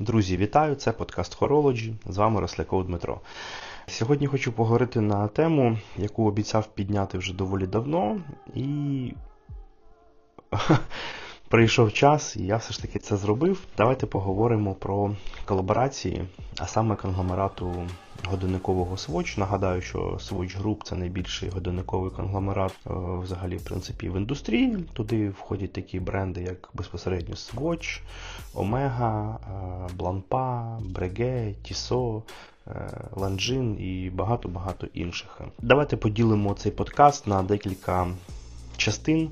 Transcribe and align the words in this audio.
Друзі, 0.00 0.36
вітаю! 0.36 0.74
Це 0.74 0.92
подкаст 0.92 1.34
Хорологі. 1.34 1.94
З 2.06 2.16
вами 2.16 2.40
Росляков 2.40 2.86
Дмитро. 2.86 3.20
Сьогодні 3.86 4.26
хочу 4.26 4.52
поговорити 4.52 5.00
на 5.00 5.28
тему, 5.28 5.78
яку 5.96 6.28
обіцяв 6.28 6.66
підняти 6.66 7.18
вже 7.18 7.34
доволі 7.34 7.66
давно, 7.66 8.20
і 8.54 9.12
прийшов 11.48 11.92
час, 11.92 12.36
і 12.36 12.42
я 12.42 12.56
все 12.56 12.72
ж 12.72 12.82
таки 12.82 12.98
це 12.98 13.16
зробив. 13.16 13.64
Давайте 13.76 14.06
поговоримо 14.06 14.74
про 14.74 15.10
колаборації, 15.44 16.24
а 16.58 16.66
саме 16.66 16.96
конгломерату 16.96 17.74
годинникового 18.24 18.96
Swatch. 18.96 19.38
Нагадаю, 19.38 19.82
що 19.82 19.98
Swatch 19.98 20.62
Group 20.62 20.84
це 20.84 20.96
найбільший 20.96 21.48
годинниковий 21.48 22.10
конгломерат 22.10 22.72
е, 22.86 22.90
взагалі 23.22 23.56
в 23.56 23.64
принципі 23.64 24.08
в 24.08 24.16
індустрії. 24.16 24.76
Туди 24.92 25.30
входять 25.30 25.72
такі 25.72 26.00
бренди, 26.00 26.42
як 26.42 26.70
безпосередньо 26.74 27.34
Swatch, 27.34 28.00
Omega, 28.54 29.36
Blancpain, 29.98 30.92
Breguet, 30.92 31.54
Tissot, 31.64 32.22
Ланджин 33.16 33.80
і 33.80 34.10
багато-багато 34.10 34.86
інших. 34.94 35.40
Давайте 35.62 35.96
поділимо 35.96 36.54
цей 36.54 36.72
подкаст 36.72 37.26
на 37.26 37.42
декілька 37.42 38.06
частин. 38.76 39.30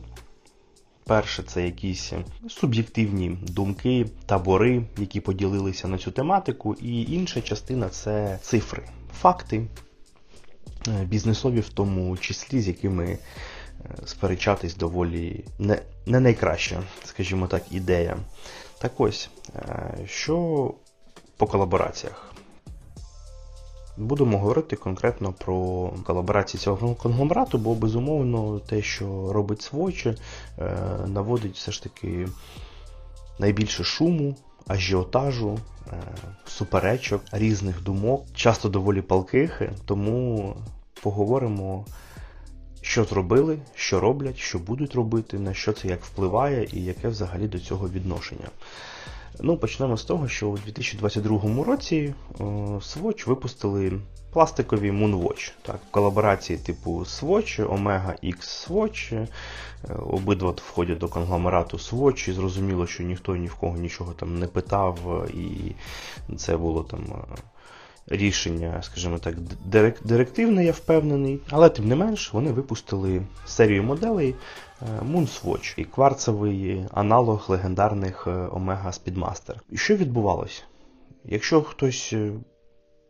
Перше, 1.09 1.43
це 1.43 1.65
якісь 1.65 2.13
суб'єктивні 2.49 3.39
думки, 3.43 4.07
табори, 4.27 4.83
які 4.99 5.21
поділилися 5.21 5.89
на 5.89 5.99
цю 5.99 6.11
тематику. 6.11 6.75
І 6.75 7.13
інша 7.13 7.41
частина 7.41 7.89
це 7.89 8.39
цифри, 8.43 8.83
факти, 9.21 9.67
е, 10.89 11.05
бізнесові, 11.05 11.61
в 11.61 11.69
тому 11.69 12.17
числі, 12.17 12.61
з 12.61 12.69
якими 12.69 13.07
е, 13.07 13.19
сперечатись 14.05 14.77
доволі 14.77 15.45
не, 15.59 15.83
не 16.07 16.21
найкраща, 16.21 16.83
скажімо 17.05 17.47
так, 17.47 17.63
ідея. 17.71 18.17
Так 18.79 19.01
ось, 19.01 19.31
е, 19.57 19.99
що 20.07 20.75
по 21.37 21.47
колабораціях. 21.47 22.26
Будемо 23.97 24.39
говорити 24.39 24.77
конкретно 24.77 25.33
про 25.33 25.91
колаборації 26.05 26.61
цього 26.61 26.95
конгломерату, 26.95 27.59
бо 27.59 27.75
безумовно 27.75 28.59
те, 28.59 28.83
що 28.83 29.33
робить 29.33 29.73
Swatch, 29.73 30.19
е, 30.59 30.77
наводить 31.07 31.57
все 31.57 31.73
ж 31.73 31.83
таки 31.83 32.29
найбільше 33.39 33.85
шуму, 33.85 34.37
ажіотажу, 34.67 35.59
е, 35.87 35.93
суперечок, 36.47 37.23
різних 37.33 37.83
думок, 37.83 38.25
часто 38.35 38.69
доволі 38.69 39.03
палких, 39.03 39.63
тому 39.85 40.55
поговоримо. 41.03 41.85
Що 42.81 43.05
зробили, 43.05 43.59
що 43.75 44.01
роблять, 44.01 44.39
що 44.39 44.59
будуть 44.59 44.95
робити, 44.95 45.39
на 45.39 45.55
що 45.55 45.73
це 45.73 45.89
як 45.89 46.05
впливає 46.05 46.69
і 46.73 46.85
яке 46.85 47.09
взагалі 47.09 47.49
до 47.49 47.59
цього 47.59 47.89
відношення. 47.89 48.49
Ну, 49.41 49.57
Почнемо 49.57 49.97
з 49.97 50.05
того, 50.05 50.29
що 50.29 50.49
у 50.49 50.57
2022 50.57 51.65
році 51.65 52.15
е, 52.41 52.45
Swatch 52.45 53.29
випустили 53.29 53.93
пластикові 54.33 54.91
Moonwatch. 54.91 55.53
Так, 55.63 55.81
В 55.89 55.91
колаборації 55.91 56.59
типу 56.59 56.99
Swatch, 56.99 57.67
Omega 57.67 58.15
X 58.25 58.69
Swatch. 58.69 59.15
Е, 59.15 59.29
обидва 59.95 60.51
входять 60.51 60.99
до 60.99 61.09
конгломерату 61.09 61.77
Swatch, 61.77 62.31
і 62.31 62.33
зрозуміло, 62.33 62.87
що 62.87 63.03
ніхто 63.03 63.37
ні 63.37 63.47
в 63.47 63.55
кого 63.55 63.77
нічого 63.77 64.13
там 64.13 64.39
не 64.39 64.47
питав, 64.47 65.27
і 65.35 65.75
це 66.37 66.57
було 66.57 66.83
там 66.83 67.05
рішення, 68.09 68.83
скажімо 68.83 69.19
так, 69.19 69.35
директивне, 70.05 70.65
я 70.65 70.73
впевнений, 70.73 71.41
але 71.51 71.69
тим 71.69 71.89
не 71.89 71.97
менш 71.97 72.33
вони 72.33 72.53
випустили 72.53 73.23
серію 73.47 73.83
моделей 73.83 74.35
е, 74.83 74.85
Moonswatch 75.13 75.75
і 75.77 75.85
кварцевий 75.85 76.85
аналог 76.93 77.45
легендарних 77.49 78.27
е, 78.27 78.31
Omega 78.31 78.87
Speedmaster. 78.87 79.55
І 79.71 79.77
що 79.77 79.97
відбувалося? 79.97 80.63
Якщо 81.25 81.63
хтось 81.63 82.11
е, 82.13 82.33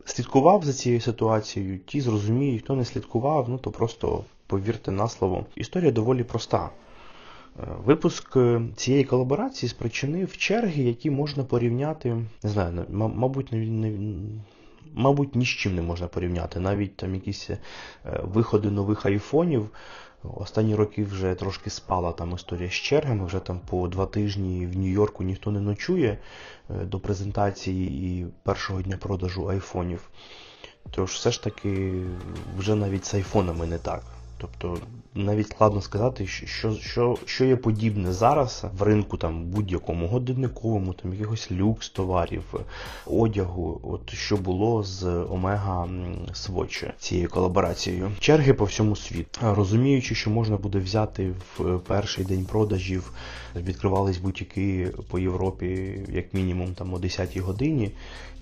слідкував 0.05 0.63
за 0.63 0.73
цією 0.73 1.01
ситуацією, 1.01 1.79
ті 1.79 2.01
зрозуміють, 2.01 2.63
хто 2.63 2.75
не 2.75 2.85
слідкував, 2.85 3.49
ну 3.49 3.57
то 3.57 3.71
просто 3.71 4.23
повірте 4.47 4.91
на 4.91 5.07
слово. 5.07 5.45
Історія 5.55 5.91
доволі 5.91 6.23
проста. 6.23 6.69
Випуск 7.85 8.37
цієї 8.75 9.03
колаборації 9.03 9.69
спричинив 9.69 10.37
черги, 10.37 10.83
які 10.83 11.09
можна 11.09 11.43
порівняти, 11.43 12.09
не 12.43 12.49
знаю, 12.49 12.85
мабуть, 12.89 13.51
мабуть, 14.93 15.35
ні 15.35 15.45
з 15.45 15.49
чим 15.49 15.75
не 15.75 15.81
можна 15.81 16.07
порівняти. 16.07 16.59
Навіть 16.59 16.97
там 16.97 17.15
якісь 17.15 17.49
е, 17.49 17.59
виходи 18.23 18.71
нових 18.71 19.05
айфонів. 19.05 19.69
Останні 20.23 20.75
роки 20.75 21.03
вже 21.03 21.35
трошки 21.35 21.69
спала 21.69 22.11
там 22.11 22.33
історія 22.35 22.69
з 22.69 22.73
чергами, 22.73 23.25
вже 23.25 23.39
там 23.39 23.59
по 23.69 23.87
два 23.87 24.05
тижні 24.05 24.67
в 24.67 24.77
Нью-Йорку 24.77 25.23
ніхто 25.23 25.51
не 25.51 25.59
ночує 25.59 26.17
е, 26.69 26.85
до 26.85 26.99
презентації 26.99 27.87
і 27.87 28.25
першого 28.43 28.81
дня 28.81 28.97
продажу 28.97 29.49
айфонів. 29.49 30.09
Тож 30.91 31.11
все 31.11 31.31
ж 31.31 31.43
таки 31.43 32.03
вже 32.57 32.75
навіть 32.75 33.05
з 33.05 33.13
айфонами 33.13 33.67
не 33.67 33.77
так. 33.77 34.16
Тобто 34.37 34.77
навіть 35.15 35.49
складно 35.49 35.81
сказати, 35.81 36.27
що 36.27 36.73
що, 36.73 37.17
що 37.25 37.45
є 37.45 37.55
подібне 37.55 38.13
зараз 38.13 38.65
в 38.77 38.81
ринку 38.81 39.17
там 39.17 39.43
будь-якому 39.43 40.07
годинниковому, 40.07 40.93
там 40.93 41.13
якихось 41.13 41.51
люкс 41.51 41.89
товарів, 41.89 42.43
одягу, 43.05 43.81
от 43.83 44.13
що 44.13 44.37
було 44.37 44.83
з 44.83 45.05
Омега 45.05 45.87
Swatch 46.33 46.91
цією 46.99 47.29
колаборацією. 47.29 48.11
Черги 48.19 48.53
по 48.53 48.65
всьому 48.65 48.95
світу. 48.95 49.39
Розуміючи, 49.41 50.15
що 50.15 50.29
можна 50.29 50.57
буде 50.57 50.79
взяти 50.79 51.33
в 51.57 51.79
перший 51.79 52.25
день 52.25 52.45
продажів, 52.45 53.13
відкривались 53.55 54.17
бутіки 54.17 54.93
по 55.09 55.19
Європі, 55.19 55.99
як 56.09 56.33
мінімум 56.33 56.73
там 56.73 56.93
о 56.93 56.97
10-й 56.97 57.39
годині, 57.39 57.91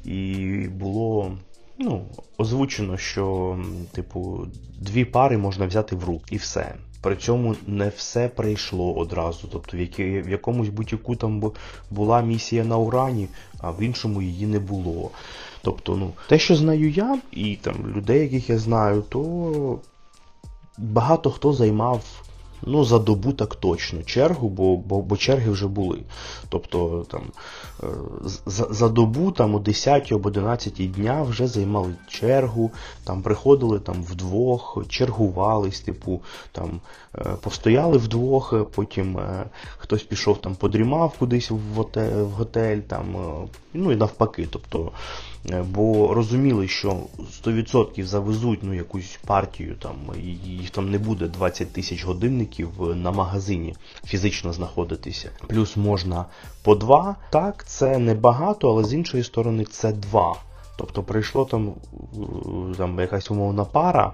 і 0.06 0.68
було 0.72 1.32
ну, 1.78 2.06
озвучено, 2.38 2.98
що, 2.98 3.58
типу, 3.92 4.48
дві 4.82 5.06
пари 5.06 5.38
можна 5.38 5.68
взяти 5.68 5.96
в 5.96 6.04
руки 6.04 6.36
і 6.36 6.38
все. 6.38 6.76
При 7.02 7.16
цьому 7.16 7.56
не 7.68 7.90
все 7.90 8.28
прийшло 8.28 8.94
одразу. 8.94 9.48
Тобто 9.52 9.78
в, 9.78 9.80
які, 9.80 10.04
в 10.04 10.30
якомусь 10.30 10.70
бутіку 10.70 11.16
там 11.16 11.52
була 11.92 12.22
місія 12.22 12.64
на 12.64 12.78
урані, 12.78 13.28
а 13.60 13.72
в 13.72 13.82
іншому 13.82 14.22
її 14.22 14.46
не 14.46 14.60
було. 14.60 15.12
Тобто, 15.62 15.96
ну, 15.96 16.12
те, 16.28 16.40
що 16.40 16.56
знаю 16.56 16.90
я, 16.90 17.20
і 17.32 17.56
там 17.56 17.76
людей, 17.96 18.22
яких 18.22 18.50
я 18.50 18.58
знаю, 18.58 19.04
то 19.10 19.80
багато 20.78 21.32
хто 21.32 21.54
займав 21.54 22.25
Ну, 22.62 22.84
за 22.84 23.00
добу 23.00 23.34
так 23.34 23.56
точно 23.56 24.04
чергу, 24.04 24.50
бо 24.50 24.78
бо, 24.78 25.02
бо 25.02 25.18
черги 25.18 25.52
вже 25.52 25.68
були. 25.68 26.00
Тобто 26.50 27.06
там 27.12 27.22
е, 27.84 27.88
за 28.46 28.68
за 28.70 28.90
добу 28.90 29.32
там 29.32 29.56
о 29.56 29.60
10 29.60 30.12
об 30.12 30.28
11 30.28 30.92
дня 30.92 31.24
вже 31.24 31.48
займали 31.48 31.96
чергу, 32.08 32.72
там 33.04 33.22
приходили 33.22 33.80
там 33.80 34.04
вдвох, 34.04 34.78
чергувались, 34.90 35.80
типу, 35.80 36.22
там 36.52 36.82
е, 37.18 37.36
постояли 37.42 37.98
вдвох, 37.98 38.54
потім 38.76 39.18
е, 39.18 39.46
хтось 39.78 40.04
пішов 40.04 40.42
там 40.42 40.56
подрімав 40.56 41.18
кудись 41.20 41.52
в 41.52 41.86
готель, 42.38 42.80
там, 42.80 43.16
ну 43.74 43.92
і 43.92 43.96
навпаки. 43.96 44.48
тобто 44.52 44.92
бо 45.54 46.14
розуміли, 46.14 46.68
що 46.68 46.98
100% 47.46 48.04
завезуть 48.04 48.60
ну, 48.62 48.74
якусь 48.74 49.20
партію, 49.26 49.76
там, 49.76 49.96
їх 50.46 50.70
там 50.70 50.92
не 50.92 50.98
буде 50.98 51.28
20 51.28 51.74
тисяч 51.74 52.04
годинників 52.04 52.70
на 52.96 53.12
магазині 53.12 53.76
фізично 54.06 54.54
знаходитися. 54.54 55.30
Плюс 55.48 55.78
можна 55.78 56.26
по 56.64 56.76
два. 56.76 57.16
Так, 57.30 57.66
це 57.68 57.98
небагато, 57.98 58.70
але 58.70 58.84
з 58.84 58.94
іншої 58.94 59.24
сторони 59.24 59.66
це 59.66 59.92
два. 59.92 60.36
Тобто 60.78 61.04
прийшло 61.04 61.46
там, 61.46 61.74
там 62.78 63.00
якась 63.00 63.32
умовна 63.32 63.66
пара. 63.66 64.14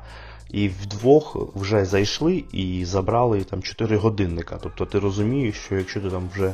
І 0.51 0.67
вдвох 0.67 1.37
вже 1.55 1.85
зайшли 1.85 2.43
і 2.51 2.85
забрали 2.85 3.43
там 3.43 3.61
4 3.61 3.97
годинника. 3.97 4.59
Тобто 4.63 4.85
ти 4.85 4.99
розумієш, 4.99 5.55
що 5.55 5.75
якщо 5.75 6.01
ти 6.01 6.09
там 6.09 6.29
вже 6.33 6.53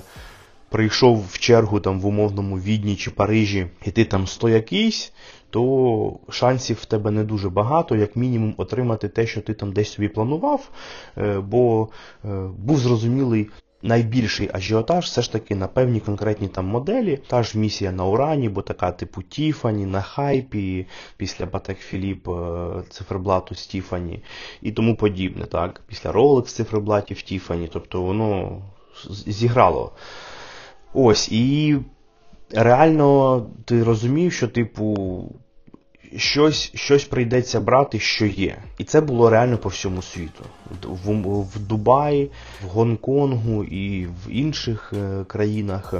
прийшов 0.69 1.25
в 1.29 1.39
чергу 1.39 1.79
там 1.79 1.99
в 1.99 2.05
умовному 2.05 2.59
Відні 2.59 2.95
чи 2.95 3.11
Парижі, 3.11 3.67
і 3.85 3.91
ти 3.91 4.05
там 4.05 4.27
сто 4.27 4.49
якийсь, 4.49 5.13
то 5.49 6.19
шансів 6.29 6.77
в 6.81 6.85
тебе 6.85 7.11
не 7.11 7.23
дуже 7.23 7.49
багато, 7.49 7.95
як 7.95 8.15
мінімум 8.15 8.53
отримати 8.57 9.09
те, 9.09 9.27
що 9.27 9.41
ти 9.41 9.53
там 9.53 9.73
десь 9.73 9.91
собі 9.91 10.07
планував, 10.07 10.69
е, 11.17 11.39
бо 11.39 11.89
е, 12.25 12.27
був 12.57 12.77
зрозумілий. 12.77 13.49
Найбільший 13.81 14.49
ажіотаж 14.53 15.05
все 15.05 15.21
ж 15.21 15.31
таки 15.31 15.55
на 15.55 15.67
певні 15.67 15.99
конкретні 15.99 16.47
там 16.47 16.65
моделі. 16.65 17.19
Та 17.27 17.43
ж 17.43 17.57
місія 17.57 17.91
на 17.91 18.05
Урані, 18.05 18.49
бо 18.49 18.61
така 18.61 18.91
типу 18.91 19.21
Тіфані, 19.21 19.85
на 19.85 20.01
хайпі, 20.01 20.87
після 21.17 21.47
Патек 21.47 21.77
Філіп 21.77 22.29
е, 22.29 22.33
циферблату 22.89 23.55
з 23.55 23.67
Тіфані 23.67 24.23
і 24.61 24.71
тому 24.71 24.95
подібне. 24.95 25.45
так, 25.45 25.81
Після 25.87 26.11
Rolex 26.11 26.43
циферблатів 26.43 27.21
Тіфані. 27.21 27.69
Тобто 27.73 28.01
воно 28.01 28.61
зіграло 29.09 29.91
Ось, 30.99 31.31
і 31.31 31.77
реально 32.51 33.45
ти 33.65 33.83
розумів, 33.83 34.33
що, 34.33 34.47
типу, 34.47 35.23
щось 36.15 36.71
щось 36.75 37.03
прийдеться 37.03 37.59
брати, 37.59 37.99
що 37.99 38.25
є. 38.25 38.57
І 38.77 38.83
це 38.83 39.01
було 39.01 39.29
реально 39.29 39.57
по 39.57 39.69
всьому 39.69 40.01
світу. 40.01 40.43
В, 40.83 41.11
в 41.41 41.59
Дубаї, 41.59 42.31
в 42.63 42.67
Гонконгу 42.67 43.63
і 43.63 44.05
в 44.05 44.29
інших 44.29 44.93
е, 44.97 45.23
країнах 45.23 45.93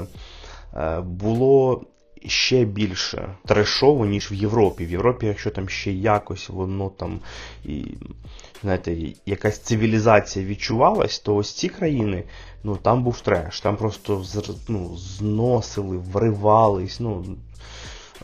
е, 0.74 1.00
було 1.00 1.82
ще 2.26 2.64
більше 2.64 3.28
трешово, 3.46 4.06
ніж 4.06 4.32
в 4.32 4.34
Європі. 4.34 4.86
В 4.86 4.90
Європі, 4.90 5.26
якщо 5.26 5.50
там 5.50 5.68
ще 5.68 5.92
якось 5.92 6.48
воно 6.48 6.88
там 6.88 7.20
і 7.64 7.84
знаєте, 8.62 8.96
якась 9.26 9.58
цивілізація 9.58 10.44
відчувалась, 10.44 11.18
то 11.18 11.36
ось 11.36 11.52
ці 11.52 11.68
країни, 11.68 12.24
ну 12.64 12.76
там 12.76 13.02
був 13.02 13.20
треш, 13.20 13.60
там 13.60 13.76
просто 13.76 14.24
ну, 14.68 14.96
зносили, 14.96 15.98
вривались. 15.98 17.00
ну... 17.00 17.24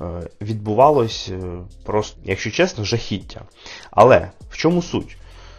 Е, 0.01 0.31
відбувалось 0.41 1.29
е, 1.33 1.59
просто, 1.85 2.21
якщо 2.25 2.51
чесно, 2.51 2.85
жахіття. 2.85 3.43
Але 3.91 4.31
в 4.51 4.57
чому 4.57 4.83
суть? 4.83 5.17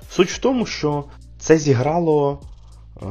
Суть 0.09 0.31
в 0.31 0.37
тому, 0.37 0.65
що 0.65 1.03
це 1.39 1.57
зіграло, 1.57 2.39
е, 3.01 3.05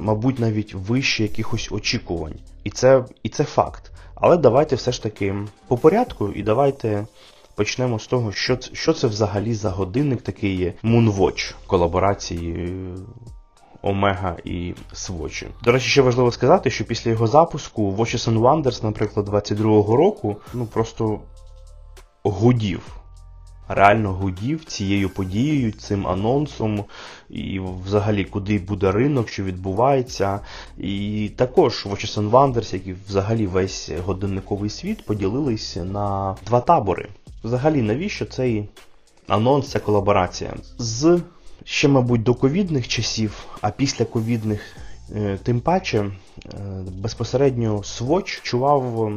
мабуть, 0.00 0.38
навіть 0.38 0.74
вище 0.74 1.22
якихось 1.22 1.72
очікувань. 1.72 2.38
І 2.64 2.70
це, 2.70 3.04
І 3.22 3.28
це 3.28 3.44
факт. 3.44 3.92
Але 4.14 4.36
давайте 4.36 4.76
все 4.76 4.92
ж 4.92 5.02
таки 5.02 5.34
по 5.68 5.76
порядку, 5.76 6.28
і 6.28 6.42
давайте 6.42 7.06
почнемо 7.60 7.98
з 7.98 8.06
того, 8.06 8.32
що 8.32 8.58
що 8.72 8.92
це 8.92 9.06
взагалі 9.06 9.54
за 9.54 9.70
годинник 9.70 10.22
такий 10.22 10.56
є 10.56 10.74
Moonwatch 10.84 11.54
колаборації 11.66 12.74
Омега 13.82 14.36
і 14.44 14.74
Swatch. 14.94 15.46
До 15.64 15.72
речі, 15.72 15.88
ще 15.88 16.02
важливо 16.02 16.32
сказати, 16.32 16.70
що 16.70 16.84
після 16.84 17.10
його 17.10 17.26
запуску 17.26 17.92
Watches 17.92 18.30
and 18.30 18.40
Wonders, 18.40 18.84
наприклад, 18.84 19.28
22-го 19.28 19.96
року, 19.96 20.36
ну 20.54 20.66
просто 20.66 21.20
гудів. 22.22 22.80
Реально 23.68 24.12
гудів 24.12 24.64
цією 24.64 25.10
подією, 25.10 25.72
цим 25.72 26.06
анонсом, 26.06 26.84
і 27.30 27.60
взагалі 27.84 28.24
куди 28.24 28.58
буде 28.58 28.92
ринок, 28.92 29.28
що 29.28 29.44
відбувається. 29.44 30.40
І 30.78 31.30
також 31.36 31.86
Watches 31.86 32.20
and 32.20 32.30
Wonders, 32.30 32.74
як 32.74 32.86
і 32.86 32.94
взагалі 33.08 33.46
весь 33.46 33.90
годинниковий 34.04 34.70
світ, 34.70 35.06
поділились 35.06 35.76
на 35.76 36.36
два 36.46 36.60
табори. 36.60 37.08
Взагалі, 37.44 37.82
навіщо 37.82 38.26
цей 38.26 38.68
анонс, 39.26 39.70
ця 39.70 39.80
колаборація? 39.80 40.54
З 40.78 41.20
ще, 41.64 41.88
мабуть, 41.88 42.22
до 42.22 42.34
ковідних 42.34 42.88
часів, 42.88 43.46
а 43.60 43.70
після 43.70 44.04
ковідних 44.04 44.76
е, 45.16 45.38
тим 45.42 45.60
паче 45.60 45.98
е, 45.98 46.10
безпосередньо 46.92 47.76
Swatch 47.76 48.42
чував 48.42 49.12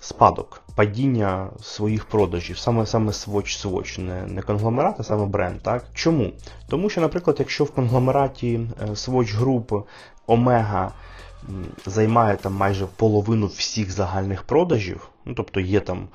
спадок, 0.00 0.62
падіння 0.74 1.48
своїх 1.62 2.04
продажів, 2.04 2.58
саме 2.58 2.86
саме 2.86 3.12
Swatch 3.12 3.66
Swatch, 3.66 4.00
не 4.00 4.26
не 4.26 4.42
конгломерат, 4.42 5.00
а 5.00 5.02
саме 5.02 5.26
бренд. 5.26 5.60
Так? 5.62 5.84
Чому? 5.94 6.32
Тому 6.68 6.90
що, 6.90 7.00
наприклад, 7.00 7.36
якщо 7.38 7.64
в 7.64 7.70
конгломераті 7.70 8.60
е, 8.82 8.86
Swatch 8.86 9.38
Group 9.38 9.82
Omega 10.28 10.90
займає 11.86 12.36
там 12.36 12.54
майже 12.54 12.86
половину 12.96 13.46
всіх 13.46 13.90
загальних 13.90 14.42
продажів, 14.42 15.08
ну 15.24 15.34
тобто 15.34 15.60
є 15.60 15.80
там 15.80 16.08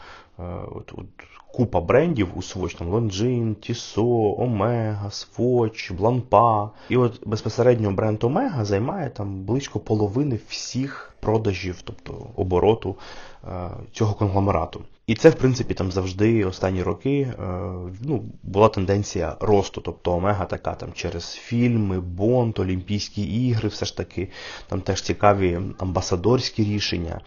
от, 0.72 0.92
от, 0.98 1.06
купа 1.54 1.82
брендів 1.82 2.28
у 2.36 2.40
Swatch, 2.40 2.78
там 2.78 2.94
Longines, 2.94 3.56
Tissot, 3.56 4.38
Omega, 4.38 5.10
Swatch, 5.10 5.98
Blancpain. 5.98 6.70
І 6.90 6.98
от 6.98 7.28
безпосередньо 7.28 7.92
бренд 7.92 8.24
Omega 8.24 8.66
займає 8.66 9.10
там 9.10 9.44
близько 9.44 9.80
половини 9.80 10.40
всіх 10.48 11.14
продажів, 11.20 11.82
тобто 11.84 12.28
обороту 12.36 12.96
е, 13.48 13.70
цього 13.92 14.14
конгломерату. 14.14 14.82
І 15.08 15.16
це, 15.16 15.30
в 15.30 15.36
принципі, 15.36 15.74
там 15.74 15.92
завжди 15.92 16.46
останні 16.46 16.84
роки 16.84 17.20
е, 17.20 17.34
ну, 18.02 18.24
була 18.44 18.70
тенденція 18.70 19.36
росту. 19.40 19.82
Тобто 19.82 20.12
Омега 20.12 20.46
така 20.46 20.74
там 20.76 20.94
через 20.94 21.32
фільми, 21.32 22.00
Бонд, 22.00 22.60
Олімпійські 22.60 23.48
ігри, 23.48 23.70
все 23.70 23.86
ж 23.86 23.98
таки, 23.98 24.30
там 24.68 24.82
теж 24.82 25.02
цікаві 25.02 25.60
амбасадорські 25.78 26.64
рішення, 26.64 27.22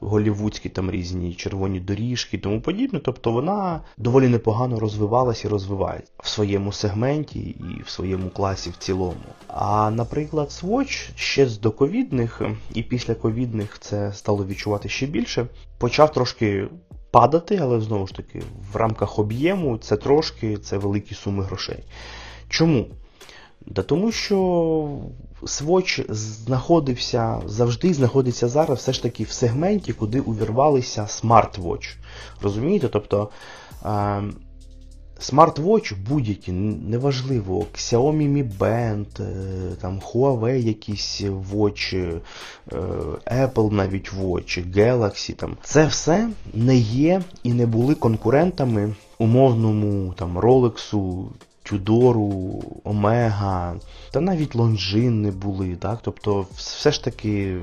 голівудські 0.00 0.68
там 0.68 0.90
різні 0.90 1.34
червоні 1.34 1.80
доріжки 1.80 2.38
тому 2.38 2.60
подібне. 2.60 3.00
Тобто 3.04 3.32
вона 3.32 3.80
доволі 3.96 4.28
непогано 4.28 4.80
розвивалася 4.80 5.48
і 5.48 5.50
розвивається 5.50 6.12
в 6.18 6.28
своєму 6.28 6.72
сегменті 6.72 7.40
і 7.40 7.82
в 7.82 7.88
своєму 7.88 8.30
класі 8.30 8.70
в 8.70 8.76
цілому. 8.76 9.16
А, 9.48 9.90
наприклад, 9.90 10.48
Swatch 10.48 11.10
ще 11.16 11.48
з 11.48 11.58
доковідних 11.58 12.42
і 12.74 12.82
після 12.82 13.14
ковідних 13.14 13.78
це 13.80 14.12
стало 14.12 14.46
відчувати 14.46 14.88
ще 14.88 15.06
більше. 15.06 15.46
Почав 15.78 16.12
трошки 16.12 16.68
падати, 17.16 17.58
але 17.62 17.80
знову 17.80 18.06
ж 18.06 18.14
таки, 18.14 18.42
в 18.72 18.76
рамках 18.76 19.18
об'єму 19.18 19.78
це 19.78 19.96
трошки 19.96 20.56
це 20.56 20.78
великі 20.78 21.14
суми 21.14 21.44
грошей. 21.44 21.84
Чому? 22.48 22.86
Да 23.66 23.82
Тому 23.82 24.12
що 24.12 24.36
Swatch 25.42 26.12
знаходився 26.12 27.40
завжди 27.46 27.94
знаходиться 27.94 28.48
зараз 28.48 28.78
все 28.78 28.92
ж 28.92 29.02
таки 29.02 29.24
в 29.24 29.30
сегменті, 29.30 29.92
куди 29.92 30.20
увірвалися 30.20 31.02
Smartwatch. 31.02 31.96
Розумієте? 32.42 32.88
Тобто 32.88 33.28
ем, 33.84 34.34
Смарт-вотч 35.18 35.92
будь-які, 35.92 36.52
неважливо, 36.52 37.66
Xiaomi 37.74 38.28
Mi 38.32 38.58
Band, 38.58 39.22
е, 39.22 39.76
там 39.80 40.00
Huawei 40.00 40.54
якісь 40.54 41.22
Watch, 41.22 41.96
е, 41.96 42.76
Apple 43.26 43.72
навіть 43.72 44.12
Watch, 44.12 44.76
Galaxy. 44.76 45.34
там. 45.34 45.56
Це 45.62 45.86
все 45.86 46.28
не 46.54 46.76
є 46.76 47.22
і 47.42 47.52
не 47.52 47.66
були 47.66 47.94
конкурентами 47.94 48.94
умовному 49.18 50.14
там 50.16 50.38
Rolex, 50.38 50.94
Тюдору, 51.62 52.62
Омега, 52.84 53.74
та 54.10 54.20
навіть 54.20 54.56
Longines 54.56 55.10
не 55.10 55.30
були. 55.30 55.76
так? 55.76 55.98
Тобто, 56.02 56.46
все 56.56 56.92
ж 56.92 57.04
таки 57.04 57.58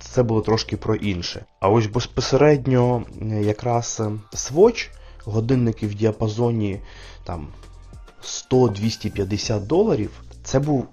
це 0.00 0.22
було 0.22 0.40
трошки 0.40 0.76
про 0.76 0.94
інше. 0.94 1.44
А 1.60 1.68
ось 1.68 1.86
безпосередньо 1.86 3.02
якраз 3.42 4.02
Swatch 4.32 4.88
годинники 5.28 5.86
в 5.86 5.94
діапазоні 5.94 6.80
там 7.24 7.48
100-250 8.22 9.66
доларів, 9.66 10.10
це 10.42 10.58
був 10.58 10.86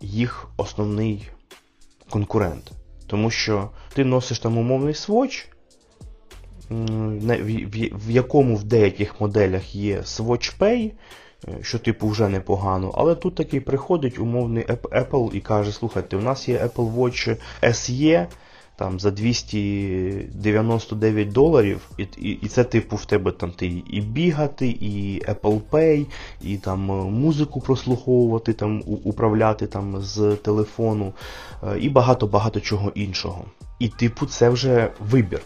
їх 0.00 0.48
основний 0.56 1.28
конкурент. 2.10 2.72
Тому 3.06 3.30
що 3.30 3.70
ти 3.94 4.04
носиш 4.04 4.38
там 4.38 4.58
умовний 4.58 4.94
свотч, 4.94 5.48
в 6.70 8.10
якому 8.10 8.56
в 8.56 8.64
деяких 8.64 9.20
моделях 9.20 9.74
є 9.74 10.00
Swatch 10.00 10.58
Pay, 10.58 10.92
е, 11.48 11.58
що 11.62 11.78
типу 11.78 12.08
вже 12.08 12.28
непогано, 12.28 12.92
але 12.94 13.14
тут 13.14 13.34
такий 13.34 13.60
приходить 13.60 14.18
умовний 14.18 14.64
Apple 14.66 15.32
і 15.32 15.40
каже: 15.40 15.72
слухайте, 15.72 16.16
у 16.16 16.20
нас 16.20 16.48
є 16.48 16.58
Apple 16.58 16.94
Watch 16.94 17.36
SE 17.62 18.26
там 18.76 19.00
за 19.00 19.10
299 19.10 21.32
доларів, 21.32 21.90
і 21.98 22.06
і, 22.18 22.30
і 22.30 22.48
це 22.48 22.64
типу 22.64 22.96
в 22.96 23.04
тебе 23.04 23.32
там 23.32 23.50
ти 23.50 23.82
і 23.90 24.00
бігати, 24.00 24.68
і 24.68 25.22
Apple 25.28 25.60
Pay, 25.70 26.06
і 26.42 26.56
там 26.56 26.90
е, 26.90 26.94
музику 27.04 27.60
прослуховувати, 27.60 28.52
там 28.52 28.82
управляти 29.04 29.66
там 29.66 30.02
з 30.02 30.36
телефону, 30.36 31.12
е, 31.62 31.78
і 31.78 31.88
багато-багато 31.88 32.60
чого 32.60 32.92
іншого. 32.94 33.44
І 33.78 33.88
типу 33.88 34.26
це 34.26 34.48
вже 34.48 34.90
вибір. 35.00 35.40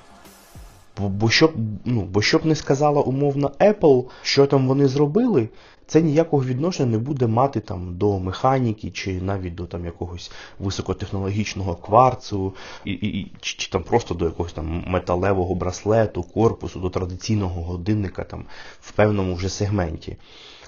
Бо 0.99 1.31
щоб 1.31 1.53
ну, 1.85 2.03
бо 2.03 2.23
щоб 2.23 2.47
не 2.47 2.55
сказала 2.55 3.01
умовно 3.01 3.53
Apple, 3.61 4.05
що 4.23 4.47
там 4.47 4.69
вони 4.69 4.89
зробили, 4.89 5.49
це 5.91 6.03
ніякого 6.03 6.45
відношення 6.45 6.91
не 6.91 6.99
буде 6.99 7.27
мати 7.27 7.61
там 7.61 7.97
до 7.97 8.19
механіки, 8.19 8.91
чи 8.91 9.21
навіть 9.21 9.55
до 9.55 9.67
там 9.67 9.85
якогось 9.85 10.31
високотехнологічного 10.59 11.75
кварцу, 11.75 12.55
і, 12.85 12.93
і, 12.93 13.33
чи, 13.41 13.57
чи 13.59 13.71
там 13.71 13.83
просто 13.83 14.15
до 14.15 14.25
якогось 14.25 14.53
там 14.53 14.85
металевого 14.87 15.55
браслету, 15.55 16.23
корпусу, 16.23 16.81
до 16.81 16.91
традиційного 16.91 17.63
годинника 17.63 18.25
там 18.25 18.45
в 18.81 18.93
певному 18.93 19.35
вже 19.35 19.49
сегменті. 19.49 20.17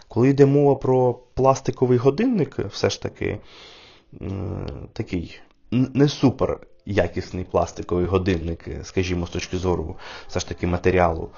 Коли 0.09 0.29
йде 0.29 0.47
мова 0.47 0.75
про 0.75 1.14
пластиковий 1.35 1.99
годинник, 1.99 2.59
все 2.59 2.91
ж 2.91 3.02
таки 3.02 3.38
такий 4.93 5.41
не 5.71 6.09
супер 6.09 6.61
якісний 6.87 7.45
пластиковий 7.45 8.07
годинник, 8.07 8.69
скажімо, 8.83 9.26
з 9.26 9.31
точки 9.31 9.59
зору 9.59 9.97
все 10.29 10.41
ж 10.41 10.49
таки 10.49 10.67
матеріалу, 10.67 11.31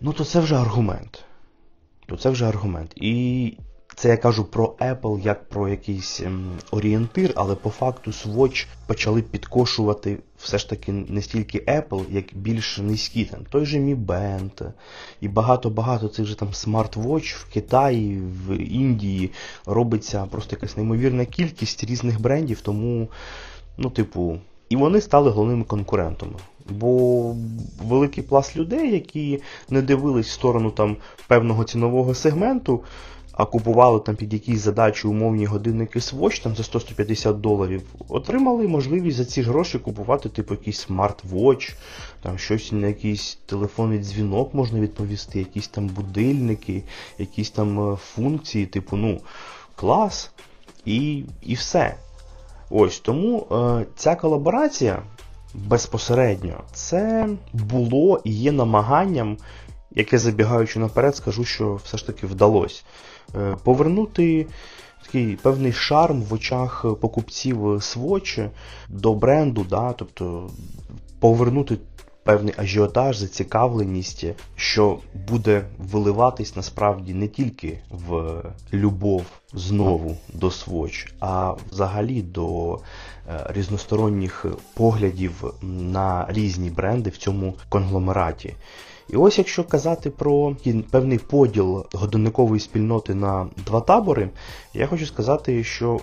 ну 0.00 0.12
то 0.12 0.24
це 0.24 0.40
вже 0.40 0.56
аргумент 0.56 1.24
то 2.10 2.16
це 2.16 2.30
вже 2.30 2.48
аргумент. 2.48 2.92
І 2.96 3.52
це 3.94 4.08
я 4.08 4.16
кажу 4.16 4.44
про 4.44 4.74
Apple 4.80 5.20
як 5.24 5.48
про 5.48 5.68
якийсь 5.68 6.20
ем, 6.20 6.52
орієнтир, 6.70 7.32
але 7.36 7.54
по 7.54 7.70
факту 7.70 8.10
Swatch 8.10 8.66
почали 8.86 9.22
підкошувати 9.22 10.18
все 10.38 10.58
ж 10.58 10.68
таки 10.68 10.92
не 10.92 11.22
стільки 11.22 11.58
Apple, 11.58 12.04
як 12.10 12.24
більш 12.34 12.78
низькі. 12.78 13.24
Там 13.24 13.40
той 13.50 13.66
же 13.66 13.78
Mi 13.78 14.06
Band 14.06 14.72
і 15.20 15.28
багато-багато 15.28 16.08
цих 16.08 16.26
же 16.26 16.36
там 16.36 16.54
смарт-вотч 16.54 17.34
в 17.34 17.52
Китаї, 17.52 18.20
в 18.20 18.56
Індії 18.56 19.30
робиться 19.66 20.26
просто 20.30 20.56
якась 20.56 20.76
неймовірна 20.76 21.24
кількість 21.24 21.84
різних 21.84 22.20
брендів, 22.20 22.60
тому, 22.60 23.08
ну, 23.78 23.90
типу, 23.90 24.38
і 24.68 24.76
вони 24.76 25.00
стали 25.00 25.30
головними 25.30 25.64
конкурентами. 25.64 26.34
Бо 26.70 27.34
великий 27.84 28.24
пласт 28.24 28.56
людей, 28.56 28.92
які 28.92 29.42
не 29.70 29.82
дивились 29.82 30.28
в 30.28 30.32
сторону 30.32 30.70
там 30.70 30.96
певного 31.28 31.64
цінового 31.64 32.14
сегменту, 32.14 32.80
а 33.40 33.44
купували 33.44 34.00
там 34.00 34.16
під 34.16 34.32
якісь 34.32 34.60
задачі 34.60 35.08
умовні 35.08 35.46
годинники 35.46 35.98
Swatch 35.98 36.42
там 36.42 36.56
за 36.56 36.62
100-150 36.62 37.34
доларів, 37.34 37.82
отримали 38.08 38.68
можливість 38.68 39.16
за 39.16 39.24
ці 39.24 39.42
гроші 39.42 39.78
купувати 39.78 40.28
типу 40.28 40.54
якийсь 40.54 40.78
смарт-вотч, 40.78 41.74
там 42.22 42.38
щось 42.38 42.72
на 42.72 42.86
якийсь 42.86 43.38
телефонний 43.46 43.98
дзвінок 43.98 44.54
можна 44.54 44.80
відповісти, 44.80 45.38
якісь 45.38 45.68
там 45.68 45.86
будильники, 45.86 46.82
якісь 47.18 47.50
там 47.50 47.92
е, 47.92 47.96
функції, 47.96 48.66
типу, 48.66 48.96
ну, 48.96 49.20
клас, 49.74 50.30
і, 50.84 51.24
і 51.42 51.54
все. 51.54 51.94
Ось 52.70 53.00
тому 53.00 53.46
е, 53.52 53.86
ця 53.96 54.14
колаборація 54.14 55.02
безпосередньо 55.54 56.60
це 56.72 57.28
було 57.52 58.20
і 58.24 58.32
є 58.32 58.52
намаганням, 58.52 59.36
яке 59.90 60.18
забігаючи 60.18 60.78
наперед, 60.78 61.16
скажу, 61.16 61.44
що 61.44 61.74
все 61.74 61.96
ж 61.96 62.06
таки 62.06 62.26
вдалося. 62.26 62.82
Е, 63.36 63.56
повернути 63.64 64.46
такий 65.02 65.36
певний 65.36 65.72
шарм 65.72 66.22
в 66.22 66.34
очах 66.34 66.84
покупців 67.00 67.64
Swatch 67.64 68.50
до 68.88 69.14
бренду, 69.14 69.66
да, 69.70 69.92
тобто 69.92 70.50
повернути 71.20 71.76
певний 72.30 72.54
ажіотаж, 72.56 73.16
зацікавленість, 73.16 74.24
що 74.56 74.98
буде 75.28 75.64
виливатись 75.78 76.56
насправді 76.56 77.14
не 77.14 77.28
тільки 77.28 77.78
в 77.90 78.42
любов 78.72 79.22
знову 79.52 80.16
до 80.34 80.46
Swatch, 80.46 81.08
а 81.20 81.54
взагалі 81.70 82.22
до 82.22 82.74
е, 82.74 83.46
різносторонніх 83.48 84.46
поглядів 84.74 85.44
на 85.62 86.26
різні 86.28 86.70
бренди 86.70 87.10
в 87.10 87.16
цьому 87.16 87.54
конгломераті. 87.68 88.54
І 89.08 89.16
ось 89.16 89.38
якщо 89.38 89.64
казати 89.64 90.10
про 90.10 90.56
певний 90.90 91.18
поділ 91.18 91.86
годинникової 91.92 92.60
спільноти 92.60 93.14
на 93.14 93.48
два 93.66 93.80
табори, 93.80 94.30
я 94.74 94.86
хочу 94.86 95.06
сказати, 95.06 95.64
що 95.64 96.00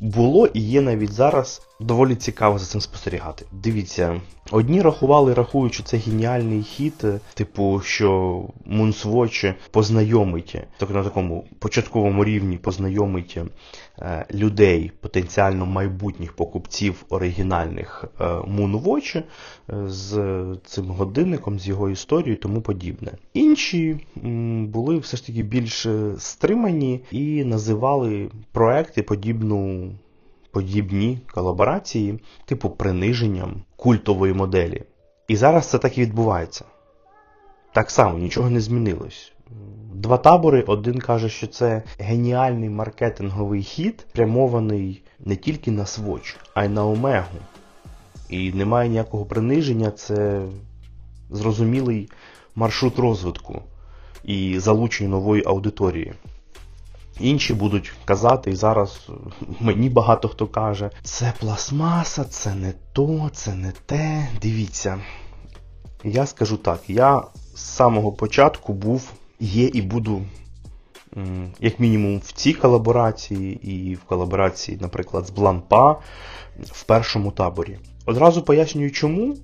було 0.00 0.46
і 0.46 0.60
є 0.60 0.80
навіть 0.80 1.12
зараз 1.12 1.62
доволі 1.82 2.14
цікаво 2.14 2.58
за 2.58 2.66
цим 2.66 2.80
спостерігати. 2.80 3.46
Дивіться, 3.52 4.20
одні 4.50 4.82
рахували, 4.82 5.34
рахуючи 5.34 5.82
це 5.82 5.96
геніальний 5.96 6.62
хід, 6.62 7.04
типу, 7.34 7.80
що 7.84 8.42
Moonswatch 8.70 9.54
познайомить, 9.70 10.56
так 10.76 10.90
на 10.90 11.04
такому 11.04 11.44
початковому 11.58 12.24
рівні 12.24 12.56
познайомить 12.56 13.38
е, 13.98 14.26
людей, 14.34 14.92
потенціально 15.00 15.66
майбутніх 15.66 16.32
покупців 16.32 17.04
оригінальних 17.08 18.04
е, 18.20 18.24
Moonwatch 18.24 19.18
е, 19.18 19.24
з 19.86 20.44
цим 20.64 20.84
годинником, 20.84 21.58
з 21.58 21.68
його 21.68 21.90
історією 21.90 22.36
тому 22.36 22.60
подібне. 22.60 23.12
Інші 23.34 24.06
були 24.66 24.98
все 24.98 25.16
ж 25.16 25.26
таки 25.26 25.42
більш 25.42 25.86
стримані 26.18 27.00
і 27.10 27.44
називали 27.44 28.30
проекти 28.52 29.02
подібну 29.02 29.90
подібні 30.52 31.18
колаборації, 31.34 32.20
типу 32.44 32.70
приниженням 32.70 33.62
культової 33.76 34.32
моделі. 34.32 34.82
І 35.28 35.36
зараз 35.36 35.66
це 35.66 35.78
так 35.78 35.98
і 35.98 36.00
відбувається. 36.00 36.64
Так 37.72 37.90
само 37.90 38.18
нічого 38.18 38.50
не 38.50 38.60
змінилось. 38.60 39.32
Два 39.94 40.18
табори, 40.18 40.62
один 40.62 40.98
каже, 40.98 41.28
що 41.28 41.46
це 41.46 41.82
геніальний 41.98 42.70
маркетинговий 42.70 43.62
хід, 43.62 44.06
прямований 44.12 45.02
не 45.18 45.36
тільки 45.36 45.70
на 45.70 45.84
Swatch, 45.84 46.36
а 46.54 46.64
й 46.64 46.68
на 46.68 46.86
Омегу. 46.86 47.38
І 48.28 48.52
немає 48.52 48.88
ніякого 48.88 49.24
приниження, 49.24 49.90
це 49.90 50.42
зрозумілий 51.30 52.10
маршрут 52.54 52.98
розвитку 52.98 53.62
і 54.24 54.58
залучення 54.58 55.10
нової 55.10 55.42
аудиторії. 55.46 56.12
Інші 57.20 57.54
будуть 57.54 57.92
казати, 58.04 58.50
і 58.50 58.56
зараз 58.56 59.08
мені 59.60 59.88
багато 59.88 60.28
хто 60.28 60.46
каже, 60.46 60.90
це 61.02 61.32
пластмаса, 61.40 62.24
це 62.24 62.54
не 62.54 62.72
то, 62.92 63.30
це 63.32 63.54
не 63.54 63.72
те. 63.86 64.28
Дивіться. 64.42 65.00
Я 66.04 66.26
скажу 66.26 66.56
так, 66.56 66.80
я 66.88 67.22
з 67.54 67.60
самого 67.60 68.12
початку 68.12 68.72
був, 68.72 69.12
є 69.40 69.64
і 69.64 69.82
буду, 69.82 70.22
як 71.60 71.80
мінімум, 71.80 72.18
в 72.18 72.32
цій 72.32 72.52
колаборації, 72.52 73.70
і 73.72 73.94
в 73.94 74.00
колаборації, 74.04 74.78
наприклад, 74.80 75.26
з 75.26 75.30
Бланпа 75.30 75.92
в 76.62 76.82
першому 76.82 77.30
таборі. 77.30 77.78
Одразу 78.06 78.42
пояснюю 78.42 78.90
чому. 78.90 79.36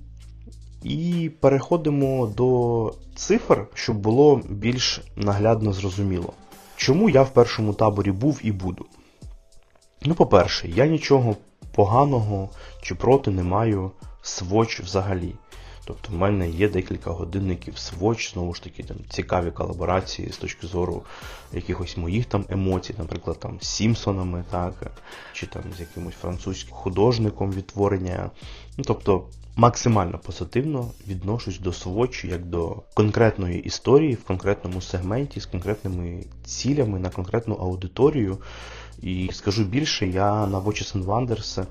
І 0.83 1.31
переходимо 1.39 2.27
до 2.27 2.93
цифр, 3.15 3.67
щоб 3.73 3.97
було 3.97 4.41
більш 4.49 5.01
наглядно 5.15 5.73
зрозуміло. 5.73 6.33
Чому 6.79 7.09
я 7.09 7.21
в 7.21 7.33
першому 7.33 7.73
таборі 7.73 8.11
був 8.11 8.39
і 8.43 8.51
буду? 8.51 8.85
Ну, 10.01 10.15
по-перше, 10.15 10.67
я 10.67 10.85
нічого 10.85 11.35
поганого 11.75 12.49
чи 12.81 12.95
проти 12.95 13.31
не 13.31 13.43
маю 13.43 13.91
своч 14.21 14.79
взагалі. 14.79 15.35
Тобто 15.89 16.09
в 16.11 16.15
мене 16.15 16.49
є 16.49 16.69
декілька 16.69 17.11
годинників 17.11 17.73
Swatch, 17.73 18.33
знову 18.33 18.53
ж 18.53 18.63
таки, 18.63 18.83
там 18.83 18.97
цікаві 19.09 19.51
колаборації 19.51 20.31
з 20.31 20.37
точки 20.37 20.67
зору 20.67 21.03
якихось 21.53 21.97
моїх 21.97 22.25
там 22.25 22.45
емоцій, 22.49 22.95
наприклад, 22.97 23.39
там 23.39 23.57
з 23.61 23.67
Сімпсонами, 23.67 24.43
так, 24.51 24.91
чи 25.33 25.47
там 25.47 25.63
з 25.77 25.79
якимось 25.79 26.13
французьким 26.13 26.73
художником 26.73 27.51
відтворення. 27.51 28.31
Ну, 28.77 28.83
Тобто 28.87 29.23
максимально 29.55 30.19
позитивно 30.19 30.91
відношусь 31.07 31.59
до 31.59 31.69
Swatch 31.69 32.25
як 32.25 32.45
до 32.45 32.81
конкретної 32.93 33.59
історії 33.59 34.13
в 34.13 34.23
конкретному 34.23 34.81
сегменті 34.81 35.39
з 35.39 35.45
конкретними 35.45 36.23
цілями 36.45 36.99
на 36.99 37.09
конкретну 37.09 37.55
аудиторію. 37.55 38.37
І 39.01 39.29
скажу 39.33 39.63
більше, 39.63 40.07
я 40.07 40.47
на 40.47 40.59
Watches 40.59 40.97
and 40.97 41.05
Wonders 41.05 41.65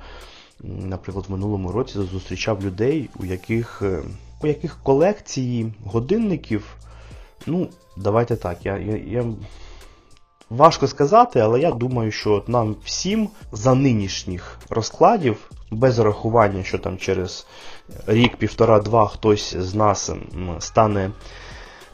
наприклад, 0.62 1.24
в 1.28 1.32
минулому 1.32 1.72
році 1.72 1.98
зустрічав 2.12 2.64
людей, 2.64 3.10
у 3.20 3.24
яких 3.24 3.82
е, 3.82 4.02
у 4.42 4.46
яких 4.46 4.78
колекції 4.82 5.72
годинників. 5.84 6.76
Ну, 7.46 7.68
давайте 7.96 8.36
так, 8.36 8.66
я, 8.66 8.78
я, 8.78 8.96
я 8.96 9.24
важко 10.50 10.86
сказати, 10.86 11.40
але 11.40 11.60
я 11.60 11.70
думаю, 11.70 12.10
що 12.10 12.32
от 12.32 12.48
нам 12.48 12.76
всім 12.84 13.28
за 13.52 13.74
нинішніх 13.74 14.58
розкладів, 14.70 15.50
без 15.70 15.98
рахування, 15.98 16.64
що 16.64 16.78
там 16.78 16.98
через 16.98 17.46
рік, 18.06 18.36
півтора-два 18.36 19.06
хтось 19.08 19.56
з 19.56 19.74
нас 19.74 20.10
стане 20.58 21.10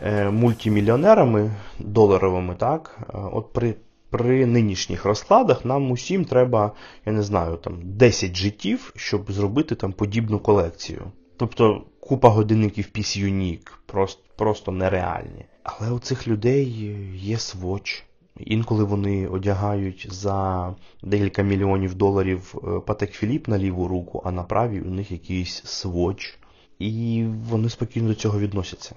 е, 0.02 0.30
мультимільйонерами 0.30 1.50
доларовими, 1.78 2.54
так, 2.54 2.98
е, 3.00 3.04
от 3.32 3.52
при 3.52 3.74
при 4.14 4.46
нинішніх 4.46 5.04
розкладах 5.04 5.64
нам 5.64 5.90
усім 5.90 6.24
треба, 6.24 6.72
я 7.06 7.12
не 7.12 7.22
знаю, 7.22 7.56
там 7.56 7.78
10 7.82 8.36
життів, 8.36 8.92
щоб 8.96 9.32
зробити 9.32 9.74
там 9.74 9.92
подібну 9.92 10.38
колекцію. 10.38 11.02
Тобто 11.36 11.84
купа 12.00 12.28
годинників 12.28 12.88
Peace 12.94 13.24
Unique, 13.24 13.70
просто, 13.86 14.22
просто 14.36 14.72
нереальні. 14.72 15.44
Але 15.62 15.90
у 15.90 15.98
цих 15.98 16.28
людей 16.28 16.96
є 17.14 17.36
Swatch. 17.36 18.02
Інколи 18.36 18.84
вони 18.84 19.28
одягають 19.28 20.06
за 20.10 20.74
декілька 21.02 21.42
мільйонів 21.42 21.94
доларів 21.94 22.54
е, 22.54 22.80
Патек 22.86 23.12
Філіп 23.12 23.48
на 23.48 23.58
ліву 23.58 23.88
руку, 23.88 24.22
а 24.24 24.30
на 24.30 24.42
правій 24.42 24.80
у 24.80 24.90
них 24.90 25.10
якийсь 25.10 25.64
Swatch. 25.64 26.34
І 26.78 27.24
вони 27.50 27.68
спокійно 27.68 28.08
до 28.08 28.14
цього 28.14 28.38
відносяться. 28.38 28.94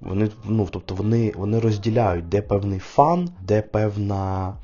Вони 0.00 0.30
ну, 0.44 0.68
тобто 0.70 0.94
вони, 0.94 1.32
вони 1.36 1.58
розділяють, 1.60 2.28
де 2.28 2.42
певний 2.42 2.78
фан, 2.78 3.30
де 3.42 3.62
певна 3.62 4.54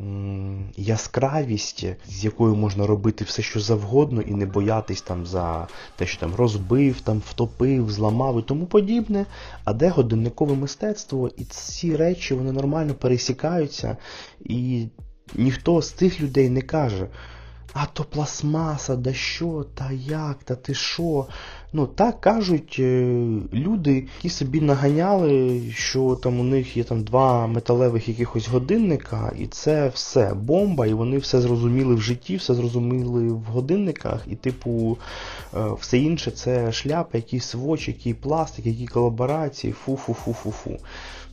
м, 0.00 0.68
яскравість, 0.76 1.86
з 2.06 2.24
якою 2.24 2.54
можна 2.54 2.86
робити 2.86 3.24
все, 3.24 3.42
що 3.42 3.60
завгодно, 3.60 4.20
і 4.20 4.34
не 4.34 4.46
боятись 4.46 5.02
там 5.02 5.26
за 5.26 5.68
те, 5.96 6.06
що 6.06 6.20
там 6.20 6.34
розбив, 6.34 7.00
там 7.00 7.22
втопив, 7.30 7.90
зламав 7.90 8.38
і 8.38 8.42
тому 8.42 8.66
подібне. 8.66 9.26
А 9.64 9.72
де 9.72 9.88
годинникове 9.88 10.54
мистецтво, 10.54 11.30
і 11.36 11.44
ці 11.44 11.96
речі 11.96 12.34
вони 12.34 12.52
нормально 12.52 12.94
пересікаються, 12.94 13.96
і 14.40 14.86
ніхто 15.34 15.82
з 15.82 15.90
цих 15.92 16.20
людей 16.20 16.50
не 16.50 16.62
каже. 16.62 17.08
А 17.78 17.86
то 17.86 18.04
пластмаса, 18.04 18.96
да 18.96 19.12
що, 19.12 19.66
та 19.74 19.92
як, 19.92 20.36
та 20.44 20.54
ти 20.54 20.74
що? 20.74 21.26
Ну, 21.72 21.86
так 21.86 22.20
кажуть 22.20 22.76
е, 22.78 23.04
люди, 23.52 23.94
які 23.94 24.28
собі 24.28 24.60
наганяли, 24.60 25.62
що 25.74 26.18
там 26.22 26.40
у 26.40 26.42
них 26.42 26.76
є 26.76 26.84
там 26.84 27.02
два 27.02 27.46
металевих 27.46 28.08
якихось 28.08 28.48
годинника, 28.48 29.32
і 29.38 29.46
це 29.46 29.88
все 29.88 30.34
бомба, 30.34 30.86
і 30.86 30.92
вони 30.92 31.18
все 31.18 31.40
зрозуміли 31.40 31.94
в 31.94 32.00
житті, 32.00 32.36
все 32.36 32.54
зрозуміли 32.54 33.28
в 33.28 33.42
годинниках, 33.42 34.24
і, 34.30 34.36
типу, 34.36 34.98
е, 35.54 35.58
все 35.80 35.98
інше 35.98 36.30
це 36.30 36.72
шляпа, 36.72 37.18
якийсь 37.18 37.44
своч, 37.44 37.88
який 37.88 38.14
пластик, 38.14 38.66
які 38.66 38.86
колаборації, 38.86 39.72
фу-фу-фу-фу-фу. 39.72 40.78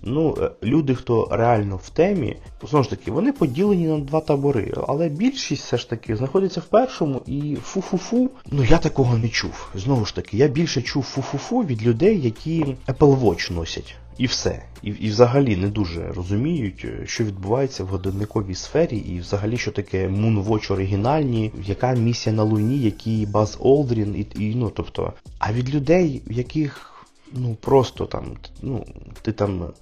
Ну, 0.05 0.38
е, 0.41 0.51
люди, 0.63 0.95
хто 0.95 1.27
реально 1.31 1.75
в 1.77 1.89
темі, 1.89 2.38
знову 2.69 2.83
ж 2.83 2.89
таки, 2.89 3.12
вони 3.12 3.31
поділені 3.31 3.88
на 3.88 4.00
два 4.00 4.22
табори, 4.22 4.74
але 4.88 5.10
більшість 5.10 5.63
все 5.63 5.77
ж 5.77 5.89
таки 5.89 6.15
знаходиться 6.15 6.60
в 6.60 6.65
першому 6.65 7.22
і 7.25 7.55
фу-фу-фу. 7.55 8.29
Ну 8.51 8.63
я 8.63 8.77
такого 8.77 9.17
не 9.17 9.29
чув. 9.29 9.69
Знову 9.75 10.05
ж 10.05 10.15
таки, 10.15 10.38
я 10.38 10.48
більше 10.48 10.81
чув 10.81 11.03
фу-фу-фу 11.03 11.63
від 11.63 11.83
людей, 11.83 12.22
які 12.22 12.65
Apple 12.88 13.19
Watch 13.19 13.53
носять. 13.53 13.95
І 14.17 14.25
все. 14.25 14.63
І 14.83 14.89
і 14.89 15.10
взагалі 15.10 15.55
не 15.55 15.67
дуже 15.67 16.12
розуміють, 16.12 16.86
що 17.05 17.24
відбувається 17.24 17.83
в 17.83 17.88
годинниковій 17.88 18.55
сфері, 18.55 18.98
і 18.98 19.19
взагалі, 19.19 19.57
що 19.57 19.72
таке 19.72 20.07
Moonwatch 20.07 20.74
оригінальні, 20.74 21.51
яка 21.65 21.93
місія 21.93 22.36
на 22.36 22.43
Луні, 22.43 22.79
який 22.79 23.25
Баз 23.25 23.57
Олдрін, 23.60 24.15
і, 24.15 24.43
і 24.43 24.55
ну 24.55 24.72
тобто. 24.75 25.13
А 25.39 25.53
від 25.53 25.75
людей, 25.75 26.22
яких 26.27 26.93
ну 27.33 27.57
просто 27.62 28.05
там, 28.05 28.25
ну, 28.62 28.86
ти 29.22 29.31
там 29.31 29.74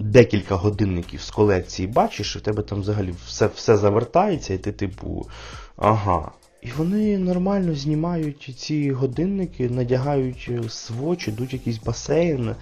декілька 0.00 0.54
годинників 0.54 1.20
з 1.20 1.30
колекції 1.30 1.88
бачиш, 1.88 2.36
і 2.36 2.38
в 2.38 2.42
тебе 2.42 2.62
там 2.62 2.80
взагалі 2.80 3.14
все 3.26 3.46
все 3.54 3.76
завертається, 3.76 4.54
і 4.54 4.58
ти, 4.58 4.72
типу, 4.72 5.28
ага. 5.76 6.32
І 6.62 6.68
вони 6.76 7.18
нормально 7.18 7.74
знімають 7.74 8.54
ці 8.56 8.92
годинники, 8.92 9.68
надягають 9.68 10.50
свочі, 10.68 11.30
йдуть 11.30 11.52
якийсь 11.52 11.78
басейн, 11.78 12.48
е, 12.48 12.56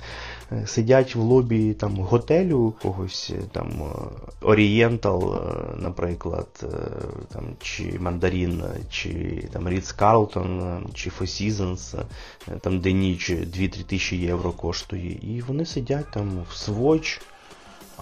сидять 0.66 1.14
в 1.14 1.20
лобі 1.20 1.74
там 1.74 1.96
готелю 1.96 2.74
когось 2.82 3.32
е, 3.34 3.42
там 3.52 3.82
Орієнтал, 4.40 5.34
е, 5.34 5.76
наприклад, 5.76 6.66
там, 7.32 7.44
чи 7.60 7.98
Мандарін, 7.98 8.62
чи 8.90 9.44
там 9.52 9.68
Ріц 9.68 9.92
Карлтон, 9.92 10.82
чи 10.94 11.10
Four 11.10 11.22
Seasons, 11.22 12.04
там 12.60 12.80
де 12.80 12.92
ніч 12.92 13.30
2-3 13.30 13.84
тисячі 13.84 14.16
євро 14.16 14.52
коштує. 14.52 15.18
І 15.22 15.40
вони 15.46 15.66
сидять 15.66 16.10
там 16.12 16.46
в 16.50 16.56
своч. 16.56 17.20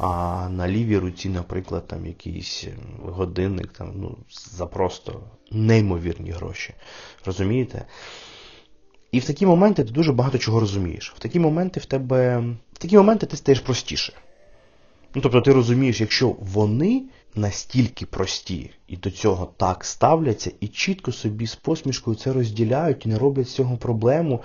А 0.01 0.49
на 0.49 0.69
лівій 0.69 0.99
руці, 0.99 1.29
наприклад, 1.29 1.87
там 1.87 2.07
якийсь 2.07 2.67
годинник 3.03 3.73
там, 3.73 3.93
ну, 3.97 4.17
за 4.31 4.67
просто 4.67 5.21
неймовірні 5.51 6.31
гроші. 6.31 6.75
Розумієте? 7.25 7.85
І 9.17 9.19
в 9.19 9.25
такі 9.25 9.47
моменти 9.47 9.85
ти 9.85 9.93
дуже 9.93 10.13
багато 10.13 10.39
чого 10.39 10.61
розумієш. 10.61 11.13
В 11.17 11.19
такі 11.19 11.41
моменти 11.41 11.81
в 11.81 11.85
тебе. 11.85 12.39
В 12.73 12.79
такі 12.79 12.97
моменти 12.97 13.27
ти 13.27 13.37
стаєш 13.37 13.61
простіше. 13.61 14.13
Ну, 15.15 15.23
Тобто 15.23 15.41
ти 15.41 15.53
розумієш, 15.53 16.01
якщо 16.01 16.37
вони 16.41 17.03
настільки 17.35 18.07
прості 18.07 18.71
і 18.89 18.97
до 18.97 19.11
цього 19.11 19.53
так 19.57 19.85
ставляться, 19.85 20.51
і 20.61 20.69
чітко 20.69 21.13
собі 21.13 21.47
з 21.47 21.55
посмішкою 21.55 22.17
це 22.17 22.33
розділяють 22.33 23.07
і 23.07 23.09
не 23.09 23.19
роблять 23.19 23.49
з 23.49 23.55
цього 23.55 23.77
проблему, 23.77 24.43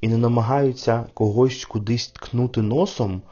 і 0.00 0.08
не 0.08 0.16
намагаються 0.16 1.04
когось 1.14 1.64
кудись 1.64 2.08
ткнути 2.08 2.62
носом 2.62 3.22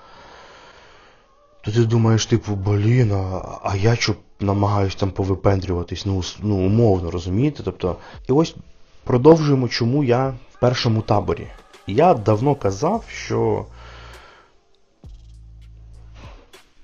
то 1.64 1.72
ти 1.72 1.84
думаєш, 1.84 2.26
типу, 2.26 2.54
блін, 2.54 3.12
а, 3.12 3.42
а 3.62 3.76
я 3.76 3.96
що 3.96 4.14
намагаюсь 4.40 4.94
там 4.94 5.10
повипендрюватись, 5.10 6.06
ну, 6.06 6.22
ну, 6.42 6.56
умовно, 6.56 7.10
розумієте? 7.10 7.62
Тобто, 7.62 7.96
і 8.28 8.32
ось 8.32 8.54
продовжуємо, 9.04 9.68
чому 9.68 10.04
я 10.04 10.34
першому 10.60 11.02
таборі. 11.02 11.46
Я 11.86 12.14
давно 12.14 12.54
казав, 12.54 13.04
що. 13.08 13.66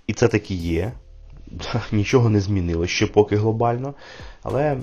І 0.06 0.12
це 0.12 0.28
таки 0.28 0.54
є. 0.54 0.92
Нічого 1.92 2.30
не 2.30 2.40
змінилося 2.40 2.92
ще 2.92 3.06
поки 3.06 3.36
глобально. 3.36 3.94
Але 4.42 4.76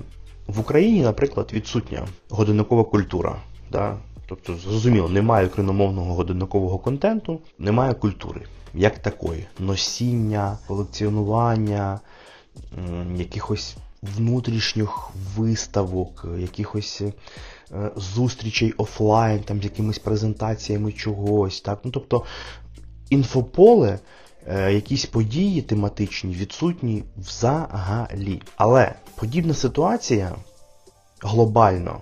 в 0.48 0.60
Україні, 0.60 1.01
наприклад, 1.01 1.50
відсутня 1.53 2.07
годинникова 2.29 2.83
культура. 2.83 3.36
Да? 3.71 3.98
Тобто, 4.27 4.55
зрозуміло, 4.55 5.10
немає 5.10 5.48
україномовного 5.48 6.13
годинникового 6.13 6.77
контенту, 6.77 7.39
немає 7.60 7.93
культури 7.93 8.41
як 8.74 9.00
такої. 9.00 9.48
Носіння, 9.60 10.57
колекціонування, 10.67 12.00
якихось 13.15 13.75
внутрішніх 14.01 15.10
виставок, 15.36 16.25
якихось 16.38 17.01
зустрічей 17.95 18.71
офлайн, 18.71 19.39
там 19.39 19.61
з 19.61 19.63
якимись 19.63 19.99
презентаціями 19.99 20.91
чогось. 20.91 21.61
Так? 21.61 21.79
Ну, 21.83 21.91
Тобто 21.91 22.23
інфополе, 23.09 23.99
е, 24.47 24.73
якісь 24.73 25.05
події 25.05 25.61
тематичні, 25.61 26.35
відсутні 26.35 27.03
взагалі. 27.17 28.41
Але 28.55 28.93
подібна 29.15 29.53
ситуація 29.53 30.35
глобально. 31.21 32.01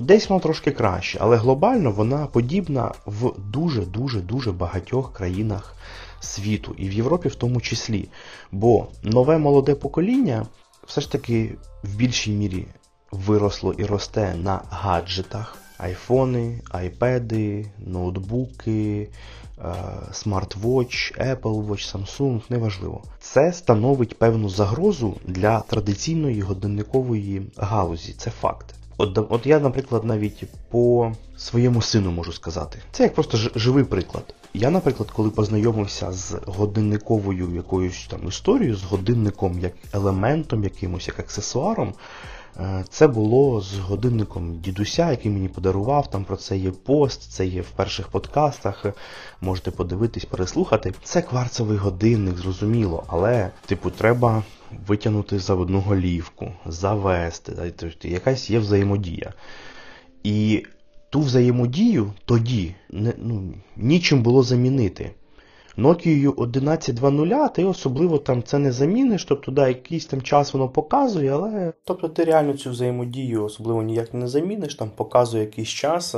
Десь 0.00 0.28
вона 0.28 0.40
трошки 0.40 0.70
краще, 0.70 1.18
але 1.20 1.36
глобально 1.36 1.90
вона 1.90 2.26
подібна 2.26 2.92
в 3.06 3.32
дуже-дуже-дуже 3.38 4.52
багатьох 4.52 5.12
країнах 5.12 5.74
світу, 6.20 6.74
і 6.78 6.88
в 6.88 6.92
Європі 6.92 7.28
в 7.28 7.34
тому 7.34 7.60
числі. 7.60 8.08
Бо 8.52 8.86
нове 9.02 9.38
молоде 9.38 9.74
покоління 9.74 10.46
все 10.86 11.00
ж 11.00 11.12
таки 11.12 11.54
в 11.82 11.96
більшій 11.96 12.32
мірі 12.32 12.66
виросло 13.12 13.72
і 13.72 13.84
росте 13.84 14.34
на 14.34 14.60
гаджетах. 14.70 15.56
Айфони, 15.78 16.60
айпеди, 16.70 17.66
ноутбуки, 17.78 19.08
смарт-вотч, 20.12 21.12
Apple 21.18 21.66
Watch, 21.66 21.96
Samsung, 21.96 22.40
неважливо. 22.50 23.02
Це 23.20 23.52
становить 23.52 24.18
певну 24.18 24.48
загрозу 24.48 25.16
для 25.24 25.60
традиційної 25.60 26.40
годинникової 26.40 27.42
галузі. 27.56 28.12
Це 28.12 28.30
факт. 28.30 28.74
От 28.96 29.18
от 29.30 29.46
я, 29.46 29.60
наприклад, 29.60 30.04
навіть 30.04 30.44
по 30.70 31.12
своєму 31.36 31.82
сину 31.82 32.10
можу 32.10 32.32
сказати. 32.32 32.78
Це 32.92 33.02
як 33.02 33.14
просто 33.14 33.38
живий 33.54 33.84
приклад. 33.84 34.34
Я, 34.54 34.70
наприклад, 34.70 35.10
коли 35.10 35.30
познайомився 35.30 36.12
з 36.12 36.36
годинниковою 36.46 37.54
якоюсь 37.54 38.06
там 38.10 38.28
історією, 38.28 38.76
з 38.76 38.82
годинником 38.82 39.58
як 39.58 39.72
елементом, 39.92 40.64
якимось 40.64 41.08
як 41.08 41.18
аксесуаром, 41.18 41.88
е, 41.88 41.92
це 42.88 43.08
було 43.08 43.60
з 43.60 43.78
годинником 43.78 44.60
дідуся, 44.60 45.10
який 45.10 45.32
мені 45.32 45.48
подарував. 45.48 46.10
Там 46.10 46.24
про 46.24 46.36
це 46.36 46.56
є 46.56 46.70
пост, 46.70 47.32
це 47.32 47.46
є 47.46 47.60
в 47.60 47.70
перших 47.70 48.08
подкастах. 48.08 48.86
Можете 49.40 49.70
подивитись, 49.70 50.24
переслухати. 50.24 50.94
Це 51.02 51.22
кварцевий 51.22 51.78
годинник, 51.78 52.36
зрозуміло, 52.36 53.04
але, 53.06 53.50
типу, 53.66 53.90
треба 53.90 54.42
витягнути 54.86 55.38
заводну 55.38 55.80
голівку, 55.80 56.52
завести, 56.66 57.72
тобто 57.76 58.08
якась 58.08 58.50
є 58.50 58.58
взаємодія. 58.58 59.32
І 60.24 60.66
ту 61.10 61.20
взаємодію 61.20 62.12
тоді 62.24 62.74
ну, 62.90 63.54
нічим 63.76 64.22
було 64.22 64.42
замінити. 64.42 65.10
Nokia 65.78 66.30
11.2.0, 66.30 67.52
ти 67.52 67.64
особливо 67.64 68.18
там 68.18 68.42
це 68.42 68.58
не 68.58 68.72
заміниш, 68.72 69.24
тобто 69.24 69.52
да, 69.52 69.68
якийсь 69.68 70.06
там 70.06 70.22
час 70.22 70.52
воно 70.52 70.68
показує, 70.68 71.32
але 71.32 71.72
тобто 71.84 72.08
ти 72.08 72.24
реально 72.24 72.56
цю 72.56 72.70
взаємодію 72.70 73.44
особливо 73.44 73.82
ніяк 73.82 74.14
не 74.14 74.28
заміниш, 74.28 74.74
там 74.74 74.90
показує 74.90 75.42
якийсь 75.42 75.68
час, 75.68 76.14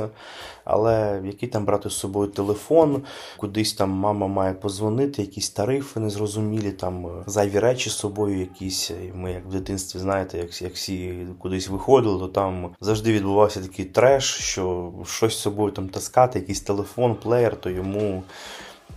але 0.63 1.21
який 1.25 1.49
там 1.49 1.65
брати 1.65 1.89
з 1.89 1.93
собою 1.93 2.27
телефон, 2.27 3.01
кудись 3.37 3.73
там 3.73 3.89
мама 3.89 4.27
має 4.27 4.53
позвонити, 4.53 5.21
якісь 5.21 5.49
тарифи 5.49 5.99
незрозумілі, 5.99 6.71
там 6.71 7.07
зайві 7.25 7.59
речі 7.59 7.89
з 7.89 7.93
собою 7.93 8.39
якісь. 8.39 8.91
Ми 9.13 9.31
як 9.31 9.45
в 9.45 9.51
дитинстві, 9.51 9.99
знаєте, 9.99 10.37
як, 10.37 10.61
як 10.61 10.73
всі 10.73 11.13
кудись 11.39 11.69
виходили, 11.69 12.19
то 12.19 12.27
там 12.27 12.69
завжди 12.79 13.13
відбувався 13.13 13.61
такий 13.61 13.85
треш, 13.85 14.23
що 14.23 14.93
щось 15.05 15.33
з 15.33 15.41
собою 15.41 15.71
там 15.71 15.89
таскати, 15.89 16.39
якийсь 16.39 16.61
телефон, 16.61 17.15
плеєр, 17.15 17.55
то 17.55 17.69
йому 17.69 18.23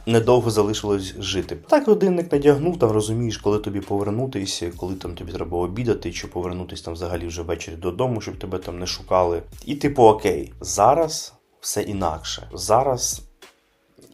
недовго 0.06 0.50
залишилось 0.50 1.14
жити. 1.18 1.56
Так 1.68 1.86
годинник 1.86 2.32
надягнув, 2.32 2.78
там 2.78 2.90
розумієш, 2.90 3.38
коли 3.38 3.58
тобі 3.58 3.80
повернутися, 3.80 4.72
коли 4.76 4.94
там 4.94 5.14
тобі 5.14 5.32
треба 5.32 5.58
обідати, 5.58 6.12
чи 6.12 6.26
повернутися 6.26 6.84
там 6.84 6.94
взагалі 6.94 7.26
вже 7.26 7.42
ввечері 7.42 7.76
додому, 7.76 8.20
щоб 8.20 8.38
тебе 8.38 8.58
там 8.58 8.78
не 8.78 8.86
шукали. 8.86 9.42
І 9.64 9.74
типу, 9.74 10.02
окей, 10.02 10.52
зараз 10.60 11.34
все 11.60 11.82
інакше. 11.82 12.48
Зараз, 12.54 13.22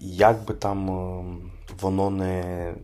як 0.01 0.45
би 0.45 0.55
там 0.55 0.91
ем, 0.91 1.53
воно 1.81 2.11
не. 2.11 2.75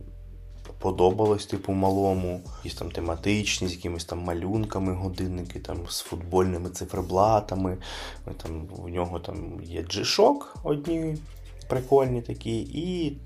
Подобалось, 0.79 1.45
типу, 1.45 1.73
малому, 1.73 2.41
якісь 2.57 2.79
там 2.79 2.91
тематичні, 2.91 3.67
з 3.67 3.71
якимись 3.71 4.05
там 4.05 4.19
малюнками 4.19 4.93
годинники, 4.93 5.59
там 5.59 5.77
з 5.89 5.99
футбольними 5.99 6.69
циферблатами. 6.69 7.77
Там, 8.43 8.67
У 8.83 8.89
нього 8.89 9.19
там 9.19 9.61
є 9.63 9.83
джишок 9.83 10.55
одні 10.63 11.17
прикольні 11.67 12.21
такі, 12.21 12.59
і 12.59 13.17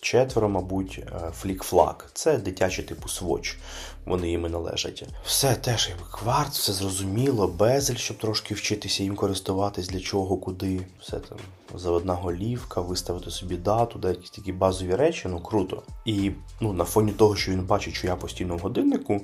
четверо, 0.00 0.48
мабуть, 0.48 1.00
е, 1.06 1.32
флік-флаг. 1.42 1.94
Це 2.12 2.38
дитячий 2.38 2.84
типу 2.84 3.08
своч, 3.08 3.58
вони 4.04 4.30
їм 4.30 4.42
належать. 4.42 5.04
Все 5.24 5.54
теж 5.54 5.88
як 5.88 6.10
кварт, 6.10 6.52
все 6.52 6.72
зрозуміло, 6.72 7.48
безель, 7.48 7.94
щоб 7.94 8.18
трошки 8.18 8.54
вчитися 8.54 9.02
їм 9.02 9.16
користуватись, 9.16 9.88
для 9.88 10.00
чого, 10.00 10.36
куди. 10.36 10.86
Все 11.00 11.18
там 11.18 11.38
заводна 11.74 12.14
голівка, 12.14 12.80
виставити 12.80 13.30
собі 13.30 13.56
дату, 13.56 13.98
да, 13.98 14.08
якісь 14.08 14.30
такі 14.30 14.52
базові 14.52 14.94
речі, 14.94 15.28
ну 15.28 15.40
круто. 15.40 15.82
І 16.04 16.30
ну, 16.60 16.72
на 16.72 16.84
фоні 16.84 17.12
того, 17.12 17.36
що 17.36 17.52
він 17.52 17.62
бачить, 17.62 17.94
що 17.94 18.06
я 18.06 18.16
постійно 18.16 18.56
в 18.56 18.58
годиннику, 18.58 19.20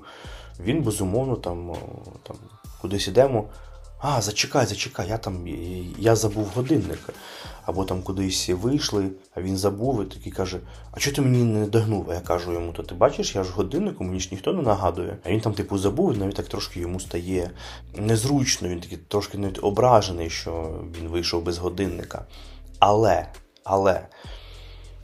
він 0.60 0.82
безумовно 0.82 1.36
там, 1.36 1.76
там 2.22 2.36
кудись 2.80 3.08
ідемо. 3.08 3.48
А, 3.98 4.20
зачекай, 4.20 4.66
зачекай, 4.66 5.08
я 5.08 5.18
там 5.18 5.46
я 5.98 6.16
забув 6.16 6.50
годинник. 6.54 6.98
Або 7.64 7.84
там 7.84 8.02
кудись 8.02 8.48
вийшли, 8.48 9.10
а 9.34 9.40
він 9.40 9.56
забув 9.56 10.02
і 10.02 10.06
такий 10.06 10.32
каже: 10.32 10.60
А 10.92 10.98
чого 10.98 11.16
ти 11.16 11.22
мені 11.22 11.44
не 11.44 11.66
догнув? 11.66 12.10
А 12.10 12.14
я 12.14 12.20
кажу 12.20 12.52
йому, 12.52 12.72
то 12.72 12.82
ти 12.82 12.94
бачиш, 12.94 13.34
я 13.34 13.44
ж 13.44 13.52
годиннику, 13.52 14.04
мені 14.04 14.20
ж 14.20 14.28
ніхто 14.32 14.52
не 14.52 14.62
нагадує. 14.62 15.16
А 15.24 15.30
він 15.30 15.40
там, 15.40 15.52
типу, 15.52 15.78
забув, 15.78 16.14
і 16.14 16.16
навіть 16.16 16.34
так 16.34 16.48
трошки 16.48 16.80
йому 16.80 17.00
стає 17.00 17.50
незручно, 17.94 18.68
він 18.68 18.80
такий 18.80 18.98
трошки 18.98 19.38
навіть 19.38 19.58
ображений, 19.62 20.30
що 20.30 20.80
він 20.98 21.08
вийшов 21.08 21.42
без 21.42 21.58
годинника. 21.58 22.24
Але, 22.78 23.26
але 23.64 24.06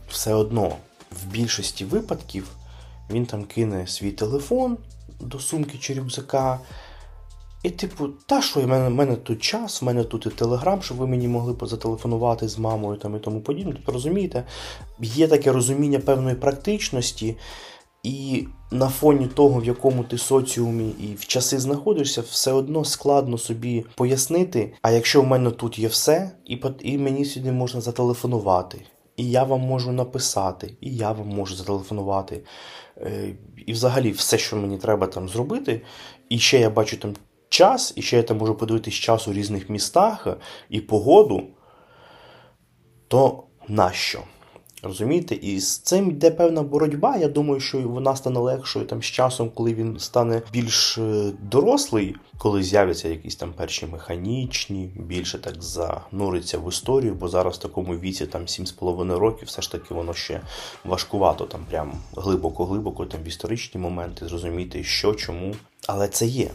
все 0.08 0.34
одно 0.34 0.76
в 1.10 1.26
більшості 1.26 1.84
випадків 1.84 2.48
він 3.10 3.26
там 3.26 3.44
кине 3.44 3.86
свій 3.86 4.12
телефон 4.12 4.78
до 5.20 5.38
сумки 5.38 5.78
чи 5.78 5.94
рюкзака. 5.94 6.60
І, 7.62 7.70
типу, 7.70 8.08
та 8.08 8.42
що, 8.42 8.60
в 8.60 8.66
мене, 8.66 8.88
в 8.88 8.90
мене 8.90 9.16
тут 9.16 9.42
час, 9.42 9.82
в 9.82 9.84
мене 9.84 10.04
тут 10.04 10.26
і 10.26 10.30
телеграм, 10.30 10.82
щоб 10.82 10.96
ви 10.96 11.06
мені 11.06 11.28
могли 11.28 11.54
позателефонувати 11.54 12.48
з 12.48 12.58
мамою 12.58 12.98
там 12.98 13.16
і 13.16 13.18
тому 13.18 13.40
подібне. 13.40 13.72
Тобто, 13.72 13.92
розумієте, 13.92 14.44
є 15.00 15.28
таке 15.28 15.52
розуміння 15.52 15.98
певної 15.98 16.36
практичності, 16.36 17.36
і 18.02 18.46
на 18.70 18.88
фоні 18.88 19.26
того, 19.26 19.60
в 19.60 19.64
якому 19.64 20.04
ти 20.04 20.18
соціумі 20.18 20.88
і 20.88 21.14
в 21.14 21.26
часи 21.26 21.58
знаходишся, 21.58 22.20
все 22.20 22.52
одно 22.52 22.84
складно 22.84 23.38
собі 23.38 23.84
пояснити. 23.94 24.72
А 24.82 24.90
якщо 24.90 25.22
в 25.22 25.26
мене 25.26 25.50
тут 25.50 25.78
є 25.78 25.88
все, 25.88 26.30
і 26.44 26.60
і 26.80 26.98
мені 26.98 27.24
сюди 27.24 27.52
можна 27.52 27.80
зателефонувати, 27.80 28.78
і 29.16 29.30
я 29.30 29.44
вам 29.44 29.60
можу 29.60 29.92
написати, 29.92 30.76
і 30.80 30.96
я 30.96 31.12
вам 31.12 31.28
можу 31.28 31.54
зателефонувати. 31.54 32.44
Е, 32.96 33.34
і 33.66 33.72
взагалі 33.72 34.10
все, 34.10 34.38
що 34.38 34.56
мені 34.56 34.78
треба 34.78 35.06
там 35.06 35.28
зробити, 35.28 35.80
і 36.28 36.38
ще 36.38 36.60
я 36.60 36.70
бачу 36.70 36.96
там 36.96 37.14
час, 37.52 37.92
і 37.96 38.02
ще 38.02 38.16
я 38.16 38.22
там 38.22 38.36
можу 38.36 38.54
подивитись 38.54 38.94
час 38.94 39.28
у 39.28 39.32
різних 39.32 39.70
містах 39.70 40.26
і 40.70 40.80
погоду, 40.80 41.42
то 43.08 43.42
нащо? 43.68 44.20
Розумієте? 44.82 45.34
І 45.34 45.60
з 45.60 45.78
цим 45.78 46.10
йде 46.10 46.30
певна 46.30 46.62
боротьба. 46.62 47.16
Я 47.16 47.28
думаю, 47.28 47.60
що 47.60 47.80
вона 47.80 48.16
стане 48.16 48.40
легшою 48.40 48.86
там 48.86 49.02
з 49.02 49.06
часом, 49.06 49.50
коли 49.54 49.74
він 49.74 49.98
стане 49.98 50.42
більш 50.52 50.98
е, 50.98 51.32
дорослий, 51.42 52.16
коли 52.38 52.62
з'являться 52.62 53.08
якісь 53.08 53.36
там 53.36 53.52
перші 53.52 53.86
механічні, 53.86 54.90
більше 54.96 55.38
так 55.38 55.62
зануриться 55.62 56.58
в 56.58 56.68
історію, 56.68 57.14
бо 57.14 57.28
зараз 57.28 57.56
в 57.56 57.60
такому 57.60 57.96
віці 57.96 58.26
там 58.26 58.42
7,5 58.42 59.18
років, 59.18 59.48
все 59.48 59.62
ж 59.62 59.72
таки 59.72 59.94
воно 59.94 60.14
ще 60.14 60.40
важкувато, 60.84 61.44
там 61.44 61.60
прям 61.70 61.92
глибоко-глибоко, 62.16 63.06
там 63.06 63.22
в 63.22 63.28
історичні 63.28 63.80
моменти, 63.80 64.28
зрозуміти, 64.28 64.84
що, 64.84 65.14
чому. 65.14 65.54
Але 65.86 66.08
це 66.08 66.26
є. 66.26 66.50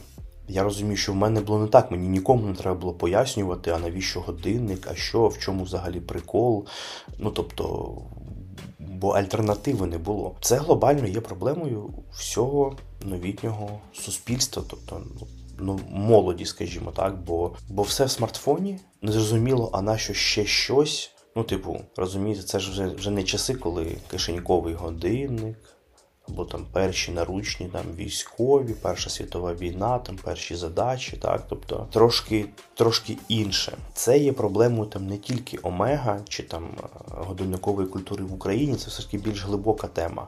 Я 0.48 0.64
розумію, 0.64 0.98
що 0.98 1.12
в 1.12 1.16
мене 1.16 1.42
було 1.42 1.60
не 1.60 1.68
так, 1.68 1.92
мені 1.92 2.08
нікому 2.08 2.48
не 2.48 2.54
треба 2.54 2.80
було 2.80 2.94
пояснювати, 2.94 3.72
а 3.72 3.80
навіщо 3.80 4.22
годинник, 4.22 4.88
а 4.92 4.96
що, 4.96 5.28
в 5.28 5.38
чому 5.38 5.64
взагалі 5.64 6.00
прикол. 6.00 6.66
Ну 7.18 7.32
тобто, 7.32 7.96
бо 8.80 9.10
альтернативи 9.10 9.88
не 9.88 9.98
було. 9.98 10.36
Це 10.42 10.58
глобально 10.58 11.08
є 11.08 11.22
проблемою 11.22 11.90
всього 12.12 12.76
новітнього 13.02 13.80
суспільства, 13.94 14.64
тобто 14.70 15.02
ну, 15.60 15.80
молоді, 15.90 16.46
скажімо 16.46 16.92
так, 16.92 17.24
бо 17.24 17.52
бо 17.70 17.82
все 17.82 18.06
в 18.06 18.12
смартфоні 18.12 18.80
незрозуміло, 19.02 19.70
а 19.74 19.82
нащо 19.82 20.14
ще 20.14 20.46
щось. 20.46 21.12
Ну, 21.36 21.44
типу, 21.44 21.82
розумієте, 21.98 22.44
це 22.44 22.60
ж 22.60 22.72
вже, 22.72 22.88
вже 22.88 23.12
не 23.12 23.24
часи, 23.24 23.56
коли 23.56 23.98
кишеньковий 24.12 24.74
годинник 24.74 25.58
або 26.30 26.46
там 26.46 26.66
перші 26.72 27.12
наручні 27.12 27.68
там 27.68 27.86
військові, 27.98 28.74
Перша 28.74 29.10
світова 29.10 29.54
війна, 29.54 30.00
там 30.00 30.16
перші 30.24 30.56
задачі, 30.56 31.18
так, 31.18 31.46
тобто 31.50 31.88
трошки 31.92 32.46
трошки 32.76 33.18
інше. 33.28 33.78
Це 33.94 34.18
є 34.18 34.34
проблемою 34.34 34.90
там 34.90 35.08
не 35.08 35.18
тільки 35.18 35.60
Омега 35.63 36.20
чи 36.30 36.44
там 36.44 36.70
годинникової 37.10 37.88
культури 37.88 38.24
в 38.24 38.34
Україні, 38.34 38.76
це 38.76 38.88
все 38.88 39.02
ж 39.02 39.12
таки 39.12 39.30
більш 39.30 39.46
глибока 39.46 39.88
тема. 39.88 40.28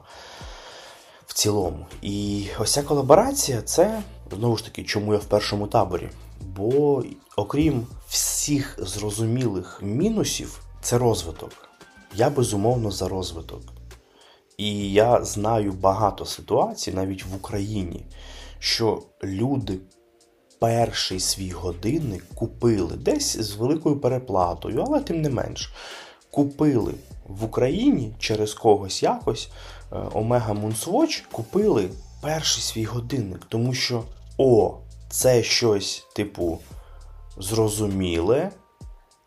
В 1.26 1.32
цілому. 1.32 1.86
І 2.02 2.46
ось 2.58 2.72
ця 2.72 2.82
колаборація 2.82 3.62
це 3.62 4.02
знову 4.36 4.56
ж 4.56 4.64
таки, 4.64 4.84
чому 4.84 5.12
я 5.12 5.18
в 5.18 5.24
першому 5.24 5.66
таборі. 5.66 6.08
Бо 6.40 7.04
окрім 7.36 7.86
всіх 8.08 8.78
зрозумілих 8.82 9.80
мінусів, 9.82 10.64
це 10.82 10.98
розвиток. 10.98 11.68
Я 12.14 12.30
безумовно 12.30 12.90
за 12.90 13.08
розвиток. 13.08 13.79
І 14.60 14.92
я 14.92 15.24
знаю 15.24 15.72
багато 15.72 16.24
ситуацій, 16.24 16.92
навіть 16.92 17.24
в 17.24 17.34
Україні, 17.34 18.04
що 18.58 19.02
люди 19.24 19.78
перший 20.58 21.20
свій 21.20 21.50
годинник 21.50 22.24
купили 22.34 22.96
десь 22.96 23.36
з 23.36 23.54
великою 23.54 24.00
переплатою, 24.00 24.84
але 24.86 25.00
тим 25.00 25.22
не 25.22 25.30
менш, 25.30 25.72
купили 26.30 26.94
в 27.28 27.44
Україні 27.44 28.14
через 28.18 28.54
когось 28.54 29.02
якось 29.02 29.48
е, 29.92 29.96
Omega 29.96 30.60
Moonswatch, 30.60 31.22
купили 31.32 31.90
перший 32.22 32.62
свій 32.62 32.84
годинник, 32.84 33.40
тому 33.48 33.74
що, 33.74 34.04
о, 34.38 34.76
це 35.10 35.42
щось, 35.42 36.06
типу, 36.14 36.58
зрозуміле, 37.38 38.50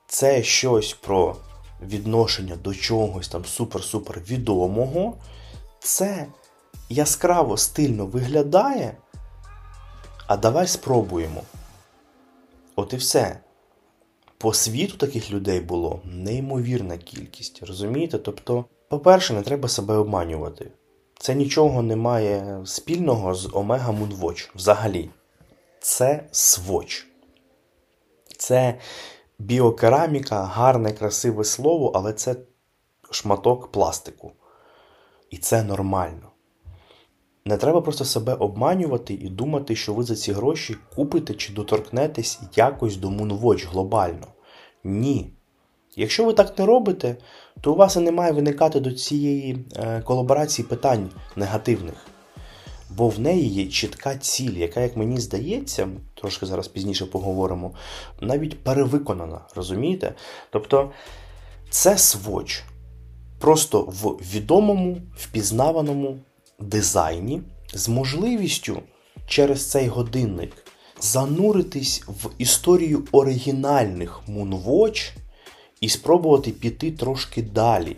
це 0.08 0.44
щось 0.44 0.94
про 0.94 1.36
відношення 1.84 2.56
до 2.56 2.74
чогось 2.74 3.28
там 3.28 3.42
супер-супер 3.42 4.30
відомого, 4.30 5.18
це 5.80 6.28
яскраво 6.90 7.58
стильно 7.58 8.06
виглядає. 8.06 8.98
А 10.28 10.38
давай 10.38 10.68
спробуємо. 10.68 11.42
От 12.76 12.94
і 12.94 12.96
все. 12.96 13.40
По 14.38 14.54
світу 14.54 14.98
таких 14.98 15.32
людей 15.32 15.60
було 15.60 16.02
неймовірна 16.06 16.98
кількість. 16.98 17.64
Розумієте? 17.64 18.18
Тобто, 18.18 18.66
по-перше, 18.90 19.34
не 19.34 19.42
треба 19.42 19.70
себе 19.70 19.96
обманювати. 19.96 20.72
Це 21.20 21.36
нічого 21.36 21.82
не 21.82 21.96
має 21.96 22.62
спільного 22.66 23.36
з 23.36 23.46
Omega 23.48 24.00
Moonwatch 24.00 24.50
взагалі. 24.56 25.10
Це 25.80 26.24
своч. 26.32 27.08
Це 28.38 28.80
Біокераміка 29.40 30.44
гарне, 30.44 30.92
красиве 30.92 31.44
слово, 31.44 31.92
але 31.96 32.14
це 32.14 32.36
шматок 33.12 33.72
пластику. 33.72 34.32
І 35.30 35.38
це 35.38 35.64
нормально. 35.64 36.30
Не 37.46 37.58
треба 37.58 37.82
просто 37.82 38.06
себе 38.06 38.34
обманювати 38.34 39.14
і 39.14 39.30
думати, 39.30 39.76
що 39.76 39.94
ви 39.94 40.04
за 40.04 40.16
ці 40.16 40.32
гроші 40.32 40.76
купите 40.96 41.34
чи 41.34 41.54
доторкнетесь 41.54 42.40
якось 42.56 42.98
до 42.98 43.10
Moonwatch 43.10 43.70
глобально. 43.70 44.28
Ні. 44.84 45.34
Якщо 45.96 46.26
ви 46.26 46.34
так 46.34 46.60
не 46.60 46.66
робите, 46.66 47.16
то 47.62 47.74
у 47.74 47.76
вас 47.76 47.96
і 47.96 48.00
не 48.00 48.12
має 48.12 48.32
виникати 48.32 48.80
до 48.80 48.92
цієї 48.92 49.66
е, 49.76 50.02
колаборації 50.02 50.68
питань 50.68 51.10
негативних 51.36 52.13
бо 52.98 53.10
в 53.10 53.20
неї 53.20 53.48
є 53.48 53.66
чітка 53.66 54.16
ціль, 54.16 54.54
яка, 54.58 54.82
як 54.82 54.98
мені 54.98 55.20
здається, 55.20 55.90
трошки 56.14 56.46
зараз 56.46 56.68
пізніше 56.68 57.06
поговоримо, 57.06 57.72
навіть 58.22 58.64
перевиконана, 58.64 59.42
розумієте? 59.56 60.14
Тобто 60.50 60.92
це 61.70 61.98
своч 61.98 62.64
просто 63.40 63.82
в 63.82 64.20
відомому, 64.36 64.98
впізнаваному 65.18 66.18
дизайні 66.60 67.42
з 67.74 67.90
можливістю 67.90 68.80
через 69.28 69.70
цей 69.70 69.88
годинник 69.88 70.52
зануритись 71.02 72.04
в 72.08 72.30
історію 72.38 73.08
оригінальних 73.12 74.22
Moonwatch 74.30 75.12
і 75.82 75.90
спробувати 75.90 76.52
піти 76.52 76.92
трошки 76.92 77.42
далі. 77.42 77.98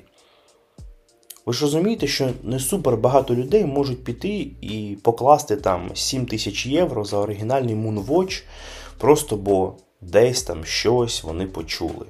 Ви 1.45 1.53
ж 1.53 1.62
розумієте, 1.62 2.08
що 2.08 2.29
не 2.43 2.60
супер 2.60 2.97
багато 2.97 3.36
людей 3.36 3.65
можуть 3.65 4.03
піти 4.03 4.51
і 4.62 4.97
покласти 5.01 5.55
там 5.55 5.89
7 5.93 6.25
тисяч 6.25 6.65
євро 6.65 7.05
за 7.05 7.17
оригінальний 7.17 7.75
Moonwatch, 7.75 8.43
просто 8.97 9.38
бо 9.38 9.73
десь 10.01 10.43
там 10.43 10.65
щось 10.65 11.23
вони 11.23 11.47
почули. 11.47 12.05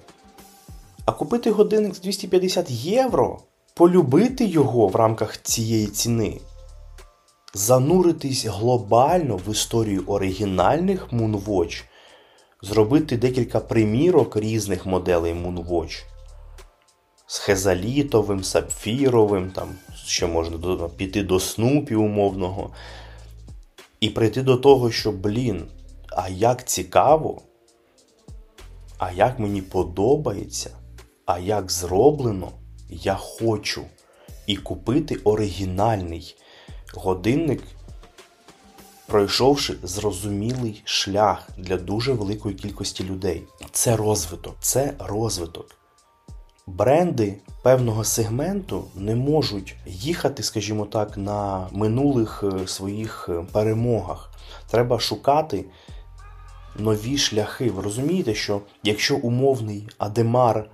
А 1.06 1.12
купити 1.12 1.52
годинник 1.52 1.96
з 1.96 2.02
250 2.02 2.72
євро, 2.72 3.40
полюбити 3.74 4.46
його 4.46 4.88
в 4.88 4.96
рамках 4.96 5.42
цієї 5.42 5.88
ціни, 5.88 6.40
зануритись 7.54 8.46
глобально 8.46 9.38
в 9.38 9.52
історію 9.52 10.04
оригінальних 10.08 11.14
Moonwatch, 11.14 11.84
зробити 12.62 13.18
декілька 13.18 13.60
примірок 13.60 14.38
різних 14.38 14.86
моделей 14.86 15.34
Moonwatch 15.34 16.04
з 17.28 17.38
хезалітовим, 17.38 18.44
сапфіровим, 18.44 19.52
там 19.52 19.76
ще 20.06 20.28
можна 20.28 20.90
піти 20.98 21.24
до 21.24 21.40
снупі 21.40 21.96
умовного. 21.96 22.72
І 24.00 24.10
прийти 24.10 24.42
до 24.42 24.58
того, 24.58 24.92
що, 24.92 25.12
блін, 25.12 25.68
а 26.10 26.30
як 26.30 26.68
цікаво, 26.68 27.42
а 28.98 29.12
як 29.12 29.40
мені 29.40 29.62
подобається, 29.62 30.70
а 31.26 31.40
як 31.40 31.72
зроблено, 31.72 32.52
я 32.90 33.16
хочу. 33.16 33.86
І 34.48 34.58
купити 34.58 35.16
оригінальний 35.16 36.36
годинник, 36.94 37.64
пройшовши 39.06 39.76
зрозумілий 39.84 40.82
шлях 40.86 41.50
для 41.58 41.78
дуже 41.78 42.14
великої 42.14 42.56
кількості 42.56 43.04
людей. 43.04 43.44
Це 43.72 43.96
розвиток, 43.96 44.56
це 44.60 44.94
розвиток 45.00 45.85
бренди 46.68 47.38
певного 47.64 48.04
сегменту 48.04 48.86
не 48.96 49.16
можуть 49.16 49.76
їхати, 49.86 50.44
скажімо 50.44 50.86
так, 50.86 51.18
на 51.18 51.68
минулих 51.72 52.44
е, 52.44 52.68
своїх 52.68 53.30
е, 53.30 53.46
перемогах. 53.52 54.32
Треба 54.70 55.00
шукати 55.00 55.66
нові 56.80 57.18
шляхи. 57.18 57.70
Ви 57.70 57.82
розумієте, 57.82 58.34
що 58.34 58.62
якщо 58.84 59.16
умовний 59.16 59.88
Адемар 59.98 60.70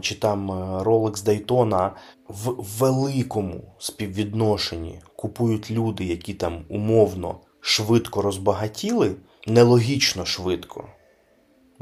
чи 0.00 0.14
там 0.14 0.50
Rolex 0.82 1.14
Daytona 1.24 1.90
в 2.28 2.54
великому 2.78 3.60
співвідношенні 3.78 5.00
купують 5.16 5.70
люди, 5.70 6.04
які 6.04 6.34
там 6.34 6.64
умовно 6.68 7.36
швидко 7.60 8.22
розбагатіли, 8.22 9.14
нелогічно 9.46 10.24
швидко. 10.24 10.84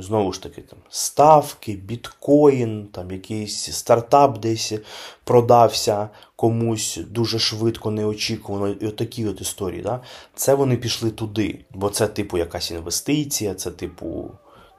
Знову 0.03 0.33
ж 0.33 0.43
таки, 0.43 0.63
там 0.63 0.79
ставки, 0.89 1.73
біткоін, 1.73 2.89
там 2.93 3.11
якийсь 3.11 3.73
стартап 3.73 4.39
десь 4.39 4.73
продався 5.25 6.09
комусь 6.37 6.99
дуже 7.09 7.39
швидко, 7.39 7.91
неочікувано. 7.91 8.69
І 8.69 8.87
отакі 8.87 9.27
от 9.27 9.41
історії. 9.41 9.83
Да? 9.83 10.01
Це 10.35 10.55
вони 10.55 10.77
пішли 10.77 11.11
туди. 11.11 11.65
Бо 11.71 11.91
це, 11.91 12.07
типу, 12.07 12.39
якась 12.39 12.71
інвестиція, 12.71 13.55
це, 13.55 13.71
типу, 13.71 14.31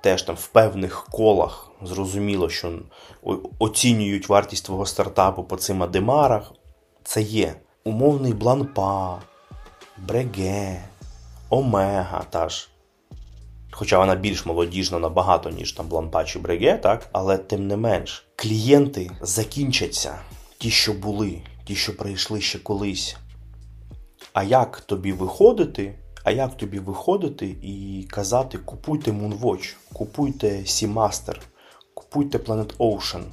теж 0.01 0.21
там 0.23 0.35
в 0.35 0.47
певних 0.47 1.07
колах 1.11 1.71
зрозуміло, 1.81 2.49
що 2.49 2.79
оцінюють 3.59 4.29
вартість 4.29 4.65
твого 4.65 4.85
стартапу 4.85 5.43
по 5.43 5.57
цим 5.57 5.83
адемарах. 5.83 6.51
Це 7.03 7.21
є 7.21 7.55
умовний 7.83 8.33
бланпа, 8.33 9.21
бреге, 9.97 10.83
омега. 11.49 12.23
та 12.29 12.49
ж. 12.49 12.70
Хоча 13.71 13.99
вона 13.99 14.15
більш 14.15 14.45
молодіжна 14.45 14.99
набагато, 14.99 15.49
ніж 15.49 15.71
там 15.71 15.87
бланпа 15.87 16.23
чи 16.23 16.39
бреге, 16.39 16.77
так? 16.77 17.09
але 17.11 17.37
тим 17.37 17.67
не 17.67 17.77
менш, 17.77 18.25
клієнти 18.35 19.11
закінчаться, 19.21 20.19
ті, 20.57 20.69
що 20.69 20.93
були, 20.93 21.41
ті, 21.65 21.75
що 21.75 21.97
прийшли 21.97 22.41
ще 22.41 22.59
колись. 22.59 23.17
А 24.33 24.43
як 24.43 24.79
тобі 24.81 25.11
виходити? 25.13 25.95
А 26.23 26.31
як 26.31 26.57
тобі 26.57 26.79
виходити 26.79 27.55
і 27.61 28.07
казати: 28.09 28.57
купуйте 28.57 29.11
Moonwatch, 29.11 29.75
купуйте 29.93 30.47
Seamaster, 30.47 31.37
купуйте 31.93 32.37
Planet 32.37 32.77
Ocean 32.77 33.23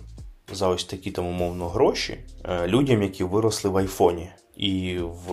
за 0.53 0.68
ось 0.68 0.85
такі 0.85 1.11
там 1.11 1.27
умовно 1.27 1.68
гроші 1.68 2.18
е, 2.44 2.66
людям, 2.66 3.03
які 3.03 3.24
виросли 3.24 3.70
в 3.70 3.77
айфоні 3.77 4.31
і 4.57 4.98
в 4.98 5.31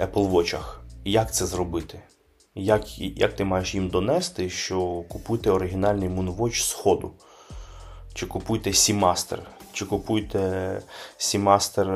Apple 0.00 0.30
Watch. 0.30 0.58
Як 1.04 1.34
це 1.34 1.46
зробити? 1.46 2.00
Як 2.54 2.98
як 2.98 3.36
ти 3.36 3.44
маєш 3.44 3.74
їм 3.74 3.88
донести, 3.88 4.50
що 4.50 5.04
купуйте 5.08 5.50
оригінальний 5.50 6.08
Moonwatch 6.08 6.62
з 6.62 6.72
ходу? 6.72 7.12
Чи 8.14 8.26
купуйте 8.26 8.70
Seamaster, 8.70 9.38
чи 9.72 9.86
купуйте 9.86 10.38
Seamaster 11.18 11.86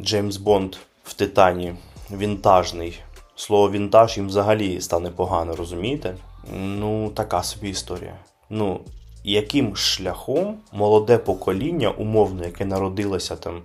James 0.00 0.32
Bond 0.32 0.76
в 1.04 1.14
Титані, 1.14 1.74
вінтажний. 2.10 3.00
Слово 3.36 3.70
вінтаж 3.70 4.16
їм 4.16 4.26
взагалі 4.26 4.80
стане 4.80 5.10
погано, 5.10 5.56
розумієте? 5.56 6.16
Ну, 6.54 7.10
така 7.10 7.42
собі 7.42 7.68
історія. 7.70 8.16
Ну, 8.50 8.80
яким 9.24 9.76
шляхом 9.76 10.58
молоде 10.72 11.18
покоління, 11.18 11.90
умовно, 11.90 12.44
яке 12.44 12.64
народилося 12.64 13.36
там 13.36 13.62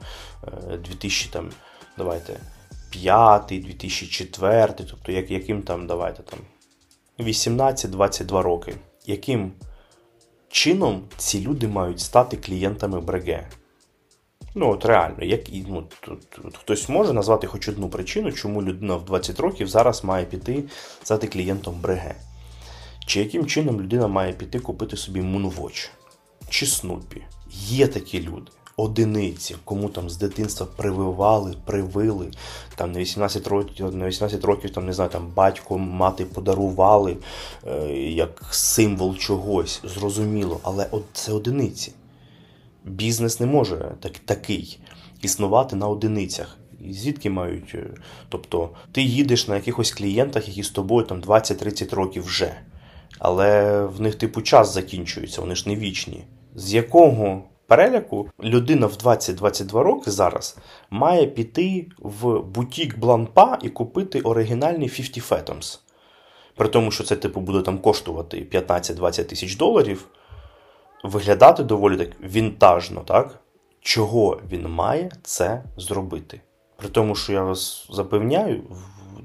2000, 0.83 1.29
е, 1.29 1.33
там, 1.33 1.49
давайте, 1.97 2.39
2005, 2.91 3.61
2004, 3.61 4.73
тобто 4.89 5.11
як, 5.11 5.31
яким 5.31 5.61
там, 5.61 5.87
давайте 5.87 6.23
там 6.23 6.39
18-22 7.19 8.41
роки, 8.41 8.75
яким 9.05 9.51
чином 10.49 11.03
ці 11.17 11.41
люди 11.41 11.67
мають 11.67 11.99
стати 11.99 12.37
клієнтами 12.37 13.01
Бреге? 13.01 13.47
Ну, 14.55 14.69
от 14.69 14.85
реально, 14.85 15.23
як 15.23 15.41
ну, 15.67 15.87
тут, 15.99 16.55
хтось 16.55 16.89
може 16.89 17.13
назвати 17.13 17.47
хоч 17.47 17.67
одну 17.69 17.89
причину, 17.89 18.31
чому 18.31 18.63
людина 18.63 18.95
в 18.95 19.05
20 19.05 19.39
років 19.39 19.67
зараз 19.67 20.03
має 20.03 20.25
піти 20.25 20.63
стати 21.03 21.27
клієнтом 21.27 21.81
Бреге. 21.81 22.15
Чи 23.05 23.19
яким 23.19 23.45
чином 23.45 23.81
людина 23.81 24.07
має 24.07 24.33
піти 24.33 24.59
купити 24.59 24.97
собі 24.97 25.21
Moonwatch? 25.21 25.89
Чи 26.49 26.65
Snoopy? 26.65 27.21
Є 27.51 27.87
такі 27.87 28.21
люди 28.21 28.51
одиниці, 28.81 29.55
кому 29.65 29.89
там 29.89 30.09
з 30.09 30.17
дитинства 30.17 30.67
прививали, 30.75 31.55
привили, 31.65 32.31
там 32.75 32.91
на 32.91 32.99
18 32.99 33.47
років, 33.47 33.95
на 33.95 34.07
18 34.07 34.45
років 34.45 34.69
там, 34.69 34.85
не 34.85 34.93
знаю, 34.93 35.09
там 35.09 35.27
батько, 35.35 35.77
мати 35.77 36.25
подарували 36.25 37.17
е, 37.67 37.87
як 37.93 38.43
символ 38.51 39.17
чогось, 39.17 39.81
зрозуміло, 39.83 40.59
але 40.63 40.87
це 41.13 41.31
одиниці. 41.33 41.93
Бізнес 42.85 43.39
не 43.39 43.45
може 43.45 43.91
так, 43.99 44.19
такий 44.19 44.79
існувати 45.21 45.75
на 45.75 45.87
одиницях. 45.87 46.57
І 46.85 46.93
звідки 46.93 47.29
мають. 47.29 47.75
Е, 47.75 47.87
тобто 48.29 48.69
ти 48.91 49.01
їдеш 49.01 49.47
на 49.47 49.55
якихось 49.55 49.91
клієнтах, 49.91 50.47
які 50.47 50.63
з 50.63 50.69
тобою 50.69 51.05
там 51.05 51.21
20-30 51.21 51.95
років 51.95 52.23
вже. 52.23 52.55
Але 53.19 53.81
в 53.85 54.01
них 54.01 54.15
типу 54.15 54.41
час 54.41 54.73
закінчується, 54.73 55.41
вони 55.41 55.55
ж 55.55 55.69
не 55.69 55.75
вічні. 55.75 56.23
З 56.55 56.73
якого 56.73 57.43
переляку 57.71 58.29
людина 58.43 58.87
в 58.87 58.93
20-22 58.93 59.79
роки 59.79 60.11
зараз 60.11 60.57
має 60.89 61.27
піти 61.27 61.87
в 61.99 62.39
бутік 62.39 62.99
Бланпа 62.99 63.59
і 63.61 63.69
купити 63.69 64.21
оригінальний 64.21 64.89
50 64.89 65.31
Fathoms. 65.31 65.79
При 66.55 66.67
тому, 66.67 66.91
що 66.91 67.03
це 67.03 67.15
типу 67.15 67.41
буде 67.41 67.61
там 67.61 67.77
коштувати 67.77 68.47
15-20 68.53 69.23
тисяч 69.23 69.55
доларів, 69.55 70.07
виглядати 71.03 71.63
доволі 71.63 71.97
так 71.97 72.09
вінтажно, 72.23 73.01
так? 73.01 73.39
Чого 73.81 74.39
він 74.51 74.67
має 74.67 75.11
це 75.23 75.63
зробити? 75.77 76.41
При 76.77 76.89
тому, 76.89 77.15
що 77.15 77.33
я 77.33 77.43
вас 77.43 77.87
запевняю, 77.91 78.63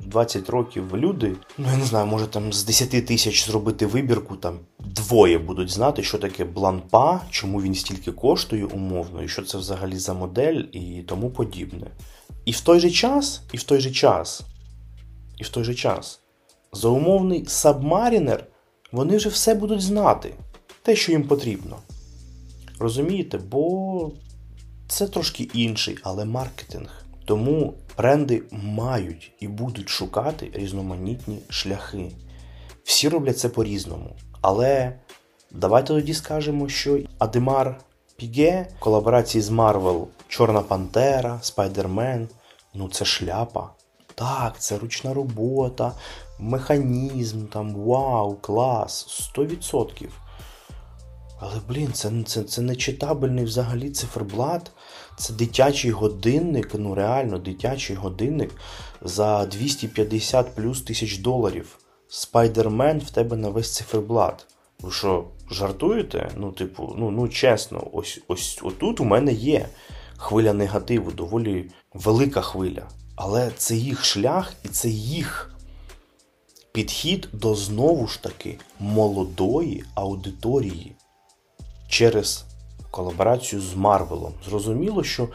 20 0.05 0.51
років 0.51 0.97
люди, 0.97 1.37
ну 1.59 1.67
я 1.73 1.77
не 1.77 1.85
знаю, 1.85 2.07
може 2.07 2.27
там 2.27 2.53
з 2.53 2.65
10 2.65 3.07
тисяч 3.07 3.47
зробити 3.47 3.87
вибірку, 3.87 4.37
там 4.37 4.59
двоє 4.79 5.39
будуть 5.39 5.71
знати, 5.71 6.03
що 6.03 6.19
таке 6.19 6.45
бланпа, 6.45 7.21
чому 7.31 7.63
він 7.63 7.75
стільки 7.75 8.13
коштує 8.13 8.65
умовно, 8.65 9.23
і 9.23 9.29
що 9.29 9.43
це 9.43 9.59
взагалі 9.59 9.99
за 9.99 10.15
модель 10.15 10.63
і 10.73 11.05
тому 11.07 11.31
подібне. 11.31 11.87
І 12.45 12.53
в 12.53 12.61
той 12.61 12.81
же 12.81 12.91
час, 12.91 13.43
і 13.53 13.57
в 13.57 13.63
той 13.63 13.81
же 13.81 13.91
час, 13.91 14.43
і 15.39 15.45
в 15.45 15.49
той 15.49 15.65
же 15.65 15.75
час, 15.75 16.21
за 16.73 16.89
умовний 16.89 17.45
сабмарінер 17.47 18.47
вони 18.93 19.17
вже 19.17 19.29
все 19.29 19.55
будуть 19.55 19.81
знати, 19.81 20.35
те, 20.83 20.97
що 20.97 21.13
їм 21.13 21.23
потрібно. 21.23 21.77
Розумієте? 22.79 23.39
Бо 23.39 24.11
це 24.89 25.07
трошки 25.07 25.49
інший, 25.55 25.99
але 26.03 26.25
маркетинг. 26.25 27.05
Тому 27.25 27.75
бренди 27.99 28.43
мають 28.51 29.33
і 29.41 29.49
будуть 29.49 29.89
шукати 29.89 30.51
різноманітні 30.55 31.39
шляхи. 31.49 32.13
Всі 32.85 33.09
роблять 33.09 33.39
це 33.39 33.49
по-різному. 33.49 34.17
Але 34.41 34.93
давайте 35.51 35.87
тоді 35.89 36.15
скажемо, 36.15 36.69
що 36.69 36.99
Audemars 37.19 37.81
Piguet 38.17 38.69
в 38.77 38.81
колаборації 38.81 39.43
з 39.43 39.51
Marvel, 39.51 40.09
Чорна 40.29 40.61
Пантера, 40.61 41.39
Spider-Man 41.43 42.29
ну 42.77 42.89
це 42.89 43.05
шляпа. 43.05 43.71
Так, 44.15 44.59
це 44.59 44.79
ручна 44.79 45.15
робота, 45.15 45.93
механізм, 46.39 47.47
там, 47.47 47.75
вау, 47.75 48.37
клас, 48.37 49.31
100%. 49.37 50.09
Але, 51.39 51.61
блін, 51.69 51.93
це 51.93 52.11
це, 52.27 52.43
це 52.43 52.63
не 52.63 52.77
читабельний 52.77 53.45
взагалі 53.45 53.91
циферблат. 53.91 54.71
Це 55.19 55.33
дитячий 55.33 55.91
годинник, 55.91 56.71
ну 56.75 56.95
реально 56.95 57.39
дитячий 57.39 57.97
годинник 57.97 58.51
за 59.03 59.47
250 59.47 60.55
плюс 60.55 60.83
тисяч 60.83 61.19
доларів. 61.19 61.79
Спайдермен 62.09 62.99
в 62.99 63.11
тебе 63.11 63.37
на 63.37 63.49
весь 63.49 63.75
циферблат. 63.75 64.47
Ви 64.81 64.93
що, 64.93 65.25
жартуєте? 65.51 66.31
Ну, 66.37 66.53
типу, 66.53 66.95
ну 66.99 67.11
ну 67.11 67.29
чесно, 67.29 67.87
ось 67.93 68.21
ось 68.29 68.61
отут 68.63 69.01
у 69.01 69.05
мене 69.05 69.33
є 69.33 69.69
хвиля 70.17 70.53
негативу, 70.53 71.11
доволі 71.11 71.71
велика 71.95 72.41
хвиля. 72.41 72.89
Але 73.17 73.51
це 73.57 73.77
їх 73.77 74.05
шлях 74.05 74.53
і 74.65 74.69
це 74.69 74.89
їх 74.89 75.57
підхід 76.73 77.29
до 77.33 77.55
знову 77.55 78.07
ж 78.07 78.23
таки 78.23 78.59
молодої 78.81 79.85
аудиторії 79.95 80.97
через 81.89 82.47
колаборацію 82.97 83.63
з 83.63 83.75
Марвелом. 83.75 84.33
Зрозуміло, 84.49 85.05
що 85.05 85.29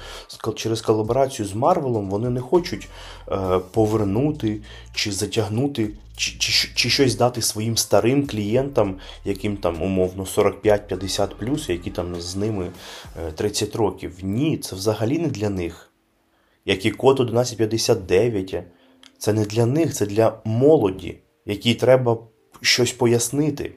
через 0.56 0.82
колаборацію 0.82 1.48
з 1.48 1.54
Марвелом 1.54 2.10
вони 2.10 2.30
не 2.30 2.42
хочуть 2.42 2.90
е, 3.32 3.60
повернути 3.72 4.62
чи 4.94 5.12
затягнути, 5.12 5.90
чи, 6.16 6.38
чи, 6.38 6.72
чи 6.76 6.90
щось 6.90 7.16
дати 7.16 7.42
своїм 7.42 7.78
старим 7.78 8.28
клієнтам, 8.28 8.96
яким 9.26 9.58
там 9.58 9.82
умовно 9.82 10.24
45-50 10.24 11.72
які 11.72 11.92
там 11.92 12.22
з 12.22 12.36
ними 12.36 12.72
30 13.36 13.76
е, 13.76 13.78
років. 13.78 14.18
Ні, 14.22 14.58
це 14.58 14.76
взагалі 14.76 15.20
не 15.20 15.28
для 15.28 15.50
них. 15.50 15.92
Як 16.66 16.86
і 16.86 16.92
код 16.92 17.20
1159. 17.20 18.64
Це 19.18 19.34
не 19.34 19.46
для 19.46 19.66
них, 19.66 19.94
це 19.94 20.06
для 20.06 20.42
молоді, 20.46 21.20
якій 21.46 21.74
треба 21.74 22.18
щось 22.62 22.92
пояснити. 22.92 23.72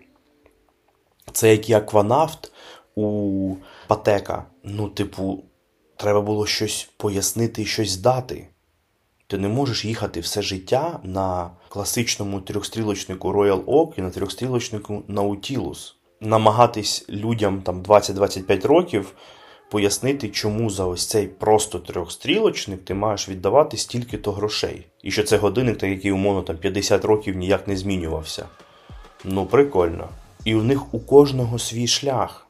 Це 1.32 1.50
як 1.50 1.70
і 1.70 1.72
акванавт 1.72 2.52
у 2.94 3.56
Патека. 3.86 4.44
Ну, 4.64 4.88
типу, 4.88 5.44
треба 5.96 6.20
було 6.20 6.46
щось 6.46 6.90
пояснити 6.96 7.62
і 7.62 7.66
щось 7.66 7.96
дати. 7.96 8.48
Ти 9.26 9.38
не 9.38 9.48
можеш 9.48 9.84
їхати 9.84 10.20
все 10.20 10.42
життя 10.42 11.00
на 11.02 11.50
класичному 11.68 12.40
трьохстрілочнику 12.40 13.32
Royal 13.32 13.64
Oak 13.64 13.92
і 13.96 14.02
на 14.02 14.10
трьохстрілочнику 14.10 15.02
Nautilus. 15.08 15.94
намагатись 16.20 17.04
людям 17.08 17.62
там 17.62 17.82
20-25 17.82 18.66
років 18.66 19.14
пояснити, 19.70 20.28
чому 20.28 20.70
за 20.70 20.84
ось 20.84 21.06
цей 21.06 21.26
просто 21.26 21.78
трьохстрілочник 21.78 22.84
ти 22.84 22.94
маєш 22.94 23.28
віддавати 23.28 23.76
стільки-то 23.76 24.32
грошей. 24.32 24.86
І 25.02 25.10
що 25.10 25.22
це 25.22 25.36
годинник, 25.36 25.78
так 25.78 25.90
який 25.90 26.12
умовно 26.12 26.42
там 26.42 26.56
50 26.56 27.04
років 27.04 27.36
ніяк 27.36 27.68
не 27.68 27.76
змінювався. 27.76 28.46
Ну, 29.24 29.46
прикольно. 29.46 30.08
І 30.44 30.54
у 30.54 30.62
них 30.62 30.94
у 30.94 31.00
кожного 31.00 31.58
свій 31.58 31.86
шлях. 31.86 32.46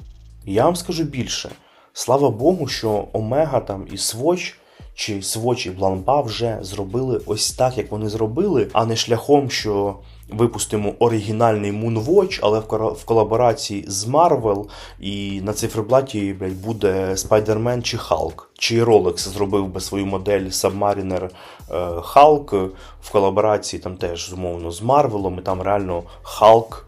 Я 0.46 0.64
вам 0.64 0.76
скажу 0.76 1.04
більше. 1.04 1.50
Слава 1.92 2.30
Богу, 2.30 2.66
що 2.66 3.08
Омега 3.12 3.60
там 3.60 3.86
і 3.92 3.96
Swatch, 3.96 4.54
чи 4.94 5.14
Swatch 5.14 5.66
і 5.66 5.70
Блампа 5.70 6.20
вже 6.20 6.58
зробили 6.62 7.20
ось 7.26 7.52
так, 7.52 7.78
як 7.78 7.90
вони 7.90 8.08
зробили, 8.08 8.68
а 8.72 8.86
не 8.86 8.96
шляхом, 8.96 9.50
що 9.50 9.96
випустимо 10.28 10.94
оригінальний 10.98 11.72
Moonwatch, 11.72 12.38
але 12.42 12.58
в 12.94 13.04
колаборації 13.04 13.84
з 13.88 14.04
Marvel, 14.04 14.64
і 15.00 15.40
на 15.40 15.52
циферблаті 15.52 16.32
блядь, 16.32 16.62
буде 16.62 17.12
Spider-Man 17.12 17.82
чи 17.82 17.96
Hulk. 17.96 18.42
Чи 18.58 18.84
Rolex 18.84 19.18
зробив 19.18 19.68
би 19.68 19.80
свою 19.80 20.06
модель 20.06 20.44
Submariner 20.44 21.24
е, 21.24 21.30
Hulk 21.88 22.68
в 23.02 23.10
колаборації 23.10 23.80
там 23.82 23.96
теж 23.96 24.28
зумовно 24.28 24.70
з 24.70 24.82
Марвелом, 24.82 25.38
і 25.38 25.42
там 25.42 25.62
реально 25.62 26.02
е, 26.24 26.84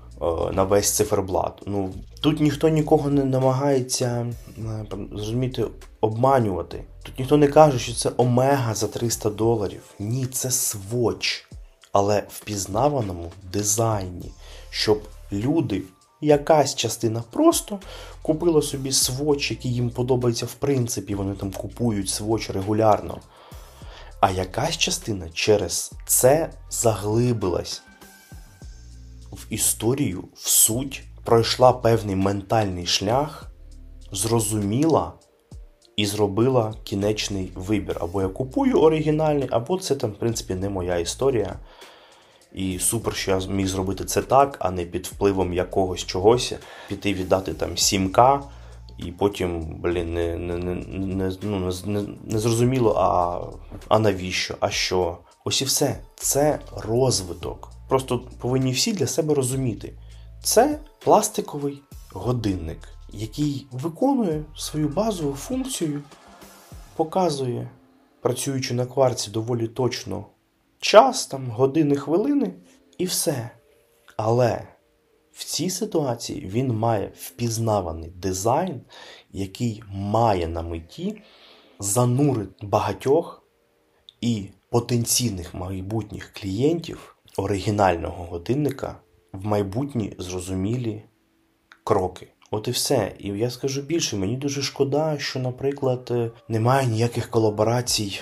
на 0.53 0.65
весь 0.65 0.93
циферблат. 0.93 1.63
Ну, 1.67 1.91
Тут 2.21 2.41
ніхто 2.41 2.69
нікого 2.69 3.11
не 3.11 3.25
намагається 3.25 4.27
е, 4.59 4.87
зрозуміти, 5.11 5.65
обманювати. 6.01 6.85
Тут 7.03 7.19
ніхто 7.19 7.37
не 7.37 7.49
каже, 7.49 7.79
що 7.79 7.95
це 7.95 8.11
Омега 8.17 8.75
за 8.75 8.87
300 8.87 9.31
доларів. 9.31 9.83
Ні, 9.99 10.27
це 10.27 10.49
Swatch 10.49 11.47
але 11.97 12.23
впізнаваному 12.29 13.33
дизайні, 13.53 14.31
щоб 14.71 15.03
люди, 15.33 15.83
якась 16.21 16.75
частина 16.75 17.23
просто 17.31 17.79
купила 18.23 18.63
собі 18.63 18.93
своч, 18.93 19.51
який 19.51 19.75
їм 19.75 19.91
подобається 19.91 20.47
в 20.47 20.55
принципі, 20.55 21.15
вони 21.15 21.35
там 21.35 21.51
купують 21.51 22.09
своч 22.09 22.51
регулярно. 22.51 23.21
А 24.21 24.31
якась 24.31 24.77
частина 24.77 25.29
через 25.33 25.93
це 26.07 26.51
заглибилась 26.71 27.83
в 29.33 29.47
історію, 29.51 30.25
в 30.35 30.49
суть, 30.49 31.03
пройшла 31.25 31.73
певний 31.73 32.17
ментальний 32.17 32.87
шлях, 32.87 33.51
зрозуміла 34.13 35.13
і 35.97 36.07
зробила 36.07 36.75
кінечний 36.85 37.53
вибір. 37.55 37.99
Або 38.01 38.23
я 38.23 38.29
купую 38.29 38.81
оригінальний, 38.81 39.49
або 39.51 39.79
це 39.79 39.95
там, 39.95 40.11
в 40.11 40.19
принципі, 40.19 40.55
не 40.55 40.69
моя 40.69 40.99
історія. 40.99 41.59
І 42.53 42.79
супер, 42.79 43.15
що 43.15 43.31
я 43.31 43.41
міг 43.49 43.67
зробити 43.67 44.05
це 44.05 44.23
так, 44.23 44.57
а 44.59 44.71
не 44.71 44.85
під 44.85 45.07
впливом 45.07 45.53
якогось 45.53 46.05
чогось, 46.05 46.55
піти 46.89 47.15
віддати 47.15 47.55
там 47.55 47.71
7К, 47.71 48.41
і 48.99 49.13
потім, 49.13 49.81
блін, 49.81 50.15
не 50.15 50.37
не, 50.37 50.57
не, 50.57 50.75
не, 50.75 51.33
ну, 51.43 51.73
не, 51.87 52.05
не 52.25 52.39
зрозуміло, 52.39 52.95
а, 52.99 53.41
а 53.89 53.99
навіщо, 53.99 54.55
а 54.61 54.71
що. 54.71 55.19
Ось 55.45 55.63
і 55.63 55.65
все. 55.65 56.01
Це 56.17 56.59
розвиток. 56.77 57.76
Просто 57.89 58.19
повинні 58.39 58.73
всі 58.73 58.93
для 58.93 59.07
себе 59.07 59.35
розуміти. 59.35 59.93
Це 60.43 60.79
пластиковий 60.99 61.83
годинник, 62.13 62.79
який 63.13 63.67
виконує 63.73 64.45
свою 64.57 64.89
базову 64.89 65.35
функцію, 65.35 66.03
показує, 66.97 67.71
працюючи 68.21 68.75
на 68.75 68.87
кварці 68.87 69.31
доволі 69.31 69.69
точно 69.69 70.27
час, 70.81 71.27
там, 71.27 71.51
години, 71.51 71.97
хвилини 71.97 72.55
і 72.99 73.05
все. 73.05 73.51
Але 74.17 74.69
в 75.33 75.45
цій 75.45 75.71
ситуації 75.71 76.47
він 76.47 76.69
має 76.69 77.13
впізнаваний 77.17 78.11
дизайн, 78.11 78.81
який 79.33 79.83
має 79.89 80.49
на 80.49 80.63
меті 80.63 81.23
занурити 81.79 82.67
багатьох 82.67 83.43
і 84.21 84.49
потенційних 84.71 85.55
майбутніх 85.55 86.33
клієнтів 86.33 87.16
оригінального 87.37 88.25
годинника 88.25 88.97
в 89.33 89.47
майбутні 89.47 90.13
зрозумілі 90.19 91.03
кроки. 91.85 92.29
От 92.51 92.69
і 92.69 92.71
все. 92.71 93.13
І 93.19 93.29
я 93.29 93.51
скажу 93.51 93.83
більше, 93.83 94.17
мені 94.17 94.37
дуже 94.37 94.63
шкода, 94.63 95.19
що, 95.19 95.39
наприклад, 95.39 96.33
немає 96.49 96.87
ніяких 96.87 97.31
колаборацій 97.31 98.21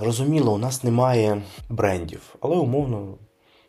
Розуміло, 0.00 0.52
у 0.52 0.58
нас 0.58 0.84
немає 0.84 1.42
брендів, 1.68 2.34
але 2.40 2.56
умовно 2.56 3.18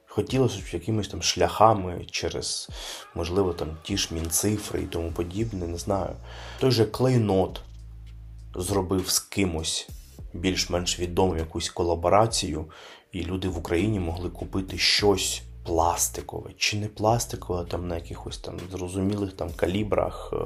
хотілося 0.08 0.60
б 0.60 0.74
якимись 0.74 1.08
там 1.08 1.22
шляхами 1.22 2.06
через, 2.12 2.70
можливо, 3.16 3.54
там 3.54 3.78
ті 3.84 3.98
ж 3.98 4.10
мінцифри 4.14 4.82
і 4.82 4.86
тому 4.86 5.12
подібне, 5.12 5.68
не 5.68 5.78
знаю. 5.78 6.16
Той 6.60 6.72
же 6.72 6.86
клейнот 6.86 7.62
зробив 8.56 9.10
з 9.10 9.20
кимось 9.20 9.90
більш-менш 10.34 11.00
відому 11.00 11.38
якусь 11.38 11.70
колаборацію, 11.70 12.66
і 13.16 13.24
люди 13.24 13.48
в 13.48 13.58
Україні 13.58 14.00
могли 14.00 14.30
купити 14.30 14.78
щось 14.78 15.42
пластикове 15.64 16.50
чи 16.58 16.78
не 16.78 16.88
пластикове, 16.88 17.66
там 17.66 17.88
на 17.88 17.96
якихось 17.96 18.38
там 18.38 18.60
зрозумілих 18.72 19.34
там 19.34 19.50
калібрах, 19.56 20.34
е, 20.34 20.38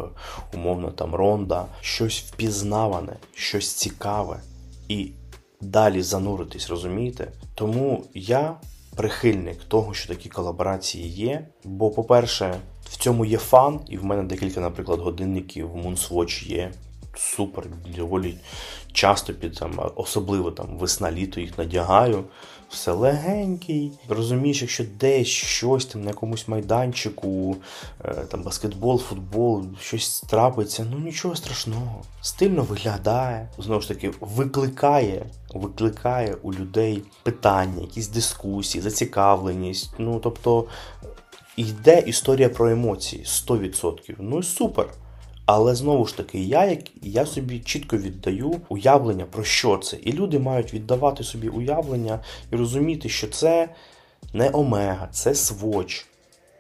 умовно 0.53 0.91
там 0.91 1.15
ронда, 1.15 1.65
щось 1.81 2.19
впізнаване, 2.19 3.15
щось 3.33 3.73
цікаве. 3.73 4.39
І 4.87 5.11
далі 5.61 6.01
зануритись, 6.01 6.69
розумієте? 6.69 7.31
Тому 7.55 8.03
я 8.13 8.55
прихильник 8.95 9.63
того, 9.63 9.93
що 9.93 10.07
такі 10.07 10.29
колаборації 10.29 11.07
є. 11.07 11.47
Бо, 11.63 11.89
по-перше, 11.89 12.55
в 12.83 12.97
цьому 12.97 13.25
є 13.25 13.37
фан, 13.37 13.79
і 13.87 13.97
в 13.97 14.05
мене 14.05 14.23
декілька, 14.23 14.59
наприклад, 14.59 14.99
годинників 14.99 15.75
Moonswatch 15.75 16.47
є. 16.47 16.71
Супер, 17.15 17.65
доволі 17.97 18.35
часто 18.91 19.33
під 19.33 19.55
там, 19.55 19.79
особливо 19.95 20.51
там 20.51 20.77
весна-літо 20.77 21.39
їх 21.41 21.57
надягаю 21.57 22.23
все 22.69 22.91
легенький. 22.91 23.91
Розумієш, 24.07 24.61
якщо 24.61 24.83
десь 24.99 25.27
щось 25.27 25.85
там 25.85 26.01
на 26.03 26.09
якомусь 26.09 26.47
майданчику, 26.47 27.57
е, 28.05 28.13
там 28.13 28.43
баскетбол, 28.43 28.99
футбол, 28.99 29.65
щось 29.81 30.21
трапиться, 30.21 30.87
ну 30.91 30.99
нічого 30.99 31.35
страшного. 31.35 32.01
Стильно 32.21 32.63
виглядає, 32.63 33.49
знову 33.57 33.81
ж 33.81 33.87
таки, 33.87 34.11
викликає, 34.19 35.25
викликає 35.53 36.37
у 36.41 36.53
людей 36.53 37.03
питання, 37.23 37.81
якісь 37.81 38.07
дискусії, 38.07 38.81
зацікавленість. 38.81 39.91
Ну 39.97 40.19
тобто 40.19 40.65
йде 41.57 41.99
історія 41.99 42.49
про 42.49 42.69
емоції 42.69 43.23
100%. 43.23 44.15
Ну 44.19 44.39
і 44.39 44.43
супер. 44.43 44.89
Але 45.51 45.75
знову 45.75 46.05
ж 46.05 46.17
таки, 46.17 46.39
я 46.39 46.65
як 46.65 46.79
я 47.01 47.25
собі 47.25 47.59
чітко 47.59 47.97
віддаю 47.97 48.61
уявлення 48.69 49.25
про 49.25 49.43
що 49.43 49.77
це. 49.77 49.97
І 49.97 50.13
люди 50.13 50.39
мають 50.39 50.73
віддавати 50.73 51.23
собі 51.23 51.47
уявлення 51.47 52.19
і 52.51 52.55
розуміти, 52.55 53.09
що 53.09 53.27
це 53.27 53.69
не 54.33 54.49
омега, 54.53 55.07
це 55.11 55.35
своч 55.35 56.05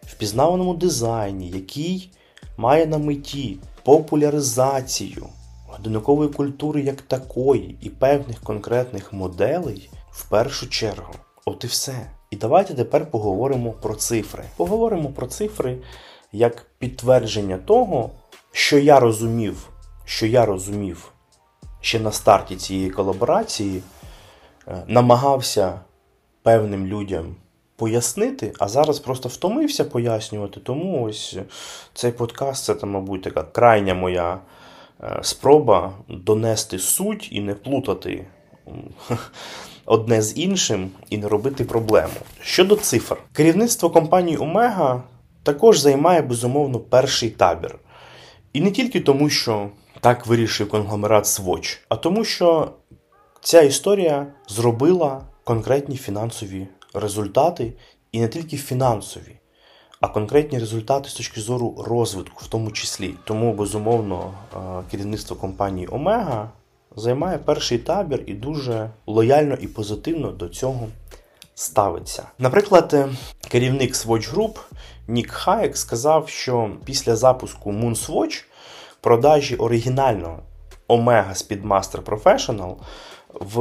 в 0.03 0.13
пізнаваному 0.15 0.73
дизайні, 0.73 1.49
який 1.49 2.11
має 2.57 2.85
на 2.85 2.97
меті 2.97 3.57
популяризацію 3.83 5.25
годинникової 5.67 6.29
культури 6.29 6.81
як 6.81 7.01
такої 7.01 7.77
і 7.81 7.89
певних 7.89 8.41
конкретних 8.41 9.13
моделей 9.13 9.89
в 10.11 10.29
першу 10.29 10.69
чергу. 10.69 11.13
От 11.45 11.63
і 11.63 11.67
все. 11.67 12.11
І 12.31 12.35
давайте 12.35 12.73
тепер 12.73 13.11
поговоримо 13.11 13.71
про 13.71 13.95
цифри. 13.95 14.43
Поговоримо 14.57 15.09
про 15.09 15.27
цифри 15.27 15.77
як 16.31 16.65
підтвердження 16.79 17.57
того 17.57 18.11
що 18.51 18.77
я 18.77 18.99
розумів, 18.99 19.69
що 20.05 20.25
я 20.25 20.45
розумів 20.45 21.11
ще 21.81 21.99
на 21.99 22.11
старті 22.11 22.55
цієї 22.55 22.89
колаборації, 22.89 23.81
е, 24.67 24.83
намагався 24.87 25.79
певним 26.43 26.87
людям 26.87 27.35
пояснити, 27.75 28.53
а 28.59 28.67
зараз 28.67 28.99
просто 28.99 29.29
втомився 29.29 29.85
пояснювати. 29.85 30.59
Тому 30.59 31.03
ось 31.03 31.37
цей 31.93 32.11
подкаст 32.11 32.65
це, 32.65 32.75
там, 32.75 32.89
мабуть, 32.89 33.21
така 33.21 33.43
крайня 33.43 33.93
моя 33.93 34.39
е, 35.03 35.19
спроба 35.21 35.93
донести 36.07 36.79
суть 36.79 37.29
і 37.31 37.41
не 37.41 37.53
плутати. 37.53 38.25
Одне 39.85 40.21
з 40.21 40.37
іншим 40.37 40.91
і 41.09 41.17
не 41.17 41.27
робити 41.27 41.63
проблему. 41.63 42.13
Щодо 42.41 42.75
цифр, 42.75 43.17
керівництво 43.33 43.89
компанії 43.89 44.37
Омега 44.37 45.03
також 45.43 45.79
займає 45.79 46.21
безумовно 46.21 46.79
перший 46.79 47.29
табір. 47.29 47.79
І 48.53 48.61
не 48.61 48.71
тільки 48.71 48.99
тому, 48.99 49.29
що 49.29 49.69
так 49.99 50.27
вирішив 50.27 50.69
конгломерат 50.69 51.25
Swatch, 51.25 51.77
а 51.89 51.95
тому, 51.95 52.25
що 52.25 52.71
ця 53.41 53.61
історія 53.61 54.27
зробила 54.47 55.21
конкретні 55.43 55.97
фінансові 55.97 56.67
результати, 56.93 57.73
і 58.11 58.19
не 58.19 58.27
тільки 58.27 58.57
фінансові, 58.57 59.39
а 60.01 60.07
конкретні 60.07 60.59
результати 60.59 61.09
з 61.09 61.13
точки 61.13 61.41
зору 61.41 61.83
розвитку, 61.87 62.45
в 62.45 62.47
тому 62.47 62.71
числі. 62.71 63.13
Тому, 63.23 63.53
безумовно, 63.53 64.33
е, 64.55 64.57
керівництво 64.91 65.35
компанії 65.35 65.87
Омега 65.91 66.51
займає 66.95 67.37
перший 67.37 67.77
табір 67.77 68.23
і 68.27 68.33
дуже 68.33 68.89
лояльно 69.07 69.55
і 69.61 69.67
позитивно 69.67 70.31
до 70.31 70.49
цього 70.49 70.87
ставиться. 71.55 72.23
Наприклад, 72.37 72.93
е, 72.93 73.09
керівник 73.47 73.93
Swatch 73.93 74.33
Group 74.33 74.59
Нік 75.09 75.31
Хаєк 75.31 75.77
сказав, 75.77 76.29
що 76.29 76.71
після 76.85 77.15
запуску 77.15 77.71
Moonswatch 77.71 78.43
продажі 79.01 79.55
оригінального 79.55 80.39
Omega 80.87 81.33
Speedmaster 81.33 82.01
Professional 82.03 82.75
в 83.33 83.59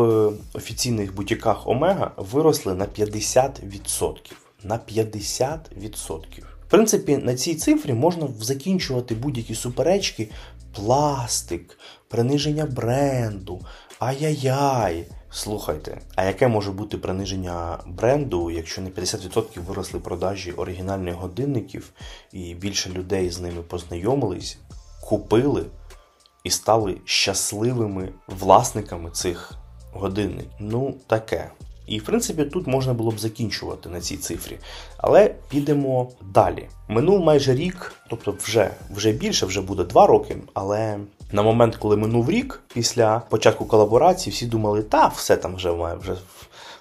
офіційних 0.54 1.14
бутіках 1.14 1.66
Omega 1.66 2.10
виросли 2.16 2.74
на 2.74 2.86
50%. 2.86 4.14
На 4.62 4.78
50%. 4.78 6.40
В 6.66 6.70
принципі, 6.70 7.16
на 7.16 7.34
цій 7.34 7.54
цифрі 7.54 7.92
можна 7.92 8.28
закінчувати 8.40 9.14
будь-які 9.14 9.54
суперечки, 9.54 10.28
пластик, 10.74 11.78
приниження 12.08 12.66
бренду, 12.66 13.60
ай-яй-яй. 13.98 15.06
Слухайте, 15.30 16.00
а 16.14 16.24
яке 16.24 16.48
може 16.48 16.72
бути 16.72 16.98
приниження 16.98 17.78
бренду, 17.86 18.50
якщо 18.50 18.82
на 18.82 18.90
50% 18.90 19.64
виросли 19.64 20.00
продажі 20.00 20.52
оригінальних 20.52 21.14
годинників, 21.14 21.90
і 22.32 22.54
більше 22.54 22.90
людей 22.90 23.30
з 23.30 23.40
ними 23.40 23.62
познайомились, 23.62 24.58
купили 25.00 25.64
і 26.44 26.50
стали 26.50 26.96
щасливими 27.04 28.08
власниками 28.26 29.10
цих 29.10 29.52
годинників? 29.92 30.50
Ну, 30.60 30.94
таке. 31.06 31.50
І, 31.86 31.98
в 31.98 32.04
принципі, 32.04 32.44
тут 32.44 32.66
можна 32.66 32.94
було 32.94 33.10
б 33.10 33.18
закінчувати 33.18 33.88
на 33.88 34.00
цій 34.00 34.16
цифрі. 34.16 34.58
Але 34.96 35.34
підемо 35.48 36.10
далі. 36.34 36.68
Минув 36.88 37.20
майже 37.20 37.54
рік, 37.54 37.92
тобто 38.10 38.36
вже 38.42 38.70
вже 38.90 39.12
більше, 39.12 39.46
вже 39.46 39.60
буде 39.60 39.84
два 39.84 40.06
роки. 40.06 40.36
Але 40.54 40.98
на 41.32 41.42
момент, 41.42 41.76
коли 41.76 41.96
минув 41.96 42.30
рік, 42.30 42.60
після 42.74 43.22
початку 43.28 43.64
колаборації, 43.64 44.34
всі 44.34 44.46
думали, 44.46 44.82
та 44.82 45.06
все 45.06 45.36
там 45.36 45.56
вже 45.56 45.72
має 45.72 45.96
вже 45.96 46.16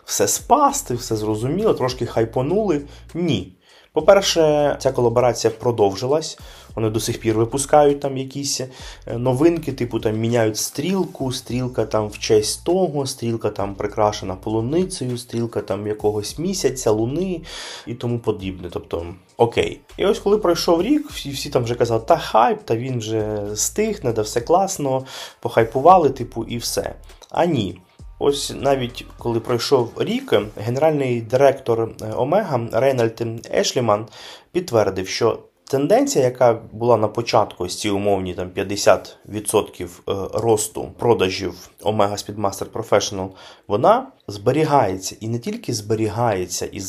все 0.05 0.27
спасти, 0.27 0.93
все 0.93 1.15
зрозуміло, 1.15 1.73
трошки 1.73 2.05
хайпонули. 2.05 2.81
Ні. 3.13 3.57
По-перше, 3.97 4.75
ця 4.79 4.91
колаборація 4.91 5.53
продовжилась. 5.59 6.39
Вони 6.75 6.89
до 6.89 6.99
сих 6.99 7.19
пір 7.19 7.35
випускають 7.35 7.99
там 7.99 8.17
якісь 8.17 8.61
е, 8.61 8.69
новинки, 9.17 9.73
типу 9.73 9.99
там 9.99 10.17
міняють 10.17 10.57
стрілку, 10.57 11.31
стрілка 11.31 11.85
там 11.85 12.07
в 12.07 12.19
честь 12.19 12.63
того, 12.63 13.05
стрілка 13.05 13.49
там 13.49 13.75
прикрашена 13.75 14.35
полуницею, 14.35 15.17
стрілка 15.17 15.61
там 15.61 15.87
якогось 15.87 16.39
місяця, 16.39 16.91
луни 16.91 17.41
і 17.87 17.93
тому 17.93 18.19
подібне. 18.19 18.69
Тобто, 18.71 19.05
окей. 19.37 19.81
І 19.97 20.05
ось 20.05 20.19
коли 20.19 20.37
пройшов 20.37 20.81
рік, 20.81 21.09
всі 21.11 21.29
всі 21.29 21.49
там 21.49 21.63
вже 21.63 21.75
казали, 21.75 22.03
та 22.07 22.17
хайп, 22.17 22.63
та 22.65 22.75
він 22.75 22.97
вже 22.97 23.39
стихне, 23.55 24.11
да 24.11 24.21
все 24.21 24.41
класно, 24.41 25.05
похайпували, 25.39 26.09
типу, 26.09 26.43
і 26.43 26.57
все. 26.57 26.95
А 27.29 27.45
ні. 27.45 27.79
Ось 28.20 28.53
навіть 28.55 29.05
коли 29.18 29.39
пройшов 29.39 29.91
рік, 29.97 30.34
генеральний 30.57 31.22
директор 31.22 31.89
е, 32.01 32.13
Омега 32.13 32.68
Рейнальд 32.72 33.24
Ешліман 33.53 34.07
підтвердив, 34.51 35.07
що 35.07 35.39
тенденція, 35.63 36.26
яка 36.26 36.53
була 36.72 36.97
на 36.97 37.07
початку 37.07 37.63
ось 37.63 37.80
ці 37.80 37.89
умовні 37.89 38.34
там 38.34 38.49
50% 38.49 39.84
е, 39.84 39.89
росту 40.34 40.91
продажів 40.97 41.70
Omega 41.82 42.11
Speedmaster 42.11 42.65
Professional, 42.65 43.30
вона 43.68 44.07
зберігається 44.28 45.15
і 45.20 45.28
не 45.28 45.39
тільки 45.39 45.74
зберігається 45.74 46.65
і 46.65 46.82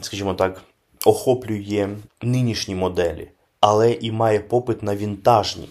скажімо 0.00 0.34
так, 0.34 0.62
охоплює 1.04 1.88
нинішні 2.22 2.74
моделі, 2.74 3.28
але 3.60 3.92
і 3.92 4.12
має 4.12 4.40
попит 4.40 4.82
на 4.82 4.96
вінтажні. 4.96 5.68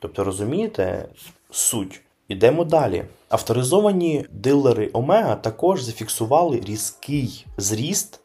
Тобто, 0.00 0.24
розумієте 0.24 1.08
суть? 1.50 2.00
Ідемо 2.28 2.64
далі. 2.64 3.04
Авторизовані 3.28 4.26
дилери 4.30 4.90
Омега 4.92 5.36
також 5.36 5.82
зафіксували 5.82 6.60
різкий 6.66 7.46
зріст 7.56 8.20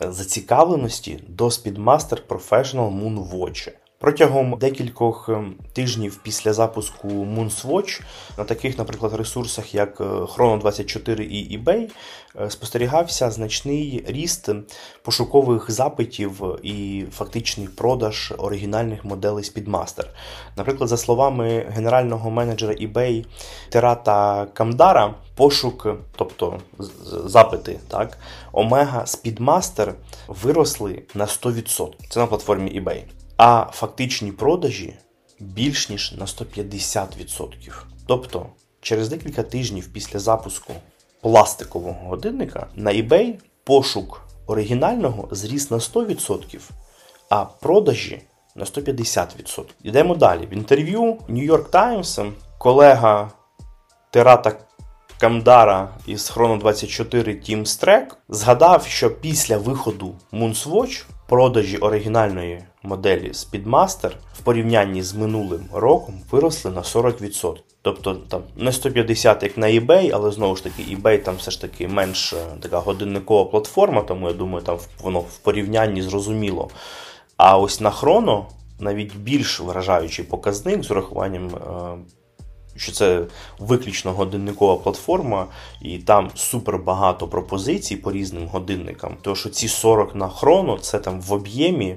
зацікавленості 0.00 1.20
до 1.28 1.44
Speedmaster 1.46 2.18
Professional 2.28 3.02
Moonwatch. 3.02 3.72
Протягом 4.02 4.58
декількох 4.58 5.28
ем, 5.28 5.54
тижнів 5.72 6.20
після 6.22 6.52
запуску 6.52 7.08
Moonswatch 7.08 8.00
на 8.38 8.44
таких, 8.44 8.78
наприклад, 8.78 9.14
ресурсах, 9.14 9.74
як 9.74 10.00
е, 10.00 10.04
Chrono24 10.04 11.20
і 11.20 11.58
eBay, 11.58 11.90
е, 12.40 12.50
спостерігався 12.50 13.30
значний 13.30 14.04
ріст 14.06 14.48
пошукових 15.02 15.70
запитів 15.70 16.42
і 16.62 17.04
фактичний 17.12 17.68
продаж 17.68 18.34
оригінальних 18.38 19.04
моделей 19.04 19.44
Speedmaster. 19.44 20.04
Наприклад, 20.56 20.88
за 20.88 20.96
словами 20.96 21.66
генерального 21.74 22.30
менеджера 22.30 22.74
eBay 22.74 23.24
Терата 23.68 24.46
Камдара, 24.54 25.14
пошук, 25.34 25.86
тобто 26.16 26.60
запити, 27.24 27.78
так, 27.88 28.18
Omega 28.52 29.02
Speedmaster 29.02 29.92
виросли 30.28 31.02
на 31.14 31.26
100%. 31.26 31.88
Це 32.08 32.20
на 32.20 32.26
платформі 32.26 32.80
eBay 32.80 33.02
а 33.44 33.66
фактичні 33.72 34.32
продажі 34.32 34.94
більш 35.40 35.88
ніж 35.88 36.12
на 36.12 36.26
150%. 36.26 37.72
Тобто, 38.06 38.46
через 38.80 39.08
декілька 39.08 39.42
тижнів 39.42 39.92
після 39.92 40.18
запуску 40.18 40.72
пластикового 41.20 42.08
годинника 42.08 42.66
на 42.74 42.90
eBay 42.90 43.34
пошук 43.64 44.22
оригінального 44.46 45.28
зріс 45.30 45.70
на 45.70 45.76
100%, 45.76 46.60
а 47.28 47.44
продажі 47.44 48.22
на 48.56 48.64
150%. 48.64 49.64
Йдемо 49.82 50.14
далі. 50.14 50.46
В 50.46 50.52
інтерв'ю 50.52 51.02
New 51.28 51.50
York 51.50 51.70
Times 51.70 52.32
колега 52.58 53.30
Терата 54.10 54.52
Камдара 55.18 55.88
із 56.06 56.30
Chrono 56.30 56.58
24 56.58 57.32
Team 57.32 57.60
Strek 57.60 58.06
згадав, 58.28 58.86
що 58.86 59.10
після 59.10 59.58
виходу 59.58 60.14
Moonswatch 60.32 61.04
продажі 61.28 61.78
оригінальної 61.78 62.64
моделі 62.82 63.32
Speedmaster 63.32 64.10
в 64.34 64.40
порівнянні 64.40 65.02
з 65.02 65.14
минулим 65.14 65.64
роком 65.72 66.14
виросли 66.30 66.70
на 66.70 66.80
40%. 66.80 67.56
Тобто 67.82 68.14
там 68.14 68.42
не 68.56 68.72
150 68.72 69.42
як 69.42 69.58
на 69.58 69.66
eBay, 69.66 70.10
але 70.14 70.32
знову 70.32 70.56
ж 70.56 70.64
таки 70.64 70.82
eBay 70.82 71.22
там 71.22 71.36
все 71.36 71.50
ж 71.50 71.60
таки 71.60 71.88
менш 71.88 72.32
е, 72.32 72.36
така 72.60 72.78
годинникова 72.78 73.44
платформа, 73.44 74.02
тому 74.02 74.28
я 74.28 74.34
думаю, 74.34 74.64
там 74.64 74.78
воно 75.02 75.20
в 75.20 75.38
порівнянні 75.38 76.02
зрозуміло. 76.02 76.70
А 77.36 77.58
ось 77.58 77.80
на 77.80 77.90
Chrono 77.90 78.44
навіть 78.80 79.16
більш 79.16 79.60
вражаючий 79.60 80.24
показник 80.24 80.84
з 80.84 80.90
урахуванням. 80.90 81.48
Е, 81.48 81.98
що 82.76 82.92
це 82.92 83.24
виключно 83.58 84.12
годинникова 84.12 84.76
платформа, 84.76 85.46
і 85.82 85.98
там 85.98 86.30
супер 86.34 86.78
багато 86.78 87.28
пропозицій 87.28 87.96
по 87.96 88.12
різним 88.12 88.46
годинникам. 88.46 89.16
Тому 89.22 89.36
що 89.36 89.48
ці 89.48 89.68
40 89.68 90.14
на 90.14 90.28
хроно 90.28 90.78
це 90.78 90.98
там 90.98 91.20
в 91.20 91.32
об'ємі 91.32 91.96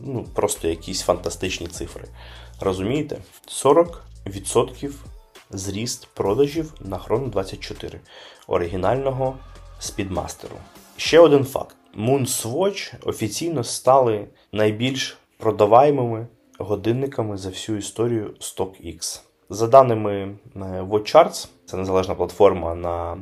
ну, 0.00 0.26
просто 0.34 0.68
якісь 0.68 1.02
фантастичні 1.02 1.66
цифри. 1.66 2.04
Розумієте? 2.60 3.18
40% 3.48 4.90
зріст 5.50 6.08
продажів 6.14 6.74
на 6.80 6.98
Chrono 6.98 7.30
24 7.30 8.00
оригінального 8.46 9.36
Speedmaster 9.78 10.44
у. 10.44 10.56
Ще 10.96 11.20
один 11.20 11.44
факт: 11.44 11.76
MoonSwatch 11.98 12.94
офіційно 13.08 13.64
стали 13.64 14.28
найбільш 14.52 15.18
продаваємими 15.38 16.26
годинниками 16.58 17.36
за 17.36 17.48
всю 17.48 17.78
історію 17.78 18.34
StockX. 18.40 19.20
За 19.50 19.66
даними 19.66 20.12
е, 20.22 20.58
WatchCharts, 20.82 21.48
це 21.66 21.76
незалежна 21.76 22.14
платформа, 22.14 22.74
на 22.74 23.16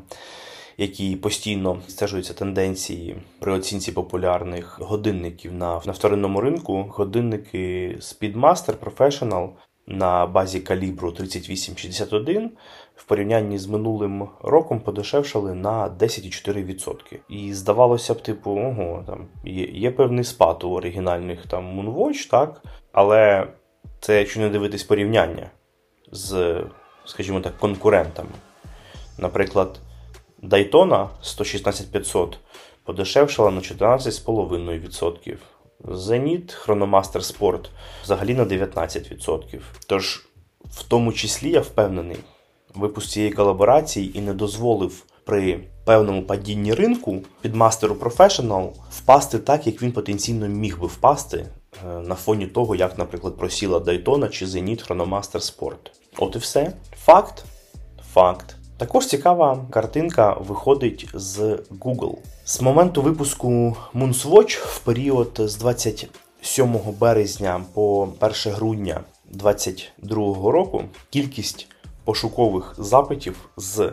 якій 0.79 1.16
постійно 1.16 1.79
стежуються 1.89 2.35
тенденції 2.35 3.16
при 3.41 3.53
оцінці 3.53 3.93
популярних 3.93 4.79
годинників 4.81 5.53
на 5.53 5.81
на 5.87 5.93
вторинному 5.93 6.41
ринку. 6.41 6.87
Годинники 6.89 7.97
Speedmaster 8.01 8.74
Professional 8.74 9.49
на 9.87 10.27
базі 10.27 10.61
калібру 10.61 11.12
3861 11.12 12.51
в 12.95 13.05
порівнянні 13.05 13.59
з 13.59 13.66
минулим 13.66 14.29
роком 14.43 14.81
подешевшали 14.81 15.55
на 15.55 15.89
10,4%. 15.89 17.18
І 17.29 17.55
здавалося 17.55 18.14
б, 18.14 18.22
типу, 18.22 18.51
ого, 18.51 19.05
там 19.07 19.27
є, 19.45 19.64
є 19.64 19.91
певний 19.91 20.24
спад 20.24 20.64
у 20.64 20.70
оригінальних 20.70 21.47
там 21.47 21.81
Moonwatch, 21.81 22.31
так? 22.31 22.62
Але 22.93 23.49
це 24.01 24.18
якщо 24.18 24.41
не 24.41 24.49
дивитись 24.49 24.85
порівняння 24.85 25.51
з, 26.12 26.57
скажімо 27.05 27.41
так, 27.41 27.59
конкурентами. 27.59 28.31
Наприклад, 29.18 29.81
Daytona 30.43 31.09
116500 31.22 32.39
подешевшала 32.84 33.51
на 33.51 33.61
14,5%. 33.61 35.37
Зеніт 35.89 36.57
Chronomaster 36.66 37.20
Sport 37.20 37.64
взагалі 38.05 38.34
на 38.34 38.45
19%. 38.45 39.61
Тож, 39.87 40.26
в 40.64 40.82
тому 40.82 41.12
числі, 41.12 41.51
я 41.51 41.61
впевнений, 41.61 42.16
випуск 42.74 43.09
цієї 43.09 43.32
колаборації 43.32 44.18
і 44.18 44.20
не 44.20 44.34
дозволив 44.34 45.05
при 45.24 45.61
певному 45.84 46.22
падінні 46.22 46.74
ринку 46.74 47.22
під 47.41 47.55
мастеру 47.55 47.95
Professional 47.95 48.72
впасти 48.91 49.39
так, 49.39 49.66
як 49.66 49.82
він 49.82 49.93
потенційно 49.93 50.49
міг 50.49 50.80
би 50.80 50.87
впасти 50.87 51.47
е, 51.87 51.89
на 52.01 52.14
фоні 52.14 52.47
того, 52.47 52.74
як, 52.74 52.99
наприклад, 52.99 53.37
просіла 53.37 53.78
Daytona 53.78 54.28
чи 54.28 54.47
Zenit 54.47 54.89
Chronomaster 54.89 55.41
Sport. 55.41 55.91
От 56.18 56.37
і 56.37 56.39
все. 56.39 56.72
Факт. 57.05 57.45
Факт. 58.12 58.57
Також 58.79 59.07
цікава 59.07 59.66
картинка 59.70 60.33
виходить 60.33 61.09
з 61.14 61.39
Google. 61.81 62.16
З 62.45 62.61
моменту 62.61 63.03
випуску 63.03 63.77
Moonswatch 63.95 64.66
в 64.66 64.79
період 64.79 65.41
з 65.45 65.57
27 65.57 66.79
березня 67.01 67.64
по 67.74 68.09
1 68.20 68.53
грудня 68.53 69.01
2022 69.31 70.51
року 70.51 70.85
кількість 71.11 71.68
пошукових 72.05 72.74
запитів 72.79 73.49
з 73.57 73.93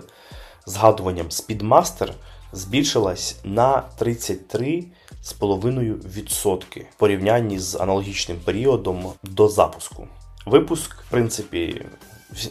згадуванням 0.65 1.27
Speedmaster 1.27 2.09
збільшилась 2.51 3.35
на 3.43 3.83
33,5% 3.99 6.81
в 6.91 6.95
порівнянні 6.97 7.59
з 7.59 7.75
аналогічним 7.75 8.37
періодом 8.45 9.05
до 9.23 9.47
запуску. 9.47 10.07
Випуск, 10.45 10.95
в 10.95 11.09
принципі, 11.09 11.85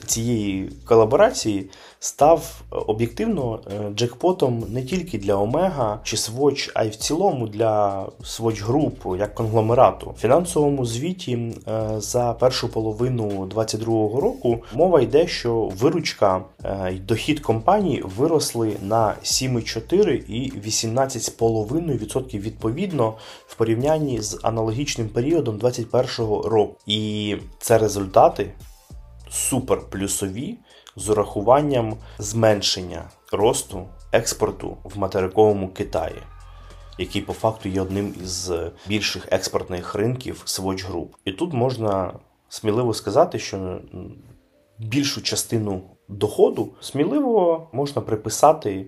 цієї 0.06 0.70
колаборації 0.84 1.70
став 2.02 2.62
е, 2.72 2.76
об'єктивно 2.86 3.60
е, 3.66 3.90
джекпотом 3.94 4.64
не 4.68 4.82
тільки 4.82 5.18
для 5.18 5.34
Омега 5.34 6.00
чи 6.04 6.16
Swatch, 6.16 6.70
а 6.74 6.84
й 6.84 6.88
в 6.88 6.96
цілому 6.96 7.46
для 7.46 8.06
Swatch 8.22 8.66
Group 8.66 9.16
як 9.16 9.34
конгломерату. 9.34 10.10
В 10.10 10.20
фінансовому 10.20 10.86
звіті 10.86 11.32
е, 11.34 11.90
за 11.98 12.32
першу 12.32 12.68
половину 12.68 13.26
2022 13.28 14.20
року 14.20 14.62
мова 14.74 15.00
йде, 15.00 15.26
що 15.26 15.70
виручка 15.78 16.44
й 16.92 16.98
дохід 16.98 17.40
компанії 17.40 18.04
виросли 18.16 18.76
на 18.82 19.14
7,4 19.24 20.08
і 20.08 20.52
18,5% 20.66 22.38
відповідно 22.38 23.14
в 23.46 23.54
порівнянні 23.54 24.20
з 24.20 24.40
аналогічним 24.42 25.08
періодом 25.08 25.58
2021 25.58 26.50
року. 26.50 26.76
І 26.86 27.36
це 27.58 27.78
результати 27.78 28.52
суперплюсові 29.30 30.58
з 30.96 31.08
урахуванням 31.08 31.96
зменшення 32.18 33.10
росту 33.32 33.88
експорту 34.12 34.76
в 34.84 34.98
материковому 34.98 35.68
Китаї, 35.68 36.22
який 36.98 37.22
по 37.22 37.32
факту 37.32 37.68
є 37.68 37.80
одним 37.80 38.14
із 38.22 38.50
більших 38.86 39.28
експортних 39.30 39.94
ринків 39.94 40.42
Swatch 40.46 40.92
Group. 40.92 41.08
І 41.24 41.32
тут 41.32 41.52
можна 41.52 42.12
сміливо 42.48 42.94
сказати, 42.94 43.38
що 43.38 43.80
більшу 44.78 45.22
частину 45.22 45.82
доходу 46.08 46.72
сміливо 46.80 47.68
можна 47.72 48.02
приписати 48.02 48.86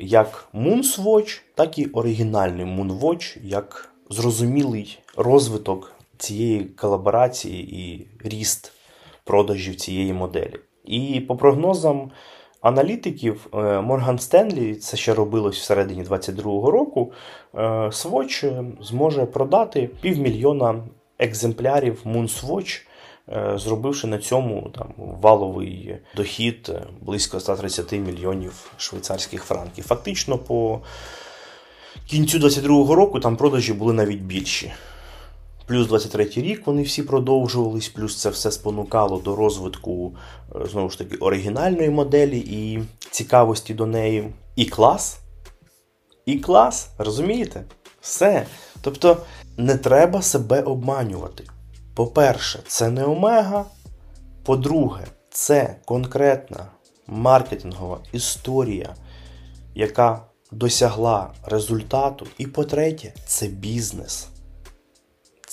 як 0.00 0.48
Moonswatch, 0.54 1.40
так 1.54 1.78
і 1.78 1.86
оригінальний 1.86 2.66
Moonwatch, 2.66 3.38
як 3.42 3.94
зрозумілий 4.10 4.98
розвиток 5.16 5.92
цієї 6.18 6.64
колаборації 6.64 7.80
і 7.80 8.08
ріст 8.28 8.72
продажів 9.24 9.76
цієї 9.76 10.12
моделі. 10.12 10.60
І 10.84 11.20
по 11.20 11.36
прогнозам 11.36 12.10
аналітиків, 12.60 13.46
Морган 13.82 14.18
Стенлі, 14.18 14.74
це 14.74 14.96
ще 14.96 15.14
робилось 15.14 15.58
всередині 15.58 16.02
2022 16.02 16.70
року, 16.70 17.12
е, 17.54 17.58
Swatch 17.88 18.64
зможе 18.80 19.26
продати 19.26 19.90
півмільйона 20.00 20.82
екземплярів 21.18 22.02
Moonswatch, 22.04 22.80
е, 23.28 23.52
зробивши 23.58 24.06
на 24.06 24.18
цьому 24.18 24.70
там 24.74 24.88
валовий 24.96 25.96
дохід 26.16 26.72
близько 27.00 27.40
130 27.40 27.98
мільйонів 27.98 28.72
швейцарських 28.76 29.44
франків. 29.44 29.84
Фактично, 29.84 30.38
по 30.38 30.80
кінцю 32.06 32.38
2022 32.38 32.94
року 32.94 33.20
там 33.20 33.36
продажі 33.36 33.72
були 33.72 33.92
навіть 33.92 34.20
більші. 34.20 34.72
Плюс 35.66 35.86
23 35.86 36.24
рік 36.24 36.66
вони 36.66 36.82
всі 36.82 37.02
продовжувались, 37.02 37.88
плюс 37.88 38.20
це 38.20 38.30
все 38.30 38.50
спонукало 38.50 39.18
до 39.18 39.36
розвитку 39.36 40.16
е, 40.56 40.66
знову 40.66 40.90
ж 40.90 40.98
таки 40.98 41.16
оригінальної 41.16 41.90
моделі 41.90 42.38
і 42.38 42.82
цікавості 43.10 43.74
до 43.74 43.86
неї. 43.86 44.34
І 44.56 44.64
клас. 44.64 45.18
І 46.26 46.38
клас, 46.38 46.88
розумієте? 46.98 47.64
Все. 48.00 48.46
Тобто 48.80 49.16
не 49.56 49.76
треба 49.76 50.22
себе 50.22 50.62
обманювати. 50.62 51.44
По-перше, 51.94 52.60
це 52.66 52.90
не 52.90 53.04
омега. 53.04 53.64
По-друге, 54.44 55.06
це 55.30 55.76
конкретна 55.84 56.66
маркетингова 57.06 57.98
історія, 58.12 58.94
яка 59.74 60.20
досягла 60.52 61.30
результату. 61.44 62.26
І 62.38 62.46
по-третє, 62.46 63.12
це 63.26 63.46
бізнес 63.46 64.28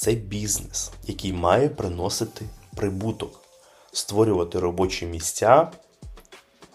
це 0.02 0.14
бізнес, 0.14 0.92
який 1.04 1.34
має 1.34 1.70
приносити 1.70 2.46
прибуток, 2.76 3.40
створювати 3.92 4.60
робочі 4.60 5.06
місця, 5.06 5.72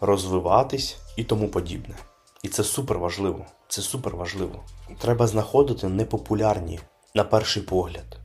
розвиватись 0.01 0.97
і 1.17 1.25
тому 1.25 1.49
подібне. 1.49 1.95
І 2.43 2.49
це 2.49 2.65
супер 2.65 2.99
важливо. 2.99 3.47
Це 3.69 3.83
супер 3.83 4.17
важливо. 4.17 4.65
Треба 4.99 5.27
знаходити 5.27 5.89
непопулярні, 5.89 6.81
на 7.15 7.25
перший 7.25 7.63
погляд, 7.63 8.19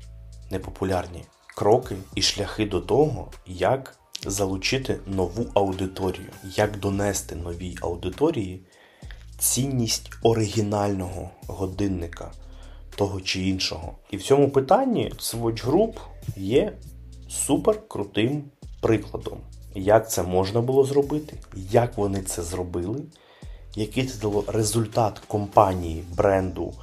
непопулярні 0.51 1.25
кроки 1.55 1.95
і 2.15 2.21
шляхи 2.21 2.65
до 2.65 2.81
того, 2.81 3.31
як 3.45 3.95
залучити 4.25 4.99
нову 5.05 5.45
аудиторію, 5.53 6.29
як 6.43 6.79
донести 6.79 7.35
новій 7.35 7.77
аудиторії 7.81 8.65
цінність 9.39 10.09
оригінального 10.23 11.29
годинника 11.47 12.31
того 13.01 13.21
чи 13.21 13.41
іншого. 13.41 13.95
І 14.11 14.17
в 14.17 14.23
цьому 14.23 14.49
питанні 14.49 15.13
Swatch 15.19 15.65
Group 15.65 15.93
є 16.37 16.77
супер 17.29 17.87
крутим 17.87 18.43
прикладом, 18.81 19.37
як 19.75 20.11
це 20.11 20.23
можна 20.23 20.61
було 20.61 20.83
зробити, 20.83 21.37
як 21.55 21.97
вони 21.97 22.21
це 22.21 22.43
зробили, 22.43 23.01
який 23.75 24.05
це 24.05 24.21
дало 24.21 24.43
результат 24.47 25.19
компанії, 25.27 26.03
бренду, 26.17 26.73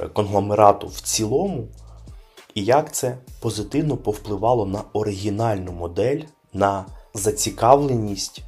е, 0.00 0.08
конгломерату 0.08 0.86
в 0.86 1.00
цілому, 1.00 1.68
і 2.54 2.64
як 2.64 2.92
це 2.92 3.18
позитивно 3.40 3.96
повпливало 3.96 4.66
на 4.66 4.82
оригінальну 4.92 5.72
модель, 5.72 6.22
на 6.52 6.86
зацікавленість 7.14 8.42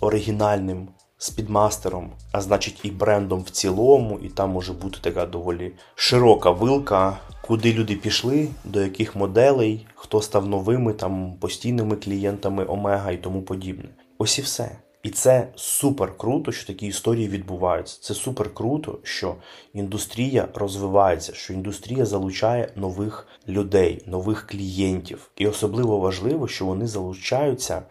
оригінальним 0.00 0.88
Speedmaster 1.18 1.90
ом, 1.90 2.10
а 2.32 2.40
значить 2.40 2.80
і 2.82 2.90
брендом 2.90 3.42
в 3.42 3.50
цілому, 3.50 4.18
і 4.22 4.28
там 4.28 4.50
може 4.50 4.72
бути 4.72 4.98
така 5.00 5.26
доволі 5.26 5.72
широка 5.94 6.50
вилка, 6.50 7.18
куди 7.42 7.72
люди 7.72 7.96
пішли, 7.96 8.48
до 8.64 8.82
яких 8.82 9.16
моделей, 9.16 9.86
хто 9.94 10.22
став 10.22 10.46
новими 10.46 10.92
там 10.92 11.34
постійними 11.40 11.96
клієнтами 11.96 12.64
Omega 12.64 13.10
і 13.10 13.16
тому 13.16 13.42
подібне. 13.42 13.88
Ось 14.18 14.38
і 14.38 14.42
все. 14.42 14.78
І 15.02 15.10
це 15.10 15.48
супер 15.54 16.16
круто, 16.16 16.52
що 16.52 16.66
такі 16.66 16.86
історії 16.86 17.28
відбуваються. 17.28 17.98
Це 18.00 18.14
супер 18.14 18.54
круто, 18.54 18.98
що 19.02 19.34
індустрія 19.74 20.48
розвивається, 20.54 21.34
що 21.34 21.52
індустрія 21.52 22.06
залучає 22.06 22.72
нових 22.76 23.26
людей, 23.48 24.02
нових 24.06 24.46
клієнтів. 24.46 25.30
І 25.36 25.46
особливо 25.46 25.98
важливо, 25.98 26.48
що 26.48 26.64
вони 26.66 26.86
залучаються 26.86 27.82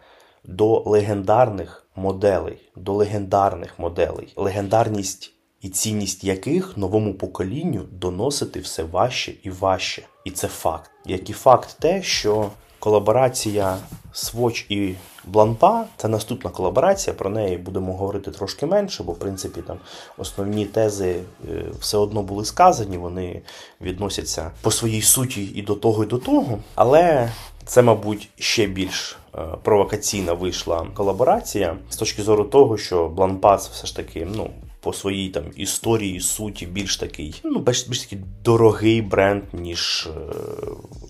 до 0.44 0.82
легендарних 0.86 1.87
моделей, 1.98 2.58
до 2.76 2.92
легендарних 2.92 3.78
моделей, 3.78 4.32
легендарність 4.36 5.32
і 5.60 5.68
цінність 5.68 6.24
яких 6.24 6.76
новому 6.76 7.14
поколінню 7.14 7.80
доносити 7.92 8.60
все 8.60 8.82
важче 8.82 9.32
і 9.42 9.50
важче. 9.50 10.02
І 10.24 10.30
це 10.30 10.48
факт. 10.48 10.90
Як 11.06 11.30
і 11.30 11.32
факт, 11.32 11.76
те, 11.80 12.02
що 12.02 12.50
колаборація 12.78 13.78
Swatch 14.14 14.64
і 14.68 14.94
Бланпа 15.24 15.84
це 15.96 16.08
наступна 16.08 16.50
колаборація. 16.50 17.14
Про 17.14 17.30
неї 17.30 17.56
будемо 17.56 17.96
говорити 17.96 18.30
трошки 18.30 18.66
менше, 18.66 19.02
бо 19.02 19.12
в 19.12 19.18
принципі 19.18 19.62
там 19.66 19.78
основні 20.18 20.66
тези 20.66 21.20
е, 21.48 21.64
все 21.80 21.98
одно 21.98 22.22
були 22.22 22.44
сказані. 22.44 22.98
Вони 22.98 23.42
відносяться 23.80 24.50
по 24.60 24.70
своїй 24.70 25.02
суті 25.02 25.44
і 25.44 25.62
до 25.62 25.74
того, 25.74 26.04
і 26.04 26.06
до 26.06 26.18
того. 26.18 26.58
Але 26.74 27.32
це, 27.66 27.82
мабуть, 27.82 28.28
ще 28.38 28.66
більш 28.66 29.18
провокаційна 29.62 30.32
вийшла 30.32 30.86
колаборація 30.94 31.76
з 31.90 31.96
точки 31.96 32.22
зору 32.22 32.44
того, 32.44 32.76
що 32.76 33.08
Бланпас 33.08 33.68
все 33.68 33.86
ж 33.86 33.96
таки, 33.96 34.28
ну. 34.36 34.50
По 34.80 34.92
своїй 34.92 35.28
там 35.28 35.44
історії, 35.56 36.20
суті, 36.20 36.66
більш 36.66 36.96
такий, 36.96 37.40
ну, 37.44 37.58
більш, 37.58 37.88
більш 37.88 38.00
такий 38.00 38.18
дорогий 38.44 39.02
бренд, 39.02 39.42
ніж 39.52 40.08
е, 40.16 40.36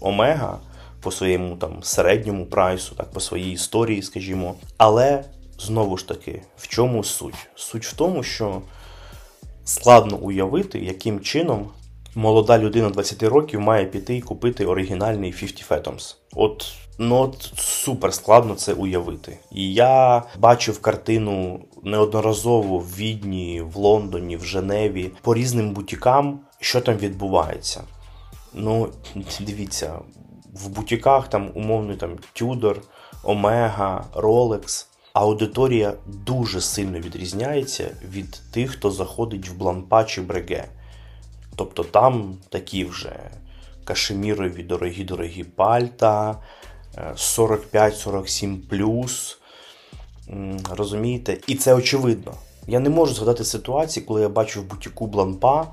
Омега, 0.00 0.58
по 1.00 1.10
своєму 1.10 1.56
там 1.56 1.82
середньому 1.82 2.46
прайсу, 2.46 2.94
так, 2.94 3.10
по 3.10 3.20
своїй 3.20 3.52
історії, 3.52 4.02
скажімо. 4.02 4.54
Але 4.76 5.24
знову 5.58 5.96
ж 5.96 6.08
таки, 6.08 6.42
в 6.56 6.68
чому 6.68 7.04
суть? 7.04 7.48
Суть 7.54 7.86
в 7.86 7.96
тому, 7.96 8.22
що 8.22 8.62
складно 9.64 10.16
уявити, 10.16 10.78
яким 10.78 11.20
чином 11.20 11.70
молода 12.14 12.58
людина 12.58 12.90
20 12.90 13.22
років 13.22 13.60
має 13.60 13.84
піти 13.84 14.16
і 14.16 14.20
купити 14.20 14.66
оригінальний 14.66 15.32
50 15.32 15.70
Fathoms. 15.70 16.16
От 16.32 16.72
ну 16.98 17.16
от 17.16 17.52
супер 17.56 18.14
складно 18.14 18.54
це 18.54 18.72
уявити. 18.72 19.38
І 19.52 19.74
я 19.74 20.22
бачив 20.38 20.80
картину 20.80 21.60
неодноразово 21.82 22.78
в 22.78 22.96
Відні, 22.96 23.62
в 23.62 23.76
Лондоні, 23.76 24.36
в 24.36 24.44
Женеві 24.44 25.10
по 25.22 25.34
різним 25.34 25.70
бутікам, 25.70 26.40
що 26.60 26.80
там 26.80 26.96
відбувається. 26.96 27.82
Ну, 28.54 28.88
дивіться, 29.40 29.98
в 30.54 30.68
бутіках 30.68 31.28
там 31.28 31.50
умовно 31.54 31.96
там 31.96 32.16
Tudor, 32.34 32.76
Omega, 33.24 34.02
Rolex, 34.14 34.86
аудиторія 35.12 35.94
дуже 36.06 36.60
сильно 36.60 36.98
відрізняється 36.98 37.90
від 38.10 38.40
тих, 38.52 38.70
хто 38.70 38.90
заходить 38.90 39.48
в 39.48 39.54
бланпа 39.54 40.04
чи 40.04 40.22
бреге. 40.22 40.64
Тобто 41.56 41.84
там 41.84 42.36
такі 42.48 42.84
вже 42.84 43.30
кашемірові 43.84 44.62
дорогі-дорогі 44.62 45.44
пальта, 45.44 46.42
45-47. 46.96 49.36
Розумієте? 50.70 51.38
І 51.46 51.54
це 51.54 51.74
очевидно. 51.74 52.34
Я 52.66 52.80
не 52.80 52.90
можу 52.90 53.14
згадати 53.14 53.44
ситуації, 53.44 54.06
коли 54.06 54.20
я 54.20 54.28
бачу 54.28 54.60
в 54.60 54.64
бутіку 54.64 55.06
бланпа, 55.06 55.66